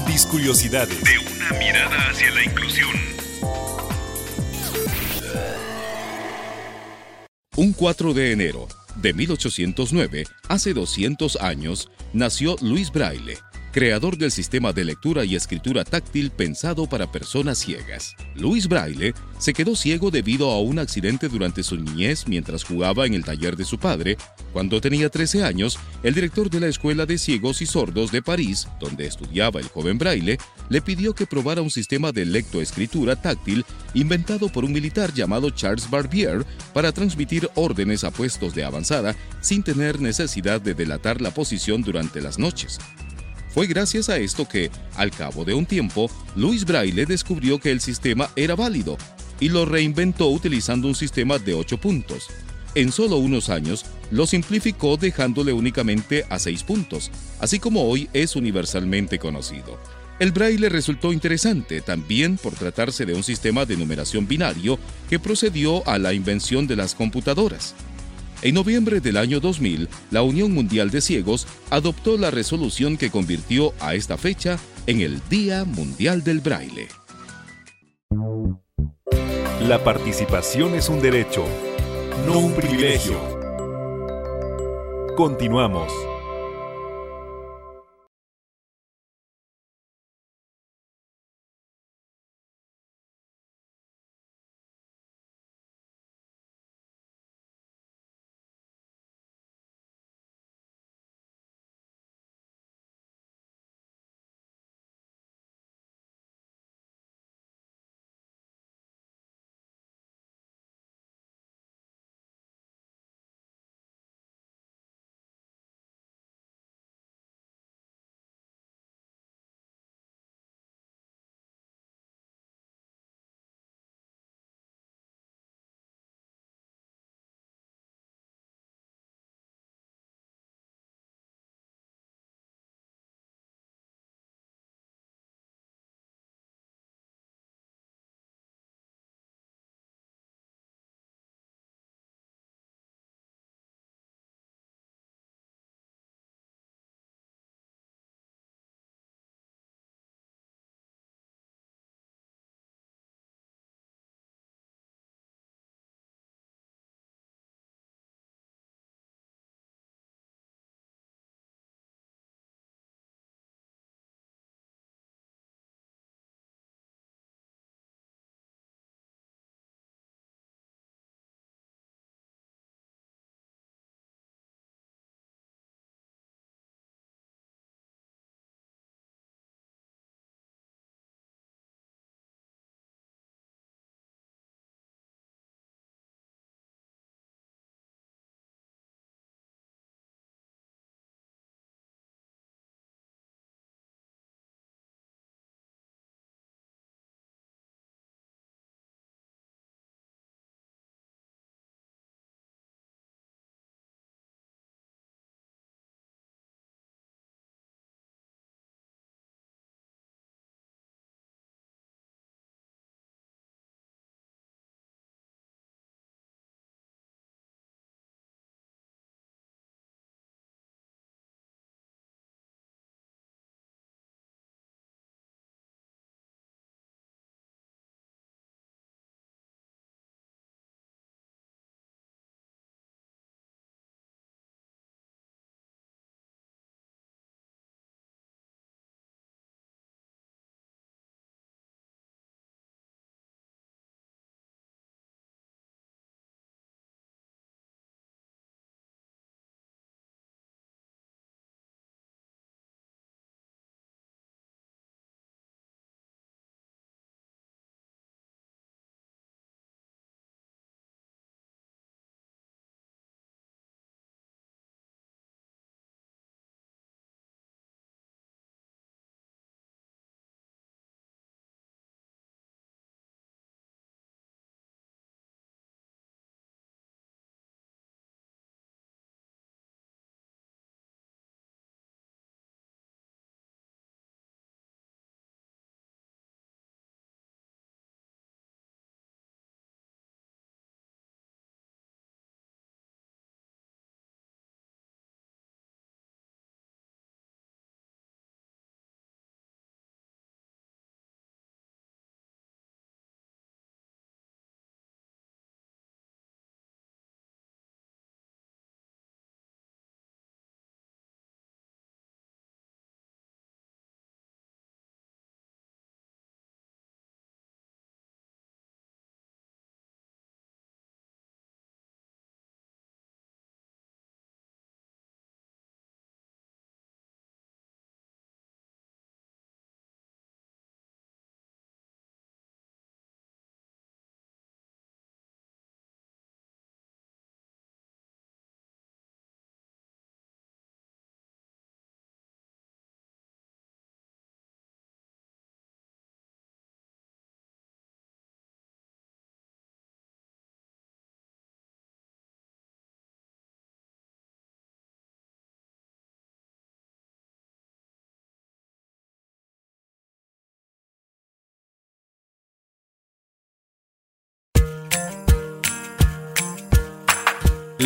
Discuriosidades. 0.06 1.02
De 1.02 1.18
una 1.18 1.60
mirada 1.60 2.10
hacia 2.10 2.30
la 2.32 2.44
inclusión. 2.44 2.90
Un 7.56 7.72
4 7.72 8.14
de 8.14 8.34
enero 8.34 8.68
de 8.98 9.14
1809, 9.14 10.26
hace 10.50 10.74
200 10.74 11.38
años, 11.38 11.90
nació 12.12 12.58
Luis 12.62 12.92
Braille 12.92 13.38
creador 13.78 14.18
del 14.18 14.32
sistema 14.32 14.74
de 14.74 14.84
lectura 14.84 15.24
y 15.24 15.36
escritura 15.36 15.84
táctil 15.84 16.32
pensado 16.32 16.90
para 16.90 17.12
personas 17.12 17.60
ciegas. 17.60 18.16
Luis 18.34 18.68
Braille 18.68 19.14
se 19.38 19.54
quedó 19.54 19.76
ciego 19.76 20.10
debido 20.10 20.50
a 20.50 20.60
un 20.60 20.80
accidente 20.80 21.30
durante 21.30 21.62
su 21.62 21.78
niñez 21.78 22.28
mientras 22.28 22.64
jugaba 22.64 23.06
en 23.06 23.14
el 23.14 23.24
taller 23.24 23.56
de 23.56 23.66
su 23.66 23.78
padre. 23.78 24.18
Cuando 24.52 24.82
tenía 24.82 25.10
13 25.10 25.44
años, 25.44 25.78
el 26.02 26.16
director 26.16 26.50
de 26.50 26.60
la 26.60 26.70
Escuela 26.70 27.06
de 27.06 27.20
Ciegos 27.20 27.62
y 27.62 27.68
Sordos 27.68 28.12
de 28.12 28.24
París, 28.24 28.68
donde 28.80 29.06
estudiaba 29.06 29.60
el 29.60 29.68
joven 29.68 30.00
Braille, 30.00 30.40
le 30.70 30.82
pidió 30.82 31.14
que 31.14 31.28
probara 31.28 31.62
un 31.62 31.70
sistema 31.70 32.12
de 32.12 32.26
lectoescritura 32.26 33.16
táctil 33.22 33.64
inventado 33.94 34.50
por 34.50 34.66
un 34.66 34.74
militar 34.74 35.14
llamado 35.14 35.52
Charles 35.52 35.88
Barbier 35.88 36.44
para 36.74 36.92
transmitir 36.92 37.48
órdenes 37.54 38.04
a 38.04 38.10
puestos 38.10 38.56
de 38.56 38.64
avanzada 38.64 39.16
sin 39.42 39.62
tener 39.62 40.02
necesidad 40.02 40.62
de 40.62 40.74
delatar 40.74 41.22
la 41.22 41.30
posición 41.30 41.84
durante 41.84 42.22
las 42.22 42.40
noches. 42.40 42.80
Fue 43.58 43.66
gracias 43.66 44.08
a 44.10 44.18
esto 44.18 44.48
que, 44.48 44.70
al 44.98 45.10
cabo 45.10 45.44
de 45.44 45.56
un 45.56 45.66
tiempo, 45.66 46.12
Louis 46.36 46.64
Braille 46.64 47.08
descubrió 47.08 47.58
que 47.60 47.72
el 47.72 47.82
sistema 47.82 48.30
era 48.36 48.54
válido 48.54 49.00
y 49.40 49.50
lo 49.50 49.66
reinventó 49.66 50.30
utilizando 50.30 50.88
un 50.88 50.94
sistema 50.94 51.40
de 51.40 51.56
8 51.56 51.80
puntos. 51.80 52.28
En 52.76 52.92
solo 52.92 53.18
unos 53.18 53.50
años, 53.50 53.84
lo 54.12 54.28
simplificó 54.28 54.96
dejándole 54.96 55.54
únicamente 55.54 56.24
a 56.30 56.38
6 56.38 56.62
puntos, 56.62 57.10
así 57.40 57.58
como 57.58 57.90
hoy 57.90 58.08
es 58.14 58.36
universalmente 58.36 59.18
conocido. 59.18 59.80
El 60.20 60.34
braille 60.34 60.70
resultó 60.70 61.12
interesante 61.12 61.82
también 61.82 62.38
por 62.38 62.54
tratarse 62.54 63.08
de 63.08 63.16
un 63.16 63.24
sistema 63.24 63.66
de 63.66 63.76
numeración 63.76 64.28
binario 64.28 64.78
que 65.10 65.18
procedió 65.18 65.82
a 65.88 65.98
la 65.98 66.14
invención 66.14 66.68
de 66.68 66.76
las 66.76 66.94
computadoras. 66.94 67.74
En 68.44 68.54
noviembre 68.54 69.02
del 69.02 69.18
año 69.18 69.40
2000, 69.40 69.90
la 70.12 70.22
Unión 70.22 70.52
Mundial 70.52 70.92
de 70.92 71.02
Ciegos 71.02 71.48
adoptó 71.72 72.18
la 72.18 72.30
resolución 72.30 72.96
que 72.98 73.10
convirtió 73.10 73.74
a 73.80 73.96
esta 73.96 74.18
fecha 74.18 74.60
en 74.86 75.02
el 75.02 75.22
Día 75.30 75.66
Mundial 75.66 76.24
del 76.24 76.40
Braille. 76.40 76.88
La 79.62 79.84
participación 79.84 80.76
es 80.76 80.88
un 80.88 81.02
derecho, 81.02 81.46
no 82.28 82.40
un 82.40 82.54
privilegio. 82.54 83.20
Continuamos. 85.16 85.92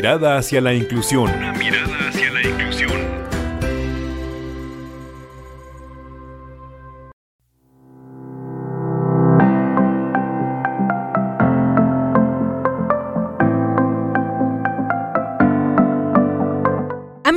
Mirada 0.00 0.38
hacia 0.38 0.62
la 0.62 0.72
inclusión. 0.72 1.30
Una 1.30 1.52
mirada 1.52 2.08
hacia 2.08 2.32
la 2.32 2.40
inclusión. 2.40 3.20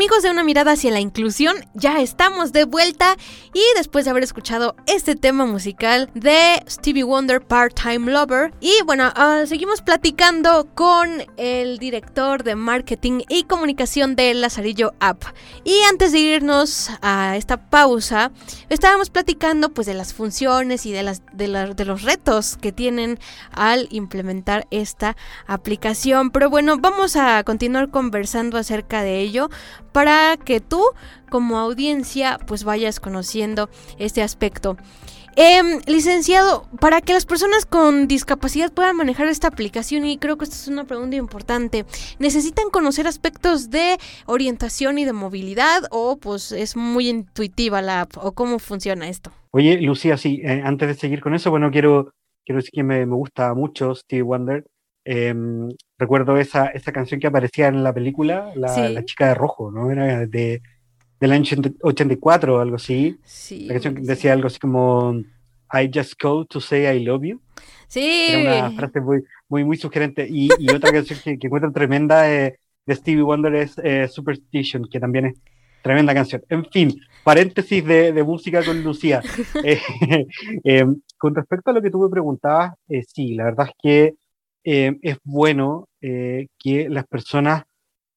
amigos 0.04 0.24
de 0.24 0.32
Una 0.32 0.44
Mirada 0.44 0.72
hacia 0.74 0.92
la 0.92 1.00
Inclusión, 1.00 1.56
ya 1.74 2.02
estamos 2.02 2.52
de 2.52 2.66
vuelta 2.66 3.16
y 3.54 3.62
después 3.76 4.06
de 4.06 4.12
haber 4.12 4.24
escuchado 4.24 4.76
este 4.88 5.16
tema 5.16 5.46
musical 5.46 6.10
de 6.16 6.64
Stevie 6.68 7.04
Wonder 7.04 7.40
Part-Time 7.40 8.12
Lover 8.12 8.52
y 8.60 8.74
bueno, 8.86 9.14
uh, 9.16 9.46
seguimos 9.46 9.82
platicando 9.82 10.68
con 10.74 11.10
el 11.38 11.78
director 11.78 12.44
de 12.44 12.56
marketing 12.56 13.22
y 13.30 13.44
comunicación 13.44 14.16
de 14.16 14.34
Lazarillo 14.34 14.94
App. 15.00 15.24
Y 15.64 15.76
antes 15.90 16.12
de 16.12 16.20
irnos 16.20 16.90
a 17.02 17.38
esta 17.38 17.70
pausa, 17.70 18.32
estábamos 18.70 19.10
platicando 19.10 19.70
pues 19.70 19.86
de 19.86 19.94
las 19.94 20.14
funciones 20.14 20.86
y 20.86 20.92
de, 20.92 21.04
las, 21.04 21.22
de 21.34 21.86
los 21.86 22.02
retos 22.02 22.58
que 22.58 22.72
tienen 22.72 23.20
al 23.52 23.88
implementar 23.92 24.68
esta 24.72 25.16
aplicación. 25.46 26.32
Pero 26.32 26.50
bueno, 26.50 26.78
vamos 26.80 27.16
a 27.16 27.44
continuar 27.44 27.92
conversando 27.92 28.58
acerca 28.58 29.04
de 29.04 29.20
ello 29.20 29.50
para 29.92 30.38
que 30.38 30.60
tú 30.60 30.84
como 31.30 31.60
audiencia 31.60 32.40
pues 32.46 32.64
vayas 32.64 33.00
conociendo 33.00 33.43
este 34.00 34.22
aspecto. 34.22 34.78
Em, 35.36 35.80
licenciado, 35.88 36.68
para 36.80 37.02
que 37.02 37.14
las 37.14 37.26
personas 37.26 37.66
con 37.66 38.08
discapacidad 38.08 38.72
puedan 38.72 38.96
manejar 38.96 39.28
esta 39.28 39.48
aplicación, 39.48 40.06
y 40.06 40.18
creo 40.18 40.38
que 40.38 40.44
esta 40.44 40.56
es 40.56 40.68
una 40.68 40.84
pregunta 40.84 41.16
importante, 41.16 41.86
¿necesitan 42.20 42.70
conocer 42.70 43.08
aspectos 43.08 43.72
de 43.72 43.98
orientación 44.28 45.00
y 45.00 45.06
de 45.06 45.14
movilidad 45.14 45.84
o 45.90 46.18
pues 46.18 46.52
es 46.52 46.76
muy 46.76 47.10
intuitiva 47.10 47.82
la 47.82 48.02
app 48.02 48.12
o 48.18 48.34
cómo 48.34 48.60
funciona 48.60 49.10
esto? 49.10 49.32
Oye, 49.50 49.82
Lucía, 49.82 50.18
sí, 50.18 50.42
eh, 50.44 50.62
antes 50.64 50.88
de 50.88 50.94
seguir 50.94 51.20
con 51.20 51.34
eso, 51.34 51.50
bueno, 51.50 51.72
quiero, 51.72 52.12
quiero 52.46 52.58
decir 52.58 52.72
que 52.72 52.84
me, 52.84 53.06
me 53.06 53.16
gusta 53.16 53.56
mucho 53.56 53.96
Steve 53.96 54.22
Wonder. 54.22 54.66
Em, 55.06 55.70
recuerdo 55.98 56.38
esa, 56.38 56.68
esa 56.68 56.94
canción 56.94 57.20
que 57.20 57.28
aparecía 57.28 57.68
en 57.68 57.84
la 57.84 57.94
película, 57.94 58.54
la, 58.56 59.04
chica 59.04 59.28
de 59.28 59.34
rojo, 59.34 59.70
¿no? 59.70 59.92
Era 59.92 60.26
de, 60.26 60.62
del 61.24 61.32
año 61.32 61.46
84 61.82 62.56
o 62.56 62.60
algo 62.60 62.76
así. 62.76 63.18
la 63.62 63.74
canción 63.76 63.96
decía 64.04 64.34
algo 64.34 64.48
así 64.48 64.60
como 64.60 65.22
I 65.72 65.90
just 65.94 66.16
called 66.20 66.48
to 66.50 66.60
say 66.60 66.86
I 66.86 67.00
love 67.00 67.24
you. 67.24 67.40
Sí. 67.88 68.28
Era 68.30 68.68
una 68.68 68.72
frase 68.72 69.00
muy, 69.00 69.24
muy, 69.48 69.64
muy 69.64 69.78
sugerente. 69.78 70.28
Y, 70.30 70.50
otra 70.76 70.92
canción 70.92 71.18
que, 71.24 71.40
que, 71.40 71.48
encuentro 71.48 71.72
tremenda 71.72 72.24
de 72.24 72.60
Stevie 72.90 73.24
Wonder 73.24 73.56
es 73.56 73.78
eh, 73.82 74.10
Superstition, 74.10 74.90
que 74.92 75.00
también 75.00 75.28
es 75.28 75.36
tremenda 75.82 76.14
canción. 76.14 76.44
En 76.50 76.66
fin, 76.66 77.00
paréntesis 77.24 77.86
de, 77.86 78.22
música 78.24 78.62
con 78.62 78.84
Lucía. 78.84 79.22
Eh, 79.64 79.80
em, 80.66 81.02
con 81.18 81.34
respecto 81.34 81.72
a 81.72 81.74
lo 81.74 81.82
que 81.82 81.90
tú 81.90 82.02
me 82.02 82.10
preguntabas, 82.10 82.74
eh, 82.90 83.04
sí, 83.08 83.36
la 83.36 83.46
verdad 83.46 83.68
es 83.70 83.76
que 83.82 84.16
eh, 84.66 84.98
es 85.02 85.18
bueno 85.24 85.88
eh, 86.02 86.48
que 86.60 86.90
las 86.90 87.08
personas 87.08 87.64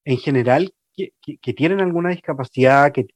en 0.03 0.17
general 0.17 0.73
que, 0.97 1.53
tienen 1.53 1.79
alguna 1.79 2.09
discapacidad, 2.09 2.91
que, 2.91 3.07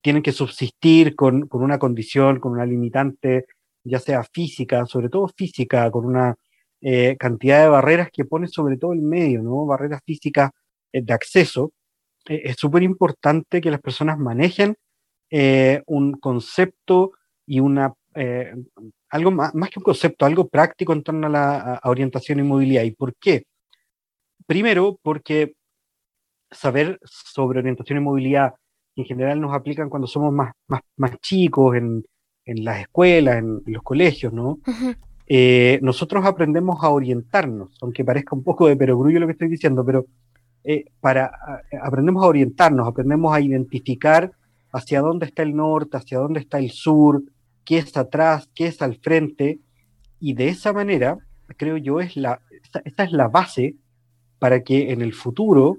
tienen 0.00 0.22
que 0.22 0.32
subsistir 0.32 1.14
con, 1.14 1.48
una 1.52 1.78
condición, 1.78 2.40
con 2.40 2.52
una 2.52 2.66
limitante, 2.66 3.46
ya 3.84 3.98
sea 3.98 4.24
física, 4.24 4.86
sobre 4.86 5.08
todo 5.08 5.28
física, 5.28 5.90
con 5.90 6.04
una 6.04 6.34
eh, 6.80 7.16
cantidad 7.18 7.62
de 7.62 7.68
barreras 7.68 8.10
que 8.12 8.24
pone 8.24 8.48
sobre 8.48 8.76
todo 8.76 8.92
el 8.92 9.02
medio, 9.02 9.42
¿no? 9.42 9.66
Barreras 9.66 10.02
físicas 10.04 10.50
de 10.92 11.12
acceso. 11.12 11.72
es 12.26 12.56
súper 12.56 12.82
importante 12.82 13.60
que 13.60 13.70
las 13.70 13.80
personas 13.80 14.18
manejen 14.18 14.76
un 15.86 16.12
concepto 16.14 17.12
y 17.46 17.60
una 17.60 17.94
algo 19.10 19.30
más, 19.30 19.52
que 19.52 19.78
un 19.78 19.84
concepto, 19.84 20.24
algo 20.26 20.48
práctico 20.48 20.92
en 20.92 21.02
torno 21.02 21.26
a 21.26 21.30
la 21.30 21.80
orientación 21.84 22.40
y 22.40 22.42
movilidad. 22.42 22.82
¿Y 22.82 22.92
por 22.92 23.14
qué? 23.16 23.44
Primero, 24.46 24.98
porque 25.02 25.54
saber 26.50 26.98
sobre 27.04 27.60
orientación 27.60 27.98
y 27.98 28.02
movilidad 28.02 28.54
en 28.96 29.04
general 29.04 29.40
nos 29.40 29.54
aplican 29.54 29.88
cuando 29.88 30.08
somos 30.08 30.32
más, 30.32 30.52
más, 30.66 30.80
más 30.96 31.18
chicos, 31.20 31.76
en, 31.76 32.04
en 32.44 32.64
las 32.64 32.80
escuelas, 32.80 33.36
en, 33.36 33.62
los 33.66 33.82
colegios, 33.82 34.32
¿no? 34.32 34.58
Eh, 35.30 35.78
nosotros 35.82 36.24
aprendemos 36.24 36.82
a 36.82 36.88
orientarnos, 36.88 37.76
aunque 37.82 38.02
parezca 38.02 38.34
un 38.34 38.42
poco 38.42 38.66
de 38.66 38.76
perogrullo 38.76 39.20
lo 39.20 39.26
que 39.26 39.32
estoy 39.32 39.48
diciendo, 39.48 39.84
pero 39.84 40.06
eh, 40.64 40.86
para, 41.00 41.30
aprendemos 41.82 42.24
a 42.24 42.28
orientarnos, 42.28 42.88
aprendemos 42.88 43.34
a 43.34 43.40
identificar 43.40 44.32
hacia 44.72 45.02
dónde 45.02 45.26
está 45.26 45.42
el 45.42 45.54
norte, 45.54 45.98
hacia 45.98 46.18
dónde 46.18 46.40
está 46.40 46.58
el 46.58 46.70
sur, 46.70 47.22
qué 47.64 47.76
es 47.76 47.94
atrás, 47.98 48.48
qué 48.54 48.68
es 48.68 48.80
al 48.80 48.96
frente, 48.96 49.58
y 50.18 50.32
de 50.32 50.48
esa 50.48 50.72
manera, 50.72 51.18
creo 51.58 51.76
yo, 51.76 52.00
es 52.00 52.16
la, 52.16 52.40
esta, 52.84 53.04
es 53.04 53.12
la 53.12 53.28
base 53.28 53.76
para 54.38 54.62
que 54.62 54.92
en 54.92 55.02
el 55.02 55.12
futuro, 55.12 55.76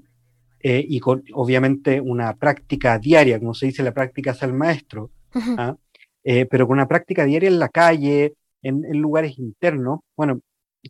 eh, 0.62 0.84
y 0.86 1.00
con 1.00 1.24
obviamente 1.32 2.00
una 2.00 2.34
práctica 2.36 2.98
diaria, 2.98 3.38
como 3.38 3.54
se 3.54 3.66
dice, 3.66 3.82
la 3.82 3.94
práctica 3.94 4.32
es 4.32 4.42
el 4.42 4.52
maestro, 4.52 5.10
¿ah? 5.56 5.76
eh, 6.22 6.44
pero 6.46 6.66
con 6.66 6.76
una 6.76 6.88
práctica 6.88 7.24
diaria 7.24 7.48
en 7.48 7.58
la 7.58 7.70
calle, 7.70 8.34
en, 8.62 8.82
lugares 9.00 9.38
internos, 9.38 10.00
bueno, 10.16 10.40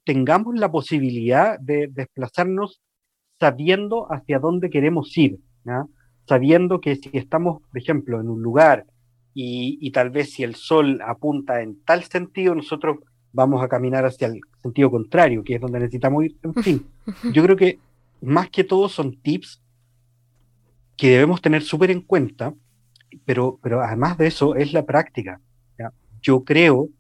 tengamos 0.05 0.57
la 0.57 0.73
posibilidad 0.73 1.57
de 1.61 1.89
desplazarnos 1.89 2.81
sabiendo 3.39 4.13
hacia 4.13 4.41
dónde 4.41 4.71
queremos 4.71 5.17
ir, 5.17 5.39
¿ah? 5.67 5.87
sabiendo 6.27 6.81
que 6.81 6.97
si 6.97 7.11
estamos, 7.13 7.63
por 7.63 7.79
ejemplo, 7.79 8.21
en 8.21 8.29
un 8.29 8.43
lugar 8.43 8.87
y, 9.33 9.89
tal 9.93 10.11
vez 10.11 10.33
si 10.33 10.43
el 10.43 10.57
sol 10.57 11.01
apunta 11.07 11.63
en 11.63 11.81
tal 11.85 12.03
sentido, 12.03 12.57
nosotros 12.57 12.99
vamos 13.33 13.63
a 13.63 13.69
caminar 13.69 14.05
hacia 14.05 14.27
el 14.27 14.41
sentido 14.61 14.91
contrario, 14.91 15.45
que 15.45 15.55
es 15.55 15.61
donde 15.61 15.79
necesitamos 15.79 16.25
ir. 16.25 16.37
En 16.43 16.55
fin, 16.55 16.87
yo 17.33 17.45
creo 17.45 17.57
que 17.57 17.79
más 18.21 18.51
que 18.51 18.65
todo 18.65 18.89
son 18.89 19.21
tips 19.21 19.63
que 20.97 21.11
debemos 21.11 21.41
tener 21.41 21.63
súper 21.63 21.91
en 21.91 22.03
cuenta, 22.03 22.55
pero, 23.25 23.59
pero 23.63 23.81
además 23.81 24.19
de 24.19 24.27
eso 24.27 24.55
es 24.55 24.73
la 24.73 24.85
práctica. 24.85 25.41
Yo 26.23 26.45
creo, 26.45 26.91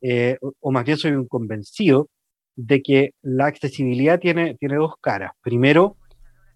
eh, 0.00 0.36
o, 0.60 0.72
más 0.72 0.84
bien 0.84 0.98
soy 0.98 1.12
un 1.12 1.28
convencido, 1.28 2.08
de 2.56 2.82
que 2.82 3.14
la 3.22 3.46
accesibilidad 3.46 4.18
tiene, 4.18 4.54
tiene 4.54 4.74
dos 4.74 4.94
caras. 5.00 5.30
Primero, 5.42 5.96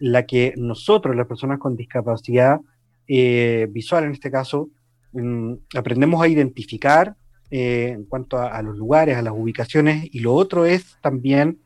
la 0.01 0.27
que 0.27 0.55
nosotros, 0.57 1.15
las 1.15 1.29
personas 1.29 1.61
con 1.61 1.77
discapacidad 1.77 2.61
eh, 3.07 3.69
visual 3.71 4.05
en 4.05 4.13
este 4.13 4.33
caso, 4.33 4.69
Mm, 5.13 5.55
aprendemos 5.75 6.23
a 6.23 6.29
identificar 6.29 7.17
eh, 7.51 7.93
en 7.95 8.05
cuanto 8.05 8.39
a, 8.39 8.61
los 8.63 8.77
lugares, 8.77 9.17
a 9.17 9.23
las 9.23 9.33
ubicaciones, 9.35 10.07
y 10.13 10.21
lo 10.21 10.35
otro 10.35 10.67
es 10.67 10.97
también 11.01 11.59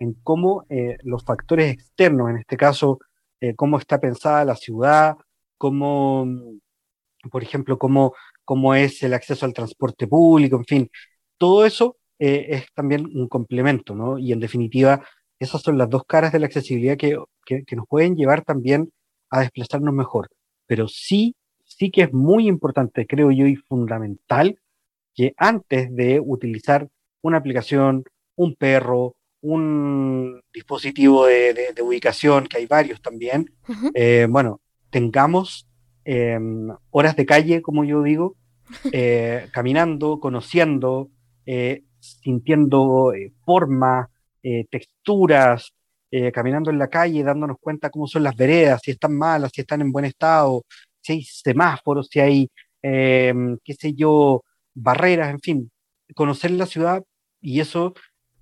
en 0.00 0.14
cómo 0.24 0.66
eh, 0.68 0.98
los 1.04 1.24
factores 1.24 1.72
externos, 1.72 2.30
en 2.30 2.38
este 2.38 2.56
caso, 2.56 2.98
eh, 3.40 3.54
cómo 3.54 3.78
está 3.78 4.00
pensada 4.00 4.44
la 4.44 4.56
ciudad, 4.56 5.16
cómo, 5.56 6.26
por 7.30 7.42
ejemplo, 7.42 7.78
cómo, 7.78 8.14
cómo 8.44 8.74
es 8.74 9.02
el 9.04 9.14
acceso 9.14 9.46
al 9.46 9.54
transporte 9.54 10.08
público, 10.08 10.56
en 10.56 10.64
fin, 10.64 10.90
todo 11.38 11.64
eso 11.64 11.96
es 12.18 12.66
también 12.74 13.06
un 13.06 13.28
complemento, 13.28 13.94
¿no? 13.94 14.18
Y 14.18 14.32
en 14.32 14.40
definitiva, 14.40 15.02
esas 15.38 15.62
son 15.62 15.78
las 15.78 15.88
dos 15.88 16.04
caras 16.04 16.32
de 16.32 16.38
la 16.40 16.46
accesibilidad 16.46 16.98
que, 16.98 17.16
que, 17.46 17.64
que 17.64 17.76
nos 17.76 17.86
pueden 17.88 18.14
llevar 18.14 18.44
también 18.44 18.92
a 19.30 19.40
desplazarnos 19.40 19.94
mejor. 19.94 20.28
Pero 20.66 20.86
sí 20.88 21.34
sí 21.70 21.90
que 21.90 22.02
es 22.02 22.12
muy 22.12 22.48
importante, 22.48 23.06
creo 23.06 23.30
yo, 23.30 23.46
y 23.46 23.56
fundamental 23.56 24.58
que 25.14 25.34
antes 25.36 25.94
de 25.94 26.20
utilizar 26.20 26.88
una 27.22 27.38
aplicación, 27.38 28.04
un 28.36 28.54
perro, 28.56 29.16
un 29.42 30.40
dispositivo 30.52 31.26
de, 31.26 31.74
ubicación, 31.82 32.46
que 32.46 32.58
hay 32.58 32.66
varios 32.66 33.00
también, 33.00 33.50
eh, 33.94 34.26
bueno, 34.28 34.60
tengamos 34.90 35.66
em, 36.04 36.68
horas 36.90 37.16
de 37.16 37.26
calle, 37.26 37.62
como 37.62 37.84
yo 37.84 38.02
digo, 38.02 38.36
eh, 38.92 39.48
caminando, 39.52 40.20
conociendo, 40.20 41.08
eh, 41.46 41.84
sintiendo 41.98 43.12
formas, 43.44 44.08
texturas, 44.70 45.74
caminando 46.32 46.70
en 46.70 46.78
la 46.78 46.88
calle, 46.88 47.22
dándonos 47.22 47.58
cuenta 47.60 47.90
cómo 47.90 48.06
son 48.06 48.22
las 48.22 48.34
veredas, 48.34 48.80
si 48.82 48.92
están 48.92 49.16
malas, 49.16 49.52
si 49.54 49.60
están 49.60 49.82
en 49.82 49.92
buen 49.92 50.06
estado, 50.06 50.64
si 51.00 51.12
hay 51.12 51.22
semáforos, 51.24 52.08
si 52.10 52.20
hay, 52.20 52.50
eh, 52.82 53.32
qué 53.64 53.74
sé 53.74 53.94
yo, 53.94 54.44
barreras, 54.74 55.30
en 55.30 55.40
fin, 55.40 55.70
conocer 56.14 56.50
la 56.52 56.66
ciudad 56.66 57.02
y 57.40 57.60
eso 57.60 57.94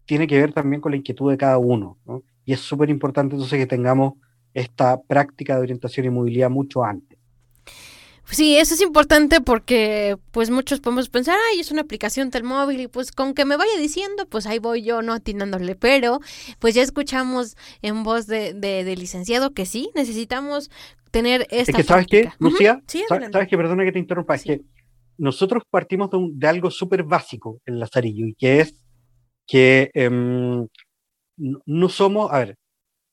tiene 0.08 0.26
que 0.26 0.40
ver 0.40 0.54
también 0.54 0.80
con 0.80 0.90
la 0.90 0.96
inquietud 0.96 1.30
de 1.30 1.36
cada 1.36 1.58
uno. 1.58 1.98
¿no? 2.06 2.22
Y 2.46 2.54
es 2.54 2.60
súper 2.60 2.88
importante 2.88 3.34
entonces 3.34 3.58
que 3.58 3.66
tengamos 3.66 4.14
esta 4.54 5.00
práctica 5.02 5.54
de 5.54 5.60
orientación 5.60 6.06
y 6.06 6.10
movilidad 6.10 6.48
mucho 6.48 6.82
antes. 6.82 7.18
Sí, 8.24 8.56
eso 8.56 8.74
es 8.74 8.80
importante 8.80 9.40
porque 9.42 10.16
pues 10.32 10.50
muchos 10.50 10.80
podemos 10.80 11.10
pensar, 11.10 11.36
ay, 11.50 11.60
es 11.60 11.70
una 11.70 11.82
aplicación 11.82 12.30
del 12.30 12.42
móvil 12.42 12.80
y 12.80 12.88
pues 12.88 13.12
con 13.12 13.34
que 13.34 13.44
me 13.44 13.56
vaya 13.56 13.72
diciendo, 13.78 14.26
pues 14.26 14.46
ahí 14.46 14.58
voy 14.58 14.82
yo, 14.82 15.02
no 15.02 15.12
atinándole, 15.12 15.74
pero 15.74 16.20
pues 16.58 16.74
ya 16.74 16.82
escuchamos 16.82 17.56
en 17.80 18.02
voz 18.02 18.26
de, 18.26 18.54
de, 18.54 18.96
licenciado 18.96 19.52
que 19.52 19.64
sí, 19.64 19.90
necesitamos 19.94 20.70
tener 21.10 21.46
esta 21.50 21.72
Es 21.72 21.76
que, 21.76 21.82
¿sabes 21.84 22.06
qué, 22.06 22.30
Lucía? 22.38 22.82
¿Sabes 23.08 23.48
qué? 23.48 23.56
Perdona 23.56 23.84
que 23.84 23.92
te 23.92 23.98
interrumpa, 23.98 24.34
es 24.34 24.44
que 24.44 24.62
nosotros 25.16 25.62
partimos 25.68 26.10
de, 26.10 26.48
algo 26.48 26.70
súper 26.70 27.04
básico 27.04 27.60
en 27.64 27.78
Lazarillo 27.78 28.26
y 28.26 28.34
que 28.34 28.60
es 28.60 28.74
que 29.48 29.90
em, 29.94 30.68
no 31.36 31.88
somos, 31.88 32.30
a 32.30 32.38
ver, 32.38 32.56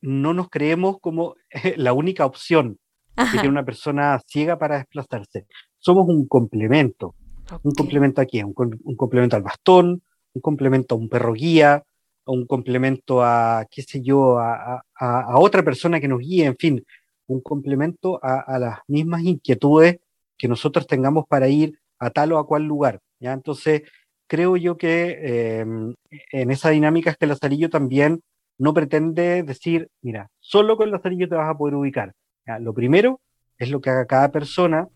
no 0.01 0.35
nos 0.35 0.49
creemos 0.49 0.97
como 0.99 1.35
la 1.77 1.93
única 1.93 2.25
opción 2.25 2.77
que 3.15 3.31
tiene 3.31 3.49
una 3.49 3.63
persona 3.65 4.21
ciega 4.27 4.59
para 4.59 4.77
desplazarse. 4.77 5.47
Somos 5.79 6.07
un 6.07 6.27
complemento. 6.27 7.15
Un 7.63 7.71
complemento 7.73 8.21
aquí, 8.21 8.43
un, 8.43 8.53
un 8.83 8.95
complemento 8.95 9.35
al 9.37 9.43
bastón, 9.43 10.03
un 10.33 10.41
complemento 10.41 10.95
a 10.95 10.97
un 10.97 11.07
perro 11.07 11.33
guía, 11.33 11.83
un 12.25 12.45
complemento 12.45 13.23
a, 13.23 13.65
qué 13.69 13.83
sé 13.83 14.01
yo, 14.01 14.37
a, 14.39 14.83
a, 14.95 15.39
otra 15.39 15.63
persona 15.63 15.99
que 15.99 16.07
nos 16.07 16.19
guíe, 16.19 16.45
en 16.45 16.57
fin, 16.57 16.85
un 17.27 17.41
complemento 17.41 18.19
a, 18.21 18.59
las 18.59 18.79
mismas 18.87 19.21
inquietudes 19.23 19.99
que 20.37 20.47
nosotros 20.47 20.87
tengamos 20.87 21.25
para 21.27 21.47
ir 21.47 21.79
a 21.99 22.09
tal 22.09 22.33
o 22.33 22.37
a 22.37 22.47
cual 22.47 22.63
lugar. 22.63 22.99
¿ya? 23.19 23.33
Entonces, 23.33 23.83
creo 24.27 24.57
yo 24.57 24.77
que 24.77 25.59
em, 25.59 25.93
en 26.31 26.51
esa 26.51 26.69
dinámica 26.69 27.11
es 27.11 27.17
que 27.17 27.25
el 27.25 27.29
Lazarillo 27.29 27.69
también 27.69 28.21
no 28.57 28.73
pretende 28.73 29.43
decir, 29.43 29.89
mira, 30.01 30.29
solo 30.39 30.77
con 30.77 30.87
el 30.87 30.93
Lazarillo 30.93 31.27
te 31.27 31.35
vas 31.35 31.49
a 31.49 31.57
poder 31.57 31.75
ubicar. 31.75 32.13
Lo 32.59 32.73
primero 32.73 33.21
es 33.57 33.69
lo 33.69 33.81
que 33.81 33.89
haga 33.89 34.05
cada 34.05 34.31
persona. 34.31 34.87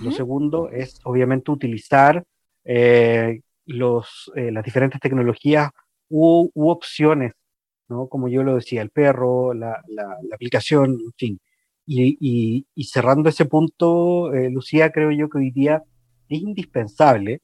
Lo 0.00 0.12
segundo 0.12 0.70
es, 0.70 1.00
obviamente, 1.02 1.50
utilizar 1.50 2.24
eh, 2.64 3.40
los, 3.66 4.30
eh, 4.36 4.52
las 4.52 4.64
diferentes 4.64 5.00
tecnologías 5.00 5.70
u, 6.08 6.48
opciones, 6.54 7.32
¿no? 7.88 8.06
Como 8.06 8.28
yo 8.28 8.44
lo 8.44 8.54
decía, 8.54 8.80
el 8.80 8.90
perro, 8.90 9.54
la, 9.54 9.82
la, 9.88 10.16
aplicación, 10.32 10.92
en 11.04 11.12
fin. 11.16 11.40
Y, 11.84 12.64
y, 12.74 12.84
cerrando 12.84 13.28
ese 13.28 13.44
punto, 13.46 14.32
eh, 14.32 14.50
Lucía, 14.50 14.92
creo 14.92 15.10
yo 15.10 15.28
que 15.28 15.38
hoy 15.38 15.50
día 15.50 15.82
es 16.28 16.40
indispensable 16.40 17.40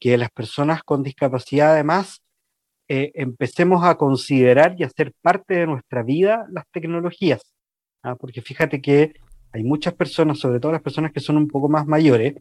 que 0.00 0.18
las 0.18 0.30
personas 0.30 0.82
con 0.82 1.02
discapacidad 1.02 1.72
además 1.72 2.22
eh, 2.88 3.12
empecemos 3.14 3.84
a 3.84 3.96
considerar 3.96 4.74
y 4.78 4.82
hacer 4.82 5.12
parte 5.22 5.54
de 5.54 5.66
nuestra 5.66 6.02
vida 6.02 6.46
las 6.50 6.64
tecnologías. 6.72 7.42
¿ah? 8.02 8.16
Porque 8.16 8.42
fíjate 8.42 8.80
que 8.80 9.12
hay 9.52 9.62
muchas 9.62 9.94
personas, 9.94 10.38
sobre 10.38 10.60
todo 10.60 10.72
las 10.72 10.82
personas 10.82 11.12
que 11.12 11.20
son 11.20 11.36
un 11.36 11.48
poco 11.48 11.68
más 11.68 11.86
mayores, 11.86 12.34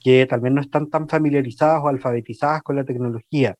que 0.00 0.26
tal 0.26 0.40
vez 0.40 0.52
no 0.52 0.60
están 0.60 0.88
tan 0.88 1.08
familiarizadas 1.08 1.82
o 1.82 1.88
alfabetizadas 1.88 2.62
con 2.62 2.76
la 2.76 2.84
tecnología, 2.84 3.56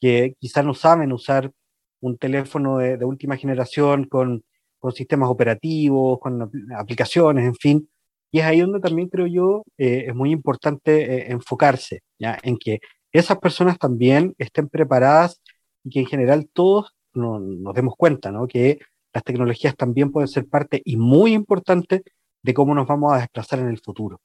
que 0.00 0.34
quizás 0.38 0.64
no 0.64 0.74
saben 0.74 1.12
usar 1.12 1.52
un 2.00 2.16
teléfono 2.16 2.78
de, 2.78 3.04
última 3.04 3.36
generación 3.36 4.04
con, 4.04 4.42
con, 4.78 4.92
sistemas 4.92 5.28
operativos, 5.28 6.18
con 6.18 6.50
aplicaciones, 6.76 7.44
en 7.44 7.54
fin. 7.54 7.89
Y 8.30 8.40
es 8.40 8.44
ahí 8.44 8.60
donde 8.60 8.80
también 8.80 9.08
creo 9.08 9.26
yo 9.26 9.64
eh, 9.78 10.04
es 10.08 10.14
muy 10.14 10.30
importante 10.30 11.02
eh, 11.02 11.32
enfocarse, 11.32 12.02
¿ya? 12.18 12.38
en 12.42 12.56
que 12.58 12.78
esas 13.12 13.38
personas 13.38 13.78
también 13.78 14.34
estén 14.38 14.68
preparadas 14.68 15.40
y 15.82 15.90
que 15.90 16.00
en 16.00 16.06
general 16.06 16.48
todos 16.52 16.94
nos 17.12 17.74
demos 17.74 17.94
cuenta 17.96 18.30
¿no? 18.30 18.46
que 18.46 18.78
las 19.12 19.24
tecnologías 19.24 19.76
también 19.76 20.12
pueden 20.12 20.28
ser 20.28 20.46
parte 20.46 20.80
y 20.84 20.96
muy 20.96 21.32
importante 21.32 22.02
de 22.42 22.54
cómo 22.54 22.74
nos 22.74 22.86
vamos 22.86 23.12
a 23.12 23.18
desplazar 23.18 23.58
en 23.58 23.68
el 23.68 23.80
futuro, 23.80 24.20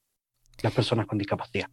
las 0.62 0.74
personas 0.74 1.08
con 1.08 1.18
discapacidad. 1.18 1.68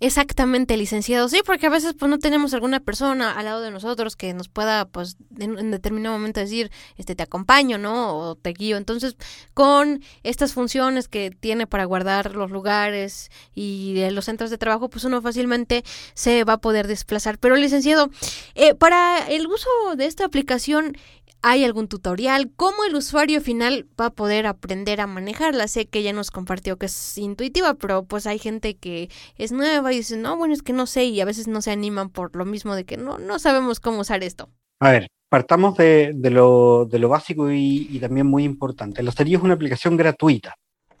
Exactamente, 0.00 0.76
licenciado. 0.76 1.28
Sí, 1.28 1.40
porque 1.44 1.66
a 1.66 1.70
veces 1.70 1.94
pues 1.98 2.08
no 2.08 2.18
tenemos 2.18 2.54
alguna 2.54 2.78
persona 2.78 3.32
al 3.32 3.46
lado 3.46 3.60
de 3.60 3.72
nosotros 3.72 4.14
que 4.14 4.32
nos 4.32 4.48
pueda 4.48 4.84
pues 4.84 5.16
en, 5.38 5.72
determinado 5.72 6.16
momento 6.16 6.38
decir, 6.38 6.70
este 6.96 7.16
te 7.16 7.24
acompaño, 7.24 7.78
¿no? 7.78 8.16
O 8.16 8.34
te 8.36 8.50
guío. 8.50 8.76
Entonces, 8.76 9.16
con 9.54 10.00
estas 10.22 10.52
funciones 10.52 11.08
que 11.08 11.32
tiene 11.32 11.66
para 11.66 11.84
guardar 11.84 12.36
los 12.36 12.52
lugares 12.52 13.30
y 13.56 14.08
los 14.12 14.26
centros 14.26 14.50
de 14.50 14.58
trabajo, 14.58 14.88
pues 14.88 15.02
uno 15.02 15.20
fácilmente 15.20 15.82
se 16.14 16.44
va 16.44 16.54
a 16.54 16.58
poder 16.58 16.86
desplazar. 16.86 17.38
Pero 17.38 17.56
licenciado, 17.56 18.10
eh, 18.54 18.74
para 18.74 19.26
el 19.28 19.48
uso 19.48 19.68
de 19.96 20.06
esta 20.06 20.24
aplicación, 20.24 20.96
¿Hay 21.40 21.64
algún 21.64 21.86
tutorial? 21.86 22.50
¿Cómo 22.56 22.84
el 22.84 22.96
usuario 22.96 23.40
final 23.40 23.86
va 23.98 24.06
a 24.06 24.10
poder 24.10 24.46
aprender 24.46 25.00
a 25.00 25.06
manejarla? 25.06 25.68
Sé 25.68 25.86
que 25.86 26.02
ya 26.02 26.12
nos 26.12 26.32
compartió 26.32 26.76
que 26.78 26.86
es 26.86 27.16
intuitiva, 27.16 27.74
pero 27.74 28.04
pues 28.04 28.26
hay 28.26 28.38
gente 28.38 28.76
que 28.76 29.08
es 29.36 29.52
nueva 29.52 29.92
y 29.92 29.98
dice, 29.98 30.16
no, 30.16 30.36
bueno, 30.36 30.52
es 30.52 30.62
que 30.62 30.72
no 30.72 30.86
sé 30.86 31.04
y 31.04 31.20
a 31.20 31.24
veces 31.24 31.46
no 31.46 31.62
se 31.62 31.70
animan 31.70 32.10
por 32.10 32.34
lo 32.34 32.44
mismo 32.44 32.74
de 32.74 32.84
que 32.84 32.96
no, 32.96 33.18
no 33.18 33.38
sabemos 33.38 33.78
cómo 33.78 34.00
usar 34.00 34.24
esto. 34.24 34.50
A 34.80 34.90
ver, 34.90 35.08
partamos 35.28 35.76
de, 35.76 36.12
lo, 36.22 36.86
de 36.86 36.98
lo, 36.98 37.08
básico 37.08 37.52
y, 37.52 37.98
también 38.00 38.26
muy 38.26 38.42
importante. 38.42 39.02
La 39.02 39.12
serie 39.12 39.36
es 39.36 39.42
una 39.42 39.54
aplicación 39.54 39.96
gratuita, 39.96 40.56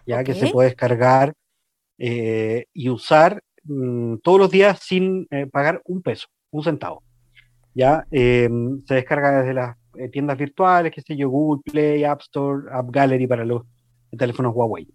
ya 0.06 0.22
que 0.22 0.34
se 0.34 0.50
puede 0.50 0.68
descargar 0.68 1.32
eh, 1.98 2.66
y 2.72 2.90
usar 2.90 3.42
mm, 3.64 4.16
todos 4.22 4.38
los 4.38 4.50
días 4.50 4.78
sin 4.82 5.26
eh, 5.30 5.46
pagar 5.46 5.82
un 5.84 6.00
peso, 6.02 6.28
un 6.50 6.62
centavo. 6.62 7.02
Ya 7.74 8.06
eh, 8.10 8.48
se 8.86 8.94
descarga 8.94 9.40
desde 9.42 9.54
las 9.54 9.76
eh, 9.98 10.08
tiendas 10.08 10.38
virtuales, 10.38 10.92
qué 10.92 11.02
sé 11.02 11.16
yo, 11.16 11.28
Google 11.28 11.60
Play, 11.64 12.04
App 12.04 12.20
Store, 12.20 12.68
App 12.72 12.88
Gallery 12.90 13.26
para 13.26 13.44
los 13.44 13.62
teléfonos 14.16 14.54
Huawei. 14.54 14.86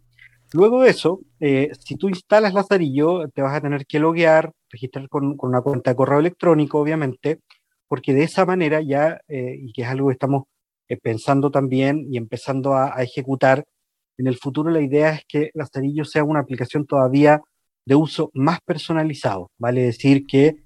Luego 0.53 0.81
de 0.81 0.91
eso, 0.91 1.19
eh, 1.39 1.71
si 1.79 1.97
tú 1.97 2.07
instalas 2.07 2.53
Lazarillo, 2.53 3.27
te 3.29 3.41
vas 3.41 3.55
a 3.55 3.61
tener 3.61 3.85
que 3.85 3.99
loguear, 3.99 4.51
registrar 4.69 5.09
con, 5.09 5.35
una 5.39 5.61
cuenta 5.61 5.91
de 5.91 5.95
correo 5.97 6.19
electrónico, 6.19 6.79
obviamente, 6.79 7.39
porque 7.87 8.13
de 8.13 8.23
esa 8.23 8.45
manera 8.45 8.81
ya, 8.81 9.19
eh, 9.27 9.57
y 9.59 9.73
que 9.73 9.81
es 9.81 9.87
algo 9.89 10.07
que 10.07 10.13
estamos 10.13 10.43
pensando 11.01 11.49
también 11.51 12.05
y 12.09 12.17
empezando 12.17 12.75
a, 12.75 13.01
ejecutar, 13.01 13.65
en 14.17 14.27
el 14.27 14.37
futuro 14.37 14.69
la 14.69 14.81
idea 14.81 15.11
es 15.13 15.23
que 15.27 15.49
Lazarillo 15.53 16.05
sea 16.05 16.23
una 16.23 16.39
aplicación 16.39 16.85
todavía 16.85 17.41
de 17.85 17.95
uso 17.95 18.29
más 18.33 18.59
personalizado, 18.63 19.51
vale 19.57 19.81
decir 19.81 20.25
que 20.27 20.57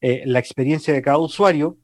la 0.00 0.38
experiencia 0.40 0.92
de 0.92 1.02
cada 1.02 1.18
usuario 1.18 1.76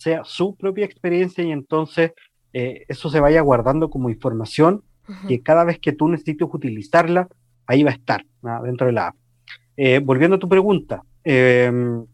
sea 0.00 0.24
su 0.24 0.56
propia 0.56 0.86
experiencia 0.86 1.44
y 1.44 1.52
entonces 1.52 2.12
eh, 2.54 2.84
eso 2.88 3.10
se 3.10 3.20
vaya 3.20 3.42
guardando 3.42 3.90
como 3.90 4.08
información 4.08 4.82
que 5.26 5.42
cada 5.42 5.64
vez 5.64 5.80
que 5.80 5.90
tú 5.90 6.08
necesites 6.08 6.46
utilizarla, 6.52 7.26
ahí 7.66 7.82
va 7.82 7.90
a 7.90 7.94
estar 7.94 8.24
dentro 8.62 8.86
de 8.86 8.92
la 8.92 9.08
app. 9.08 9.16
Eh, 9.76 9.98
volviendo 9.98 10.36
a 10.36 10.38
tu 10.38 10.48
pregunta, 10.48 11.02
em, 11.24 12.06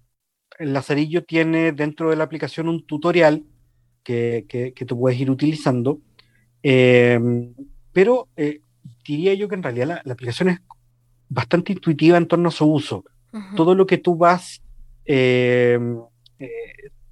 el 0.58 0.72
Lazarillo 0.72 1.22
tiene 1.22 1.72
dentro 1.72 2.08
de 2.08 2.16
la 2.16 2.24
aplicación 2.24 2.70
un 2.70 2.86
tutorial 2.86 3.44
que, 4.02 4.46
que, 4.48 4.84
tú 4.86 4.98
puedes 4.98 5.20
ir 5.20 5.30
utilizando, 5.30 6.00
em, 6.62 7.52
pero 7.92 8.28
eh, 8.34 8.60
diría 9.06 9.34
yo 9.34 9.46
que 9.46 9.56
en 9.56 9.62
realidad 9.62 10.00
la, 10.02 10.12
aplicación 10.12 10.48
es 10.48 10.60
bastante 11.28 11.74
intuitiva 11.74 12.16
en 12.16 12.28
torno 12.28 12.48
a 12.48 12.52
su 12.52 12.64
uso. 12.64 13.04
Todo 13.56 13.74
lo 13.74 13.86
que 13.86 13.98
tú 13.98 14.16
vas 14.16 14.62
em, 15.04 15.98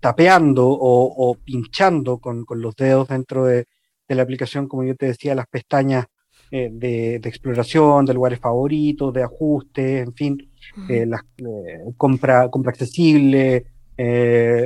tapeando 0.04 0.68
o, 0.68 1.34
pinchando 1.42 2.18
con, 2.18 2.44
los 2.56 2.76
dedos 2.76 3.08
dentro 3.08 3.46
de, 3.46 3.64
la 4.08 4.22
aplicación, 4.22 4.68
como 4.68 4.84
yo 4.84 4.94
te 4.96 5.06
decía, 5.06 5.34
las 5.34 5.46
pestañas 5.46 6.04
eh, 6.50 6.68
de, 6.70 7.14
exploración, 7.14 8.04
de 8.04 8.12
lugares 8.12 8.38
favoritos, 8.38 9.14
de 9.14 9.22
ajustes, 9.22 10.06
en 10.06 10.12
fin, 10.12 10.52
eh, 10.90 11.06
las, 11.06 11.22
eh, 11.38 11.84
compra, 11.96 12.50
compra 12.50 12.72
accesible, 12.72 13.64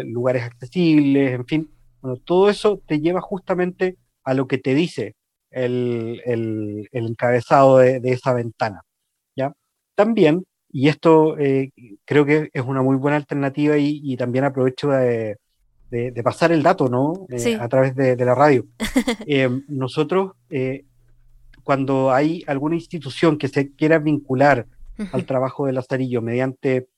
lugares 0.07 0.43
accesibles, 0.43 1.34
en 1.34 1.47
fin. 1.47 1.70
Bueno, 2.01 2.16
todo 2.16 2.51
eso 2.51 2.82
te 2.84 2.99
lleva 2.99 3.20
justamente 3.20 3.97
a 4.24 4.34
lo 4.34 4.49
que 4.49 4.59
te 4.59 4.74
dice 4.74 5.14
el, 5.53 6.20
encabezado 6.91 7.78
de, 7.78 8.01
de, 8.01 8.11
esa 8.11 8.34
ventana. 8.34 8.82
¿ya? 9.36 9.53
También 9.95 10.45
y 10.70 10.88
esto 10.88 11.38
eh, 11.38 11.72
creo 12.04 12.26
que 12.26 12.50
es 12.52 12.62
una 12.62 12.82
muy 12.82 12.96
buena 12.96 13.16
alternativa 13.16 13.78
y, 13.78 14.16
también 14.16 14.44
aprovecho 14.44 14.90
de, 14.90 15.36
pasar 16.22 16.52
el 16.52 16.62
dato, 16.62 16.88
¿no? 16.88 17.26
Eh, 17.30 17.56
a 17.58 17.68
través 17.68 17.94
de, 17.94 18.16
la 18.16 18.34
radio. 18.34 18.66
Eh, 19.26 19.48
nosotros, 19.68 20.32
cuando 21.64 22.12
hay 22.12 22.44
alguna 22.46 22.76
institución 22.76 23.38
que 23.38 23.48
se 23.48 23.74
quiera 23.74 23.98
vincular 23.98 24.66
al 25.12 25.24
trabajo 25.24 25.66
de 25.66 25.72
Lazarillo 25.72 26.20
mediante 26.20 26.88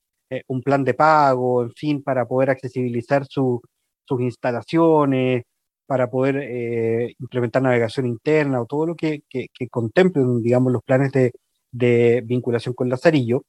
un 0.46 0.62
plan 0.62 0.84
de 0.84 0.94
pago, 0.94 1.62
en 1.62 1.72
fin, 1.72 2.02
para 2.02 2.26
poder 2.26 2.50
accesibilizar 2.50 3.26
sus 3.26 3.60
instalaciones, 4.18 5.44
para 5.86 6.08
poder 6.10 7.14
implementar 7.18 7.62
navegación 7.62 8.06
interna 8.06 8.60
o 8.60 8.66
todo 8.66 8.86
lo 8.86 8.94
que, 8.96 9.22
que, 9.28 9.68
contemplen, 9.68 10.42
digamos, 10.42 10.72
los 10.72 10.82
planes 10.82 11.12
de, 11.12 11.32
de 11.72 12.22
vinculación 12.24 12.74
con 12.74 12.88
Lazarillo, 12.88 13.44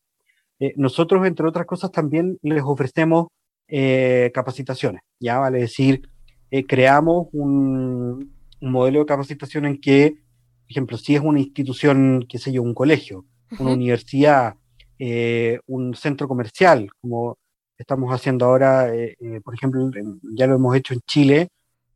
eh, 0.62 0.74
nosotros, 0.78 1.26
entre 1.26 1.48
otras 1.48 1.66
cosas, 1.66 1.92
también 1.92 2.38
les 2.44 2.62
ofrecemos 2.62 3.30
eh, 3.68 4.30
capacitaciones, 4.32 5.02
¿ya? 5.20 5.40
Vale 5.40 5.58
decir, 5.58 6.08
eh, 6.52 6.68
creamos 6.68 7.30
un, 7.34 8.32
modelo 8.62 9.00
de 9.00 9.06
capacitación 9.08 9.66
en 9.66 9.82
que, 9.82 10.12
por 10.12 10.70
ejemplo, 10.70 10.98
si 10.98 11.16
es 11.16 11.22
una 11.22 11.40
institución, 11.40 12.28
qué 12.30 12.38
sé 12.38 12.52
yo, 12.52 12.62
un 12.62 12.76
colegio, 12.76 13.26
una 13.58 13.74
universidad, 13.74 14.54
un 15.66 15.96
centro 15.96 16.28
comercial, 16.28 16.92
como 17.02 17.40
estamos 17.76 18.14
haciendo 18.14 18.46
ahora, 18.46 18.92
por 19.44 19.56
ejemplo, 19.56 19.90
ya 20.36 20.46
lo 20.46 20.56
hemos 20.56 20.76
hecho 20.76 20.94
en 20.94 21.00
Chile 21.08 21.48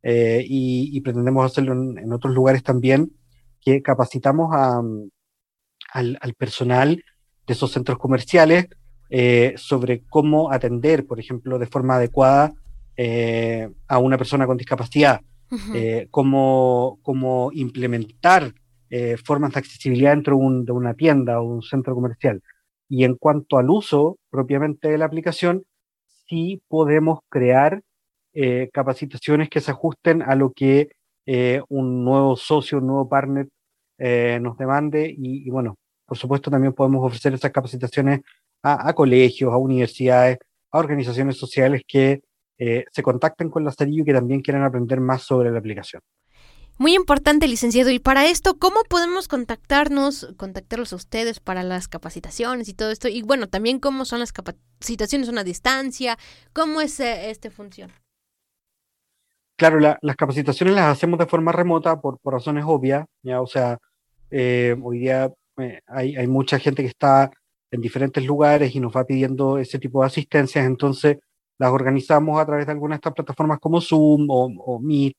y, 0.02 1.00
pretendemos 1.02 1.46
hacerlo 1.46 1.72
en, 1.74 2.12
otros 2.12 2.34
lugares 2.34 2.64
también, 2.64 3.12
que 3.60 3.80
capacitamos 3.80 4.52
al, 4.52 6.18
al 6.20 6.34
personal 6.34 7.00
de 7.46 7.52
esos 7.52 7.72
centros 7.72 7.98
comerciales 7.98 8.68
eh, 9.08 9.54
sobre 9.56 10.02
cómo 10.08 10.50
atender, 10.50 11.06
por 11.06 11.20
ejemplo, 11.20 11.58
de 11.58 11.66
forma 11.66 11.96
adecuada 11.96 12.52
eh, 12.96 13.68
a 13.88 13.98
una 13.98 14.18
persona 14.18 14.46
con 14.46 14.56
discapacidad, 14.56 15.20
eh, 15.74 16.08
cómo, 16.10 17.50
implementar 17.52 18.52
eh, 18.88 19.16
formas 19.16 19.52
de 19.52 19.58
accesibilidad 19.58 20.12
dentro 20.12 20.38
de, 20.38 20.72
una 20.72 20.94
tienda 20.94 21.40
o 21.40 21.44
un 21.44 21.62
centro 21.62 21.94
comercial. 21.94 22.42
Y 22.88 23.04
en 23.04 23.16
cuanto 23.16 23.58
al 23.58 23.68
uso 23.68 24.18
propiamente 24.30 24.88
de 24.88 24.98
la 24.98 25.06
aplicación, 25.06 25.64
sí 26.28 26.62
podemos 26.68 27.20
crear 27.28 27.82
eh, 28.32 28.70
capacitaciones 28.72 29.48
que 29.48 29.60
se 29.60 29.72
ajusten 29.72 30.22
a 30.22 30.36
lo 30.36 30.52
que 30.52 30.90
eh, 31.26 31.62
un 31.68 32.04
nuevo 32.04 32.36
socio, 32.36 32.78
un 32.78 32.86
nuevo 32.86 33.08
partner 33.08 33.48
nos 34.40 34.58
demande. 34.58 35.12
Y, 35.16 35.48
bueno, 35.50 35.76
por 36.06 36.16
supuesto 36.16 36.50
también 36.50 36.72
podemos 36.72 37.04
ofrecer 37.04 37.34
esas 37.34 37.50
capacitaciones 37.50 38.20
a, 38.62 38.92
colegios, 38.94 39.52
a 39.52 39.56
universidades, 39.56 40.38
a 40.70 40.78
organizaciones 40.78 41.36
sociales 41.36 41.82
que 41.86 42.22
se 42.58 43.02
contacten 43.02 43.50
con 43.50 43.64
la 43.64 43.70
Lazarillo 43.70 44.02
y 44.02 44.06
que 44.06 44.12
también 44.14 44.40
quieran 44.40 44.64
aprender 44.64 44.98
más 45.00 45.22
sobre 45.22 45.50
la 45.50 45.58
aplicación. 45.58 46.02
Muy 46.78 46.94
importante, 46.94 47.48
licenciado. 47.48 47.90
Y 47.90 47.98
para 47.98 48.26
esto, 48.26 48.58
¿cómo 48.58 48.82
podemos 48.88 49.28
contactarnos, 49.28 50.34
contactarlos 50.36 50.92
a 50.92 50.96
ustedes 50.96 51.40
para 51.40 51.62
las 51.62 51.88
capacitaciones 51.88 52.68
y 52.68 52.74
todo 52.74 52.90
esto? 52.90 53.08
Y 53.08 53.22
bueno, 53.22 53.48
también 53.48 53.78
cómo 53.78 54.04
son 54.04 54.18
las 54.18 54.32
capacitaciones 54.32 55.28
a 55.28 55.32
una 55.32 55.44
distancia, 55.44 56.18
cómo 56.52 56.82
es 56.82 57.00
eh, 57.00 57.30
este 57.30 57.50
función. 57.50 57.92
Claro, 59.56 59.80
las 59.80 60.16
capacitaciones 60.16 60.74
las 60.74 60.92
hacemos 60.92 61.18
de 61.18 61.24
forma 61.24 61.50
remota 61.50 61.98
por, 61.98 62.18
razones 62.22 62.64
obvias, 62.66 63.06
¿ya? 63.22 63.40
O 63.40 63.46
sea, 63.46 63.78
eh, 64.30 64.76
hoy 64.82 64.98
día 64.98 65.32
eh, 65.58 65.80
hay, 65.86 66.26
mucha 66.26 66.58
gente 66.58 66.82
que 66.82 66.88
está 66.88 67.30
en 67.70 67.80
diferentes 67.80 68.24
lugares 68.24 68.74
y 68.74 68.80
nos 68.80 68.96
va 68.96 69.04
pidiendo 69.04 69.58
ese 69.58 69.78
tipo 69.78 70.00
de 70.00 70.06
asistencias, 70.06 70.66
entonces 70.66 71.18
las 71.58 71.70
organizamos 71.70 72.40
a 72.40 72.46
través 72.46 72.66
de 72.66 72.72
algunas 72.72 72.96
de 72.96 73.00
estas 73.00 73.14
plataformas 73.14 73.58
como 73.58 73.80
Zoom 73.80 74.26
o, 74.30 74.46
o 74.46 74.80
Meet 74.80 75.16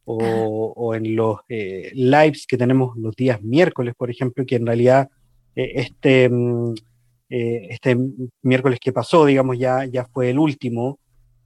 o, 0.05 0.95
en 0.95 1.17
los 1.17 1.39
eh, 1.49 1.91
lives 1.95 2.47
que 2.47 2.57
tenemos 2.57 2.97
los 2.97 3.15
días 3.15 3.43
miércoles, 3.43 3.95
por 3.97 4.11
ejemplo, 4.11 4.45
que 4.47 4.57
en 4.57 4.67
realidad 4.67 5.09
eh, 5.55 5.73
este, 5.77 6.29
mm, 6.29 6.75
eh, 7.31 7.69
este 7.71 7.97
miércoles 8.43 8.79
que 8.81 8.93
pasó, 8.93 9.27
digamos, 9.27 9.59
ya, 9.59 9.85
ya 9.85 10.07
fue 10.07 10.31
el 10.31 10.39
último. 10.39 10.99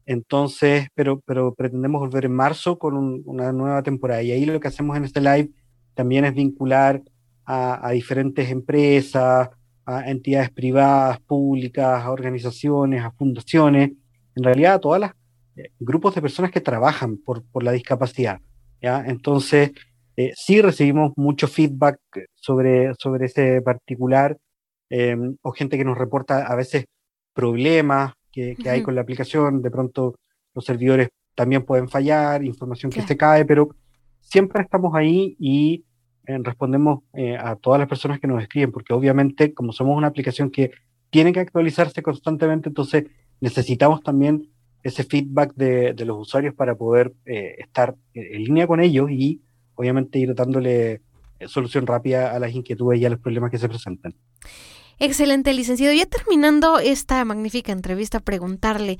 Entonces, 0.06 0.88
pero, 0.94 1.20
pero 1.24 1.54
pretendemos 1.54 2.00
volver 2.00 2.26
en 2.26 2.34
marzo 2.34 2.78
con 2.78 3.22
una 3.24 3.52
nueva 3.52 3.82
temporada. 3.82 4.22
Y 4.22 4.32
ahí 4.32 4.44
lo 4.44 4.60
que 4.60 4.68
hacemos 4.68 4.96
en 4.96 5.04
este 5.04 5.20
live 5.20 5.50
también 5.94 6.24
es 6.24 6.34
vincular 6.34 7.02
a, 7.46 7.86
a 7.86 7.90
diferentes 7.92 8.50
empresas, 8.50 9.48
a 9.86 10.10
entidades 10.10 10.50
privadas, 10.50 11.20
públicas, 11.20 12.02
a 12.02 12.10
organizaciones, 12.10 13.02
a 13.02 13.10
fundaciones, 13.12 13.92
en 14.34 14.42
realidad 14.42 14.74
a 14.74 14.80
todas 14.80 15.00
las 15.00 15.12
grupos 15.78 16.14
de 16.14 16.22
personas 16.22 16.50
que 16.50 16.60
trabajan 16.60 17.18
por, 17.18 17.44
por 17.44 17.62
la 17.62 17.72
discapacidad. 17.72 18.40
Entonces, 18.80 19.72
eh, 20.16 20.32
sí 20.36 20.60
recibimos 20.60 21.12
mucho 21.16 21.48
feedback 21.48 21.98
sobre, 22.34 22.94
sobre 22.98 23.26
ese 23.26 23.62
particular, 23.62 24.36
em, 24.90 25.36
o 25.42 25.52
gente 25.52 25.78
que 25.78 25.84
nos 25.84 25.98
reporta 25.98 26.46
a 26.46 26.54
veces 26.54 26.84
problemas 27.32 28.12
que, 28.30 28.56
hay 28.66 28.82
con 28.82 28.94
la 28.94 29.00
aplicación, 29.00 29.62
de 29.62 29.70
pronto 29.70 30.16
los 30.54 30.64
servidores 30.64 31.08
también 31.34 31.64
pueden 31.64 31.88
fallar, 31.88 32.44
información 32.44 32.92
que 32.92 33.02
se 33.02 33.16
cae, 33.16 33.44
pero 33.44 33.70
siempre 34.20 34.62
estamos 34.62 34.94
ahí 34.94 35.36
y 35.38 35.74
eh, 35.76 35.84
respondemos 36.26 37.00
eh, 37.14 37.36
a 37.36 37.56
todas 37.56 37.78
las 37.78 37.88
personas 37.88 38.20
que 38.20 38.26
nos 38.26 38.42
escriben, 38.42 38.72
porque 38.72 38.92
obviamente 38.92 39.52
como 39.54 39.72
somos 39.72 39.96
una 39.96 40.08
aplicación 40.08 40.50
que 40.50 40.72
tiene 41.10 41.32
que 41.32 41.40
actualizarse 41.40 42.02
constantemente, 42.02 42.68
entonces 42.68 43.06
necesitamos 43.40 44.02
también 44.02 44.48
ese 44.82 45.04
feedback 45.04 45.54
de, 45.54 45.94
los 46.04 46.18
usuarios 46.18 46.54
para 46.54 46.74
poder 46.74 47.14
eh, 47.24 47.56
estar 47.58 47.94
en 48.12 48.44
línea 48.44 48.66
con 48.66 48.80
ellos 48.80 49.10
y 49.10 49.40
obviamente 49.74 50.18
ir 50.18 50.34
dándole 50.34 51.00
eh, 51.38 51.48
solución 51.48 51.86
rápida 51.86 52.32
a 52.32 52.38
las 52.38 52.52
inquietudes 52.52 53.00
y 53.00 53.06
a 53.06 53.10
los 53.10 53.20
problemas 53.20 53.50
que 53.50 53.58
se 53.58 53.68
presentan. 53.68 54.14
Excelente, 54.98 55.52
licenciado. 55.52 55.92
Ya 55.94 56.06
terminando 56.06 56.78
esta 56.78 57.24
magnífica 57.24 57.72
entrevista, 57.72 58.20
preguntarle, 58.20 58.98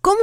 ¿cómo 0.00 0.18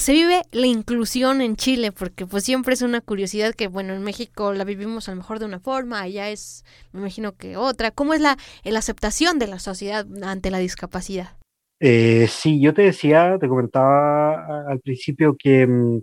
se 0.00 0.12
vive 0.12 0.42
la 0.52 0.66
inclusión 0.66 1.40
en 1.40 1.56
Chile? 1.56 1.92
Porque 1.92 2.26
pues 2.26 2.44
siempre 2.44 2.74
es 2.74 2.82
una 2.82 3.00
curiosidad 3.00 3.54
que, 3.54 3.68
bueno, 3.68 3.94
en 3.94 4.02
México 4.02 4.52
la 4.52 4.64
vivimos 4.64 5.08
a 5.08 5.12
lo 5.12 5.18
mejor 5.18 5.38
de 5.38 5.46
una 5.46 5.60
forma, 5.60 6.00
allá 6.00 6.30
es, 6.30 6.64
me 6.92 7.00
imagino 7.00 7.36
que 7.36 7.56
otra. 7.56 7.90
¿Cómo 7.90 8.14
es 8.14 8.20
la, 8.20 8.36
la 8.64 8.78
aceptación 8.78 9.38
de 9.38 9.46
la 9.46 9.58
sociedad 9.58 10.06
ante 10.22 10.50
la 10.50 10.58
discapacidad? 10.58 11.36
Eh, 11.80 12.26
sí, 12.28 12.60
yo 12.60 12.74
te 12.74 12.82
decía, 12.82 13.38
te 13.40 13.48
comentaba 13.48 14.66
al 14.68 14.80
principio 14.80 15.36
que 15.38 15.66
mm, 15.66 16.00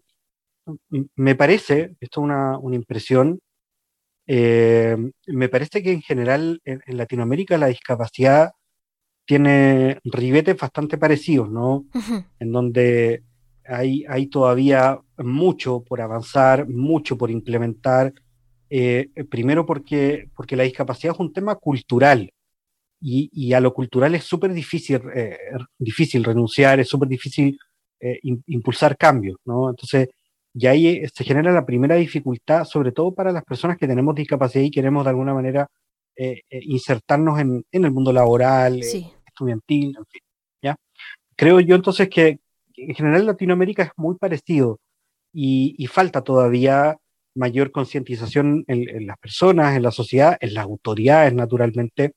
me 1.16 1.36
parece, 1.36 1.96
esto 2.00 2.22
es 2.22 2.24
una, 2.24 2.60
impresión, 2.72 3.40
eh, 4.28 4.96
me 5.28 5.50
parece 5.50 5.84
que 5.84 5.92
en 5.92 6.02
general 6.02 6.62
en, 6.66 6.82
Latinoamérica 6.98 7.58
la 7.58 7.68
discapacidad 7.68 8.52
tiene 9.26 10.00
ribetes 10.04 10.58
bastante 10.58 10.98
parecidos, 10.98 11.50
¿no? 11.50 11.86
En 12.40 12.52
donde 12.52 13.24
hay, 13.68 14.06
hay 14.08 14.28
todavía 14.28 15.00
mucho 15.18 15.82
por 15.84 16.02
avanzar, 16.02 16.68
mucho 16.68 17.18
por 17.18 17.32
implementar, 17.32 18.14
eh, 18.70 19.10
primero 19.30 19.66
porque, 19.66 20.30
porque 20.36 20.56
la 20.56 20.64
discapacidad 20.64 21.14
es 21.14 21.20
un 21.20 21.34
tema 21.34 21.56
cultural, 21.56 22.32
y, 23.08 23.54
a 23.54 23.60
lo 23.60 23.74
cultural 23.74 24.16
es 24.16 24.24
súper 24.24 24.54
difícil, 24.54 25.00
eh, 25.14 25.38
difícil 25.78 26.24
renunciar, 26.24 26.80
es 26.80 26.88
súper 26.90 27.08
difícil 27.08 27.58
eh, 28.00 28.20
impulsar 28.48 28.98
cambios, 28.98 29.38
¿no? 29.46 29.70
Entonces, 29.70 30.10
ya 30.54 30.72
ahí 30.72 30.88
eh, 30.88 31.10
se 31.14 31.24
genera 31.24 31.52
la 31.52 31.66
primera 31.66 31.96
dificultad, 31.96 32.66
sobre 32.66 32.92
todo 32.92 33.14
para 33.14 33.32
las 33.32 33.44
personas 33.44 33.78
que 33.78 33.88
tenemos 33.88 34.16
discapacidad 34.16 34.64
y 34.64 34.72
queremos 34.72 35.04
de 35.04 35.10
alguna 35.12 35.34
manera 35.34 35.68
insertarnos 36.50 37.38
en, 37.42 37.66
el 37.72 37.92
mundo 37.92 38.14
laboral, 38.14 38.80
estudiantil, 38.80 39.96
en 39.98 40.06
fin, 40.06 40.22
¿ya? 40.62 40.76
creo 41.36 41.60
yo 41.60 41.76
entonces 41.76 42.08
que 42.08 42.40
en 42.78 42.96
general 42.96 43.26
Latinoamérica 43.26 43.84
es 43.84 43.92
muy 43.98 44.16
parecido 44.18 44.80
y, 45.34 45.88
falta 45.88 46.22
todavía 46.24 46.98
mayor 47.36 47.72
concientización 47.72 48.64
en, 48.68 49.08
las 49.08 49.18
personas, 49.18 49.76
en 49.76 49.84
la 49.84 49.92
sociedad, 49.92 50.38
en 50.40 50.54
las 50.54 50.64
autoridades, 50.64 51.34
naturalmente, 51.34 52.14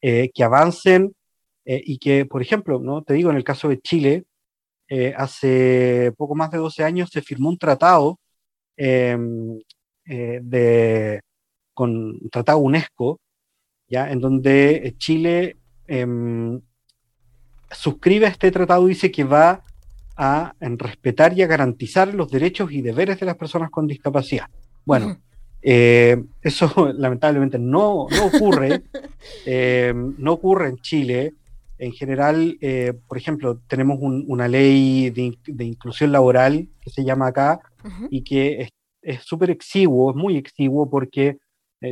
eh, 0.00 0.30
que 0.34 0.44
avancen 0.44 1.14
eh, 1.66 1.82
y 1.84 1.98
que, 1.98 2.24
por 2.24 2.42
ejemplo, 2.42 2.80
¿no? 2.80 3.02
te 3.02 3.14
digo, 3.14 3.30
en 3.30 3.36
el 3.36 3.44
caso 3.44 3.68
de 3.68 3.80
Chile, 3.80 4.24
eh, 4.88 5.14
hace 5.16 6.12
poco 6.16 6.34
más 6.34 6.50
de 6.50 6.58
12 6.58 6.84
años 6.84 7.10
se 7.10 7.22
firmó 7.22 7.50
un 7.50 7.58
tratado 7.58 8.18
em, 8.76 9.58
de, 10.06 11.20
con 11.74 11.90
un 11.94 12.30
tratado 12.30 12.58
UNESCO, 12.58 13.20
¿ya? 13.88 14.10
en 14.10 14.20
donde 14.20 14.94
Chile 14.98 15.56
em, 15.86 16.60
suscribe 17.70 18.26
a 18.26 18.30
este 18.30 18.50
tratado, 18.50 18.86
dice 18.86 19.10
que 19.10 19.24
va 19.24 19.64
a 20.16 20.54
respetar 20.60 21.32
y 21.36 21.42
a 21.42 21.46
garantizar 21.46 22.14
los 22.14 22.30
derechos 22.30 22.72
y 22.72 22.82
deberes 22.82 23.18
de 23.20 23.26
las 23.26 23.36
personas 23.36 23.70
con 23.70 23.86
discapacidad. 23.86 24.46
Bueno, 24.84 25.18
eh, 25.62 26.22
eso 26.42 26.92
lamentablemente 26.94 27.58
no, 27.58 28.06
no 28.10 28.26
ocurre, 28.26 28.82
eh, 29.46 29.92
no 29.94 30.32
ocurre 30.32 30.68
en 30.68 30.76
Chile. 30.78 31.34
En 31.76 31.92
general, 31.92 32.56
eh, 32.60 32.92
por 33.08 33.18
ejemplo, 33.18 33.60
tenemos 33.66 33.98
una 34.00 34.46
ley 34.46 35.10
de, 35.10 35.64
inclusión 35.64 36.12
laboral 36.12 36.68
que 36.80 36.90
se 36.90 37.04
llama 37.04 37.26
acá 37.26 37.60
y 38.10 38.22
que 38.22 38.68
es 39.02 39.22
súper 39.22 39.50
exiguo, 39.50 40.10
es 40.10 40.16
muy 40.16 40.36
exiguo 40.36 40.88
porque 40.88 41.36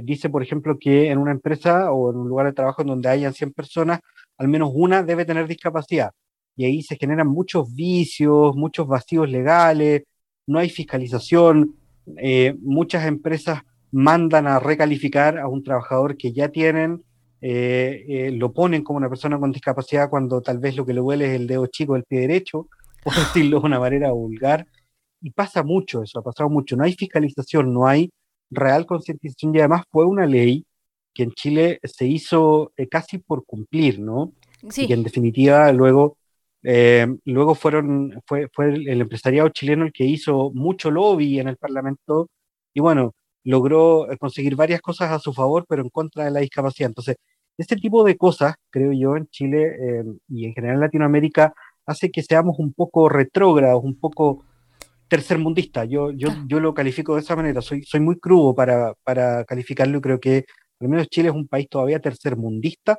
dice, 0.05 0.31
por 0.31 0.43
ejemplo, 0.43 0.79
que 0.79 1.11
en 1.11 1.19
una 1.19 1.33
empresa 1.33 1.91
o 1.93 2.11
en 2.11 2.17
un 2.17 2.29
lugar 2.29 2.47
de 2.47 2.53
trabajo 2.53 2.83
en 2.83 2.89
donde 2.89 3.09
hayan 3.09 3.35
100 3.35 3.53
personas, 3.53 4.01
al 4.39 4.47
menos 4.47 4.71
una 4.73 5.03
debe 5.03 5.25
tener 5.25 5.49
discapacidad 5.49 6.13
y 6.57 6.65
ahí 6.65 6.83
se 6.83 6.97
generan 6.97 7.29
muchos 7.29 7.75
vicios, 7.75 8.55
muchos 8.57 8.87
vacíos 8.87 9.29
legales, 9.29 10.03
no 10.47 10.59
hay 10.59 10.71
fiscalización, 10.71 11.77
eh, 12.17 12.55
muchas 12.61 13.07
empresas 13.07 13.63
mandan 13.91 14.47
a 14.47 14.59
recalificar 14.59 15.39
a 15.39 15.49
un 15.49 15.63
trabajador 15.63 16.17
que 16.17 16.33
ya 16.33 16.49
tienen, 16.49 17.03
eh, 17.41 18.05
eh, 18.09 18.31
lo 18.33 18.53
ponen 18.53 18.83
como 18.83 18.99
una 18.99 19.09
persona 19.09 19.39
con 19.39 19.53
discapacidad 19.53 20.09
cuando 20.09 20.41
tal 20.41 20.59
vez 20.59 20.77
lo 20.77 20.87
que 20.87 20.95
le 20.95 21.01
duele 21.01 21.27
es 21.27 21.41
el 21.41 21.47
dedo 21.47 21.67
chico 21.67 21.95
del 21.95 22.05
pie 22.05 22.21
derecho, 22.21 22.69
por 23.05 23.15
decirlo 23.15 23.61
de 23.61 23.67
una 23.67 23.81
manera 23.81 24.13
vulgar, 24.13 24.67
y 25.21 25.31
pasa 25.31 25.63
mucho 25.63 26.03
eso, 26.03 26.19
ha 26.19 26.23
pasado 26.23 26.49
mucho, 26.51 26.77
no 26.77 26.85
hay 26.85 26.95
fiscalización, 26.95 27.73
no 27.73 27.87
hay 27.87 28.11
real 28.51 28.87
concientización 28.87 29.55
y 29.55 29.61
además 29.61 29.85
fue 29.91 30.05
una 30.05 30.27
ley 30.27 30.67
que 31.15 31.23
en 31.25 31.33
Chile 31.33 31.79
se 31.85 32.07
hizo 32.07 32.73
casi 32.91 33.19
por 33.19 33.45
cumplir, 33.45 34.01
¿no? 34.01 34.33
Sí. 34.69 34.85
Y 34.85 34.87
que 34.89 34.95
en 34.95 35.03
definitiva 35.03 35.71
luego 35.73 36.17
eh, 36.65 37.07
luego 37.25 37.55
fueron, 37.55 38.21
fue, 38.27 38.49
fue 38.53 38.69
el, 38.75 39.01
empresariado 39.01 39.49
chileno 39.51 39.85
el 39.85 39.93
que 39.93 40.05
hizo 40.05 40.51
mucho 40.55 40.91
lobby 40.91 41.41
en 41.41 41.49
el 41.49 41.57
Parlamento 41.57 42.29
y 42.75 42.81
bueno, 42.81 43.15
logró 43.45 44.11
eh, 44.11 44.19
conseguir 44.19 44.57
varias 44.57 44.81
cosas 44.81 45.11
a 45.11 45.19
su 45.19 45.33
favor, 45.33 45.65
pero 45.69 45.83
en 45.83 45.91
contra 45.91 46.25
de 46.25 46.31
la 46.31 46.41
discapacidad. 46.41 46.89
Entonces, 46.91 47.17
este 47.59 47.77
tipo 47.77 48.05
de 48.05 48.17
cosas, 48.17 48.55
creo 48.71 48.93
yo, 48.93 49.17
en 49.17 49.27
Chile 49.29 49.77
eh, 49.81 50.05
y 50.29 50.47
en 50.47 50.55
general 50.55 50.77
en 50.77 50.81
Latinoamérica, 50.83 51.53
hace 51.87 52.11
que 52.11 52.23
seamos 52.23 52.59
un 52.59 52.73
poco 52.73 53.09
retrógrados, 53.09 53.83
un 53.85 53.99
poco 53.99 54.45
tercermundistas. 55.09 55.89
Yo, 55.89 56.11
yo, 56.13 56.31
yo 56.47 56.61
lo 56.61 56.75
califico 56.75 57.15
de 57.15 57.21
esa 57.21 57.37
manera, 57.37 57.61
soy, 57.61 57.83
soy 57.83 58.01
muy 58.01 58.19
crudo 58.19 58.55
para, 58.55 58.95
para 59.05 59.45
calificarlo 59.45 59.99
y 59.99 60.01
creo 60.01 60.21
que 60.21 60.47
al 60.81 60.89
menos 60.89 61.09
Chile 61.09 61.29
es 61.29 61.35
un 61.35 61.49
país 61.49 61.69
todavía 61.69 62.01
tercermundista, 62.01 62.99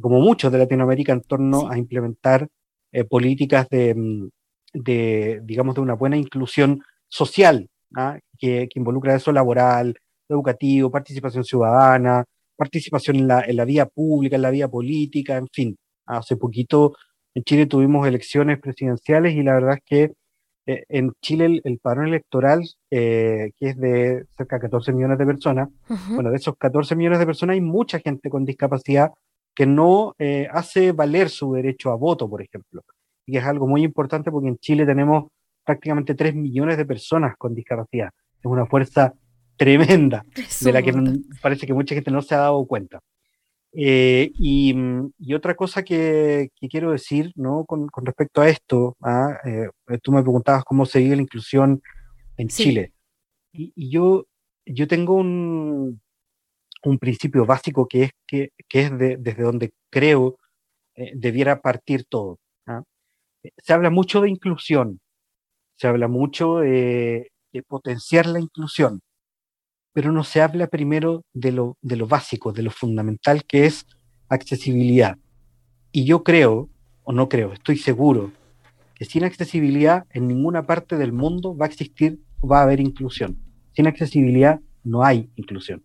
como 0.00 0.20
muchos 0.20 0.52
de 0.52 0.58
Latinoamérica, 0.58 1.12
en 1.12 1.22
torno 1.22 1.68
a 1.68 1.76
implementar 1.76 2.48
eh, 2.92 3.04
políticas 3.04 3.66
mm, 3.70 4.26
de, 4.72 5.40
digamos, 5.44 5.74
de 5.74 5.80
una 5.80 5.94
buena 5.94 6.16
inclusión 6.16 6.82
social, 7.08 7.68
¿ah? 7.96 8.18
que, 8.38 8.68
que, 8.70 8.78
involucra 8.78 9.14
eso 9.14 9.32
laboral, 9.32 9.94
educativo, 10.28 10.90
participación 10.90 11.44
ciudadana, 11.44 12.24
participación 12.56 13.16
en 13.16 13.28
la, 13.28 13.40
en 13.42 13.56
la 13.56 13.64
vía 13.64 13.86
pública, 13.86 14.36
en 14.36 14.42
la 14.42 14.50
vía 14.50 14.68
política, 14.68 15.36
en 15.36 15.48
fin. 15.48 15.76
Hace 16.06 16.36
poquito 16.36 16.94
en 17.34 17.44
Chile 17.44 17.66
tuvimos 17.66 18.06
elecciones 18.06 18.58
presidenciales 18.58 19.34
y 19.34 19.42
la 19.42 19.54
verdad 19.54 19.74
es 19.76 19.82
que 19.84 20.12
eh, 20.66 20.84
en 20.88 21.12
Chile 21.22 21.60
el, 21.64 21.78
padrón 21.78 22.08
electoral, 22.08 22.62
eh, 22.90 23.52
que 23.56 23.70
es 23.70 23.76
de 23.78 24.24
cerca 24.36 24.56
de 24.56 24.62
14 24.62 24.92
millones 24.92 25.18
de 25.18 25.26
personas, 25.26 25.68
bueno, 26.10 26.30
de 26.30 26.36
esos 26.36 26.56
14 26.58 26.96
millones 26.96 27.20
de 27.20 27.26
personas 27.26 27.54
hay 27.54 27.60
mucha 27.60 28.00
gente 28.00 28.28
con 28.28 28.44
discapacidad 28.44 29.12
que 29.58 29.66
no 29.66 30.14
eh, 30.20 30.46
hace 30.52 30.92
valer 30.92 31.28
su 31.28 31.52
derecho 31.52 31.90
a 31.90 31.96
voto, 31.96 32.30
por 32.30 32.40
ejemplo. 32.40 32.84
Y 33.26 33.38
es 33.38 33.44
algo 33.44 33.66
muy 33.66 33.82
importante 33.82 34.30
porque 34.30 34.46
en 34.46 34.58
Chile 34.58 34.86
tenemos 34.86 35.32
prácticamente 35.64 36.14
3 36.14 36.36
millones 36.36 36.76
de 36.76 36.86
personas 36.86 37.34
con 37.36 37.56
discapacidad. 37.56 38.10
Es 38.38 38.44
una 38.44 38.66
fuerza 38.66 39.14
tremenda 39.56 40.24
de 40.60 40.72
la 40.72 40.80
que 40.80 40.92
parece 41.42 41.66
que 41.66 41.74
mucha 41.74 41.96
gente 41.96 42.12
no 42.12 42.22
se 42.22 42.36
ha 42.36 42.38
dado 42.38 42.64
cuenta. 42.66 43.00
Eh, 43.72 44.30
y, 44.34 44.76
otra 45.34 45.56
cosa 45.56 45.82
que, 45.82 46.50
quiero 46.70 46.92
decir 46.92 47.32
¿no? 47.34 47.64
con, 47.64 47.88
respecto 48.04 48.42
a 48.42 48.48
esto, 48.48 48.96
¿ah? 49.02 49.40
eh, 49.44 49.70
tú 50.00 50.12
me 50.12 50.22
preguntabas 50.22 50.62
cómo 50.62 50.86
se 50.86 51.00
vive 51.00 51.16
la 51.16 51.22
inclusión 51.22 51.82
en 52.36 52.46
Chile. 52.46 52.92
Y, 53.52 53.72
y, 53.74 53.90
yo, 53.90 54.24
yo 54.64 54.86
tengo 54.86 55.14
un, 55.14 56.00
un 56.84 56.98
principio 56.98 57.44
básico 57.46 57.86
que 57.86 58.04
es, 58.04 58.10
que, 58.26 58.50
es 58.70 58.98
desde 58.98 59.42
donde 59.42 59.72
creo 59.90 60.38
eh, 60.94 61.12
debiera 61.14 61.60
partir 61.60 62.04
todo. 62.08 62.38
¿ah? 62.66 62.82
Se 63.56 63.72
habla 63.72 63.90
mucho 63.90 64.20
de 64.20 64.30
inclusión, 64.30 65.00
se 65.76 65.86
habla 65.86 66.08
mucho 66.08 66.58
de, 66.58 67.30
potenciar 67.66 68.26
la 68.26 68.38
inclusión, 68.38 69.00
pero 69.92 70.12
no 70.12 70.22
se 70.22 70.40
habla 70.40 70.68
primero 70.68 71.24
de 71.32 71.50
lo, 71.50 71.76
de 71.82 71.96
lo 71.96 72.06
básico, 72.06 72.52
de 72.52 72.62
lo 72.62 72.70
fundamental 72.70 73.44
que 73.44 73.66
es 73.66 73.84
accesibilidad. 74.28 75.18
Y 75.90 76.04
yo 76.04 76.22
creo, 76.22 76.68
o 77.02 77.12
no 77.12 77.28
creo, 77.28 77.52
estoy 77.52 77.78
seguro, 77.78 78.30
que 78.94 79.04
sin 79.04 79.24
accesibilidad 79.24 80.06
en 80.10 80.28
ninguna 80.28 80.66
parte 80.66 80.96
del 80.96 81.12
mundo 81.12 81.56
va 81.56 81.66
a 81.66 81.68
existir, 81.68 82.20
va 82.40 82.60
a 82.60 82.62
haber 82.62 82.80
inclusión. 82.80 83.38
Sin 83.72 83.86
accesibilidad 83.86 84.60
no 84.84 85.04
hay 85.04 85.30
inclusión. 85.36 85.82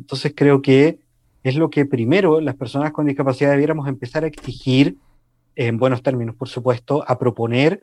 Entonces 0.00 0.32
creo 0.34 0.62
que 0.62 0.98
es 1.42 1.56
lo 1.56 1.68
que 1.68 1.84
primero 1.84 2.40
las 2.40 2.56
personas 2.56 2.90
con 2.92 3.06
discapacidad 3.06 3.50
debiéramos 3.50 3.86
empezar 3.86 4.24
a 4.24 4.26
exigir, 4.26 4.96
en 5.56 5.76
buenos 5.76 6.02
términos, 6.02 6.36
por 6.36 6.48
supuesto, 6.48 7.04
a 7.06 7.18
proponer, 7.18 7.82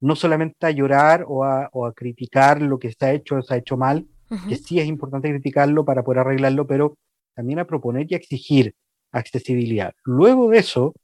no 0.00 0.16
solamente 0.16 0.66
a 0.66 0.70
llorar 0.70 1.24
o 1.28 1.44
a, 1.44 1.68
criticar 1.94 2.62
lo 2.62 2.78
que 2.78 2.92
se 2.92 3.04
ha 3.04 3.12
hecho 3.12 3.36
o 3.36 3.42
se 3.42 3.54
ha 3.54 3.58
hecho 3.58 3.76
mal, 3.76 4.06
que 4.48 4.56
sí 4.56 4.78
es 4.78 4.86
importante 4.86 5.28
criticarlo 5.28 5.84
para 5.84 6.02
poder 6.02 6.20
arreglarlo, 6.20 6.66
pero 6.66 6.96
también 7.34 7.58
a 7.58 7.66
proponer 7.66 8.06
y 8.08 8.14
a 8.14 8.18
exigir 8.18 8.74
accesibilidad. 9.12 9.92
Luego 10.04 10.50
de 10.50 10.58
eso, 10.58 10.94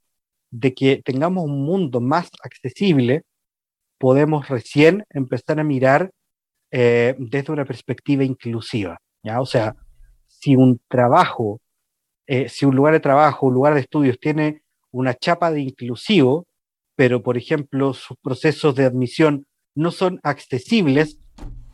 de 0.50 0.74
que 0.74 1.02
tengamos 1.04 1.44
un 1.44 1.64
mundo 1.64 2.00
más 2.00 2.30
accesible, 2.42 3.22
podemos 3.98 4.48
recién 4.48 5.04
empezar 5.10 5.58
a 5.58 5.64
mirar 5.64 6.10
eh, 6.70 7.14
desde 7.18 7.52
una 7.52 7.64
perspectiva 7.64 8.24
inclusiva. 8.24 8.98
¿ya? 9.22 9.40
O 9.40 9.46
sea, 9.46 9.74
si 10.45 10.57
un 10.57 10.78
trabajo, 10.88 11.62
eh, 12.26 12.51
si 12.51 12.66
un 12.66 12.76
lugar 12.76 12.92
de 12.92 13.01
trabajo, 13.01 13.47
un 13.47 13.55
lugar 13.55 13.72
de 13.72 13.80
estudios 13.80 14.18
tiene 14.20 14.61
una 14.90 15.14
chapa 15.14 15.51
de 15.51 15.62
inclusivo, 15.62 16.47
pero 16.97 17.22
por 17.22 17.38
ejemplo 17.38 17.95
sus 17.95 18.18
procesos 18.18 18.74
de 18.74 18.84
admisión 18.84 19.47
no 19.74 19.90
son 19.90 20.20
accesibles, 20.22 21.18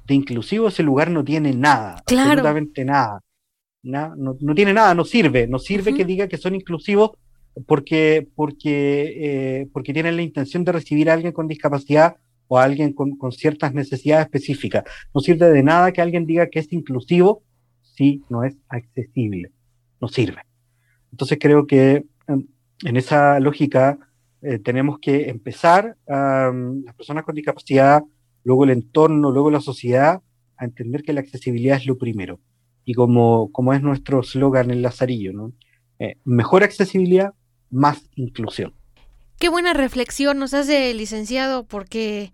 de 0.06 0.14
inclusivo 0.14 0.68
ese 0.68 0.84
lugar 0.84 1.10
no 1.10 1.24
tiene 1.24 1.52
nada, 1.52 1.96
absolutamente 1.98 2.84
nada. 2.84 3.20
No, 3.82 4.14
no, 4.14 4.54
tiene 4.54 4.72
nada, 4.72 4.94
no 4.94 5.04
sirve, 5.04 5.48
no 5.48 5.58
sirve 5.58 5.94
que 5.94 6.04
diga 6.04 6.28
que 6.28 6.36
son 6.36 6.54
inclusivos 6.54 7.12
porque, 7.66 8.28
porque, 8.36 9.62
eh, 9.62 9.68
porque 9.72 9.92
tienen 9.92 10.16
la 10.16 10.22
intención 10.22 10.64
de 10.64 10.72
recibir 10.72 11.10
a 11.10 11.14
alguien 11.14 11.32
con 11.32 11.48
discapacidad 11.48 12.16
o 12.46 12.58
a 12.58 12.64
alguien 12.64 12.92
con, 12.92 13.16
con, 13.16 13.32
ciertas 13.32 13.72
necesidades 13.72 14.26
específicas. 14.26 14.84
No 15.14 15.20
sirve 15.22 15.50
de 15.50 15.62
nada 15.62 15.92
que 15.92 16.02
alguien 16.02 16.26
diga 16.26 16.50
que 16.50 16.58
es 16.58 16.72
inclusivo 16.72 17.42
no 18.28 18.44
es 18.44 18.56
accesible, 18.68 19.52
no 20.00 20.08
sirve. 20.08 20.42
Entonces 21.12 21.38
creo 21.40 21.66
que 21.66 22.04
em, 22.28 22.46
en 22.84 22.96
esa 22.96 23.40
lógica 23.40 23.98
eh, 24.42 24.58
tenemos 24.58 24.98
que 24.98 25.28
empezar 25.28 25.96
a 26.08 26.50
las 26.84 26.94
personas 26.94 27.24
con 27.24 27.34
discapacidad, 27.34 28.02
luego 28.44 28.64
el 28.64 28.70
entorno, 28.70 29.30
luego 29.30 29.50
la 29.50 29.60
sociedad, 29.60 30.22
a 30.56 30.64
entender 30.64 31.02
que 31.02 31.12
la 31.12 31.20
accesibilidad 31.20 31.76
es 31.76 31.86
lo 31.86 31.98
primero. 31.98 32.40
Y 32.84 32.94
como, 32.94 33.50
como 33.52 33.72
es 33.74 33.82
nuestro 33.82 34.20
eslogan 34.20 34.70
en 34.70 34.82
Lazarillo. 34.82 35.52
Eh, 35.98 36.16
mejor 36.24 36.62
accesibilidad, 36.62 37.34
más 37.70 38.08
inclusión. 38.16 38.72
Qué 39.38 39.48
buena 39.48 39.74
reflexión 39.74 40.38
nos 40.38 40.54
hace, 40.54 40.92
licenciado, 40.94 41.64
porque 41.64 42.32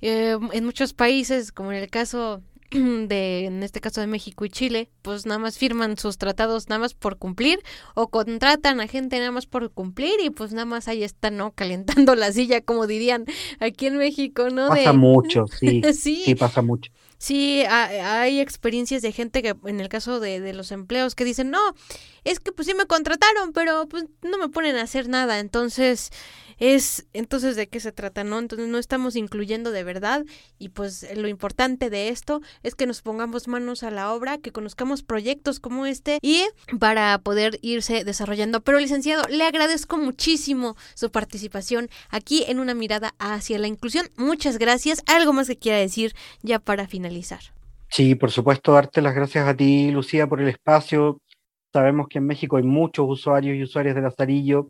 eh, 0.00 0.36
en 0.52 0.64
muchos 0.64 0.92
países, 0.92 1.52
como 1.52 1.72
en 1.72 1.78
el 1.78 1.90
caso 1.90 2.42
de, 2.70 3.46
en 3.46 3.62
este 3.62 3.80
caso 3.80 4.00
de 4.00 4.06
México 4.06 4.44
y 4.44 4.50
Chile, 4.50 4.90
pues 5.02 5.26
nada 5.26 5.38
más 5.38 5.58
firman 5.58 5.96
sus 5.96 6.18
tratados 6.18 6.68
nada 6.68 6.80
más 6.80 6.94
por 6.94 7.18
cumplir 7.18 7.60
o 7.94 8.08
contratan 8.08 8.80
a 8.80 8.86
gente 8.86 9.18
nada 9.18 9.30
más 9.30 9.46
por 9.46 9.70
cumplir 9.70 10.20
y 10.22 10.30
pues 10.30 10.52
nada 10.52 10.66
más 10.66 10.88
ahí 10.88 11.02
están, 11.02 11.36
¿no? 11.36 11.52
Calentando 11.52 12.14
la 12.14 12.32
silla, 12.32 12.60
como 12.60 12.86
dirían 12.86 13.24
aquí 13.60 13.86
en 13.86 13.96
México, 13.96 14.50
¿no? 14.50 14.68
Pasa 14.68 14.92
mucho, 14.92 15.46
sí, 15.60 15.82
sí. 15.94 16.22
Sí, 16.24 16.34
pasa 16.34 16.62
mucho. 16.62 16.92
Sí, 17.20 17.64
hay 17.64 18.38
experiencias 18.38 19.02
de 19.02 19.10
gente 19.10 19.42
que, 19.42 19.56
en 19.64 19.80
el 19.80 19.88
caso 19.88 20.20
de, 20.20 20.38
de, 20.38 20.54
los 20.54 20.70
empleos, 20.70 21.16
que 21.16 21.24
dicen, 21.24 21.50
no, 21.50 21.58
es 22.22 22.38
que 22.38 22.52
pues 22.52 22.68
sí 22.68 22.74
me 22.74 22.86
contrataron, 22.86 23.52
pero 23.52 23.88
pues 23.88 24.04
no 24.22 24.38
me 24.38 24.48
ponen 24.48 24.76
a 24.76 24.82
hacer 24.82 25.08
nada. 25.08 25.40
Entonces, 25.40 26.10
es 26.58 27.06
entonces 27.12 27.56
de 27.56 27.68
qué 27.68 27.80
se 27.80 27.92
trata, 27.92 28.24
¿no? 28.24 28.38
Entonces 28.38 28.68
no 28.68 28.78
estamos 28.78 29.16
incluyendo 29.16 29.70
de 29.70 29.84
verdad 29.84 30.24
y 30.58 30.70
pues 30.70 31.06
lo 31.16 31.28
importante 31.28 31.90
de 31.90 32.08
esto 32.08 32.40
es 32.62 32.74
que 32.74 32.86
nos 32.86 33.02
pongamos 33.02 33.48
manos 33.48 33.82
a 33.82 33.90
la 33.90 34.12
obra, 34.12 34.38
que 34.38 34.52
conozcamos 34.52 35.02
proyectos 35.02 35.60
como 35.60 35.86
este 35.86 36.18
y 36.22 36.44
para 36.78 37.18
poder 37.18 37.58
irse 37.62 38.04
desarrollando. 38.04 38.60
Pero 38.60 38.78
licenciado, 38.78 39.24
le 39.28 39.44
agradezco 39.44 39.98
muchísimo 39.98 40.76
su 40.94 41.10
participación 41.10 41.88
aquí 42.10 42.44
en 42.48 42.60
una 42.60 42.74
mirada 42.74 43.14
hacia 43.18 43.58
la 43.58 43.66
inclusión. 43.66 44.08
Muchas 44.16 44.58
gracias. 44.58 45.02
¿Algo 45.06 45.32
más 45.32 45.48
que 45.48 45.56
quiera 45.56 45.78
decir 45.78 46.14
ya 46.42 46.58
para 46.58 46.86
finalizar? 46.88 47.40
Sí, 47.90 48.14
por 48.14 48.30
supuesto, 48.30 48.72
darte 48.72 49.00
las 49.00 49.14
gracias 49.14 49.48
a 49.48 49.54
ti, 49.54 49.90
Lucía, 49.90 50.26
por 50.26 50.40
el 50.42 50.48
espacio. 50.48 51.20
Sabemos 51.72 52.08
que 52.08 52.18
en 52.18 52.26
México 52.26 52.56
hay 52.56 52.62
muchos 52.62 53.06
usuarios 53.08 53.56
y 53.56 53.62
usuarias 53.62 53.94
de 53.94 54.02
Lazarillo 54.02 54.68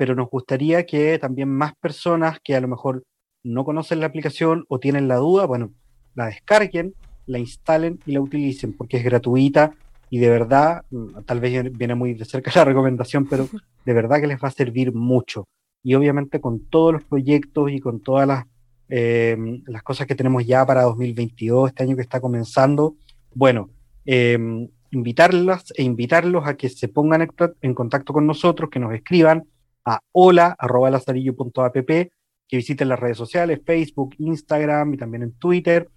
pero 0.00 0.14
nos 0.14 0.30
gustaría 0.30 0.86
que 0.86 1.18
también 1.18 1.50
más 1.50 1.74
personas 1.76 2.40
que 2.42 2.56
a 2.56 2.60
lo 2.62 2.68
mejor 2.68 3.04
no 3.44 3.66
conocen 3.66 4.00
la 4.00 4.06
aplicación 4.06 4.64
o 4.68 4.78
tienen 4.78 5.08
la 5.08 5.16
duda, 5.16 5.44
bueno, 5.44 5.74
la 6.14 6.24
descarguen, 6.24 6.94
la 7.26 7.38
instalen 7.38 7.98
y 8.06 8.12
la 8.12 8.22
utilicen, 8.22 8.72
porque 8.72 8.96
es 8.96 9.04
gratuita 9.04 9.74
y 10.08 10.16
de 10.16 10.30
verdad, 10.30 10.86
mm, 10.90 11.24
tal 11.26 11.40
vez 11.40 11.70
viene 11.76 11.94
muy 11.94 12.14
de 12.14 12.24
cerca 12.24 12.50
la 12.56 12.64
recomendación, 12.64 13.26
pero 13.26 13.46
de 13.84 13.92
verdad 13.92 14.22
que 14.22 14.26
les 14.26 14.42
va 14.42 14.48
a 14.48 14.52
servir 14.52 14.94
mucho. 14.94 15.44
Y 15.82 15.92
obviamente 15.92 16.40
con 16.40 16.60
todos 16.70 16.94
los 16.94 17.04
proyectos 17.04 17.70
y 17.70 17.78
con 17.78 18.00
todas 18.00 18.26
las, 18.26 18.46
em, 18.88 19.62
las 19.66 19.82
cosas 19.82 20.06
que 20.06 20.14
tenemos 20.14 20.46
ya 20.46 20.64
para 20.64 20.84
2022, 20.84 21.68
este 21.68 21.82
año 21.82 21.94
que 21.94 22.02
está 22.02 22.22
comenzando, 22.22 22.96
bueno, 23.34 23.68
em, 24.06 24.66
invitarlas 24.92 25.74
e 25.76 25.82
invitarlos 25.82 26.46
a 26.46 26.56
que 26.56 26.70
se 26.70 26.88
pongan 26.88 27.28
en 27.60 27.74
contacto 27.74 28.14
con 28.14 28.26
nosotros, 28.26 28.70
que 28.70 28.80
nos 28.80 28.94
escriban, 28.94 29.44
a 29.84 30.00
hola.lazarillo.app, 30.12 31.74
que 31.74 32.56
visiten 32.56 32.88
las 32.88 32.98
redes 32.98 33.16
sociales, 33.16 33.60
Facebook, 33.64 34.14
Instagram 34.18 34.94
y 34.94 34.96
también 34.96 35.22
en 35.22 35.32
Twitter, 35.32 35.88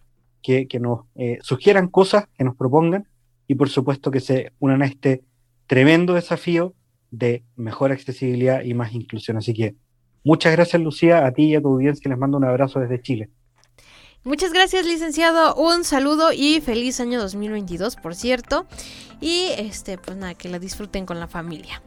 que, 0.42 0.68
nos 0.80 1.06
eh, 1.16 1.40
sugieran 1.42 1.88
cosas, 1.88 2.28
que 2.38 2.44
nos 2.44 2.56
propongan 2.56 3.08
y 3.48 3.56
por 3.56 3.70
supuesto 3.70 4.12
que 4.12 4.20
se 4.20 4.52
unan 4.60 4.82
a 4.82 4.86
este 4.86 5.24
tremendo 5.68 6.14
desafío 6.14 6.74
de 7.12 7.44
mejor 7.56 7.92
accesibilidad 7.92 8.64
y 8.64 8.74
más 8.74 8.94
inclusión. 8.94 9.38
Así 9.38 9.54
que 9.54 9.76
muchas 10.24 10.52
gracias 10.52 10.82
Lucía, 10.82 11.26
a 11.26 11.32
ti 11.32 11.46
y 11.46 11.56
a 11.56 11.62
tu 11.62 11.70
audiencia, 11.70 12.10
les 12.10 12.18
mando 12.18 12.38
un 12.38 12.46
abrazo 12.46 12.80
desde 12.80 13.02
Chile. 13.02 13.30
Muchas 14.26 14.54
gracias, 14.54 14.86
licenciado. 14.86 15.54
Un 15.56 15.84
saludo 15.84 16.32
y 16.32 16.62
feliz 16.62 17.02
año 17.02 17.20
2022, 17.20 17.98
por 17.98 18.16
cierto. 18.16 18.66
Y 19.20 19.48
este, 19.58 19.98
pues 19.98 20.16
nada, 20.16 20.34
que 20.34 20.48
la 20.48 20.60
disfruten 20.60 21.06
con 21.06 21.20
la 21.20 21.28
familia. 21.28 21.82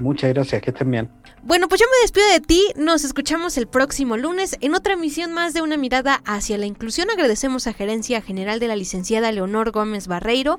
Muchas 0.00 0.32
gracias, 0.32 0.62
que 0.62 0.70
estén 0.70 0.90
bien. 0.90 1.10
Bueno, 1.42 1.68
pues 1.68 1.80
yo 1.80 1.86
me 1.86 2.02
despido 2.02 2.26
de 2.28 2.40
ti. 2.40 2.72
Nos 2.76 3.04
escuchamos 3.04 3.56
el 3.56 3.66
próximo 3.66 4.16
lunes 4.16 4.56
en 4.60 4.74
otra 4.74 4.94
emisión 4.94 5.32
más 5.32 5.54
de 5.54 5.62
una 5.62 5.76
mirada 5.76 6.20
hacia 6.24 6.58
la 6.58 6.66
inclusión. 6.66 7.10
Agradecemos 7.10 7.66
a 7.66 7.72
Gerencia 7.72 8.20
General 8.20 8.60
de 8.60 8.68
la 8.68 8.76
licenciada 8.76 9.32
Leonor 9.32 9.70
Gómez 9.70 10.06
Barreiro. 10.06 10.58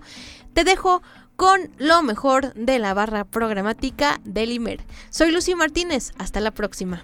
Te 0.54 0.64
dejo 0.64 1.02
con 1.36 1.72
lo 1.78 2.04
mejor 2.04 2.54
de 2.54 2.80
la 2.80 2.94
barra 2.94 3.24
programática 3.24 4.22
del 4.24 4.52
IMER. 4.52 4.82
Soy 5.10 5.32
Lucy 5.32 5.56
Martínez. 5.56 6.12
Hasta 6.18 6.40
la 6.40 6.52
próxima. 6.52 7.04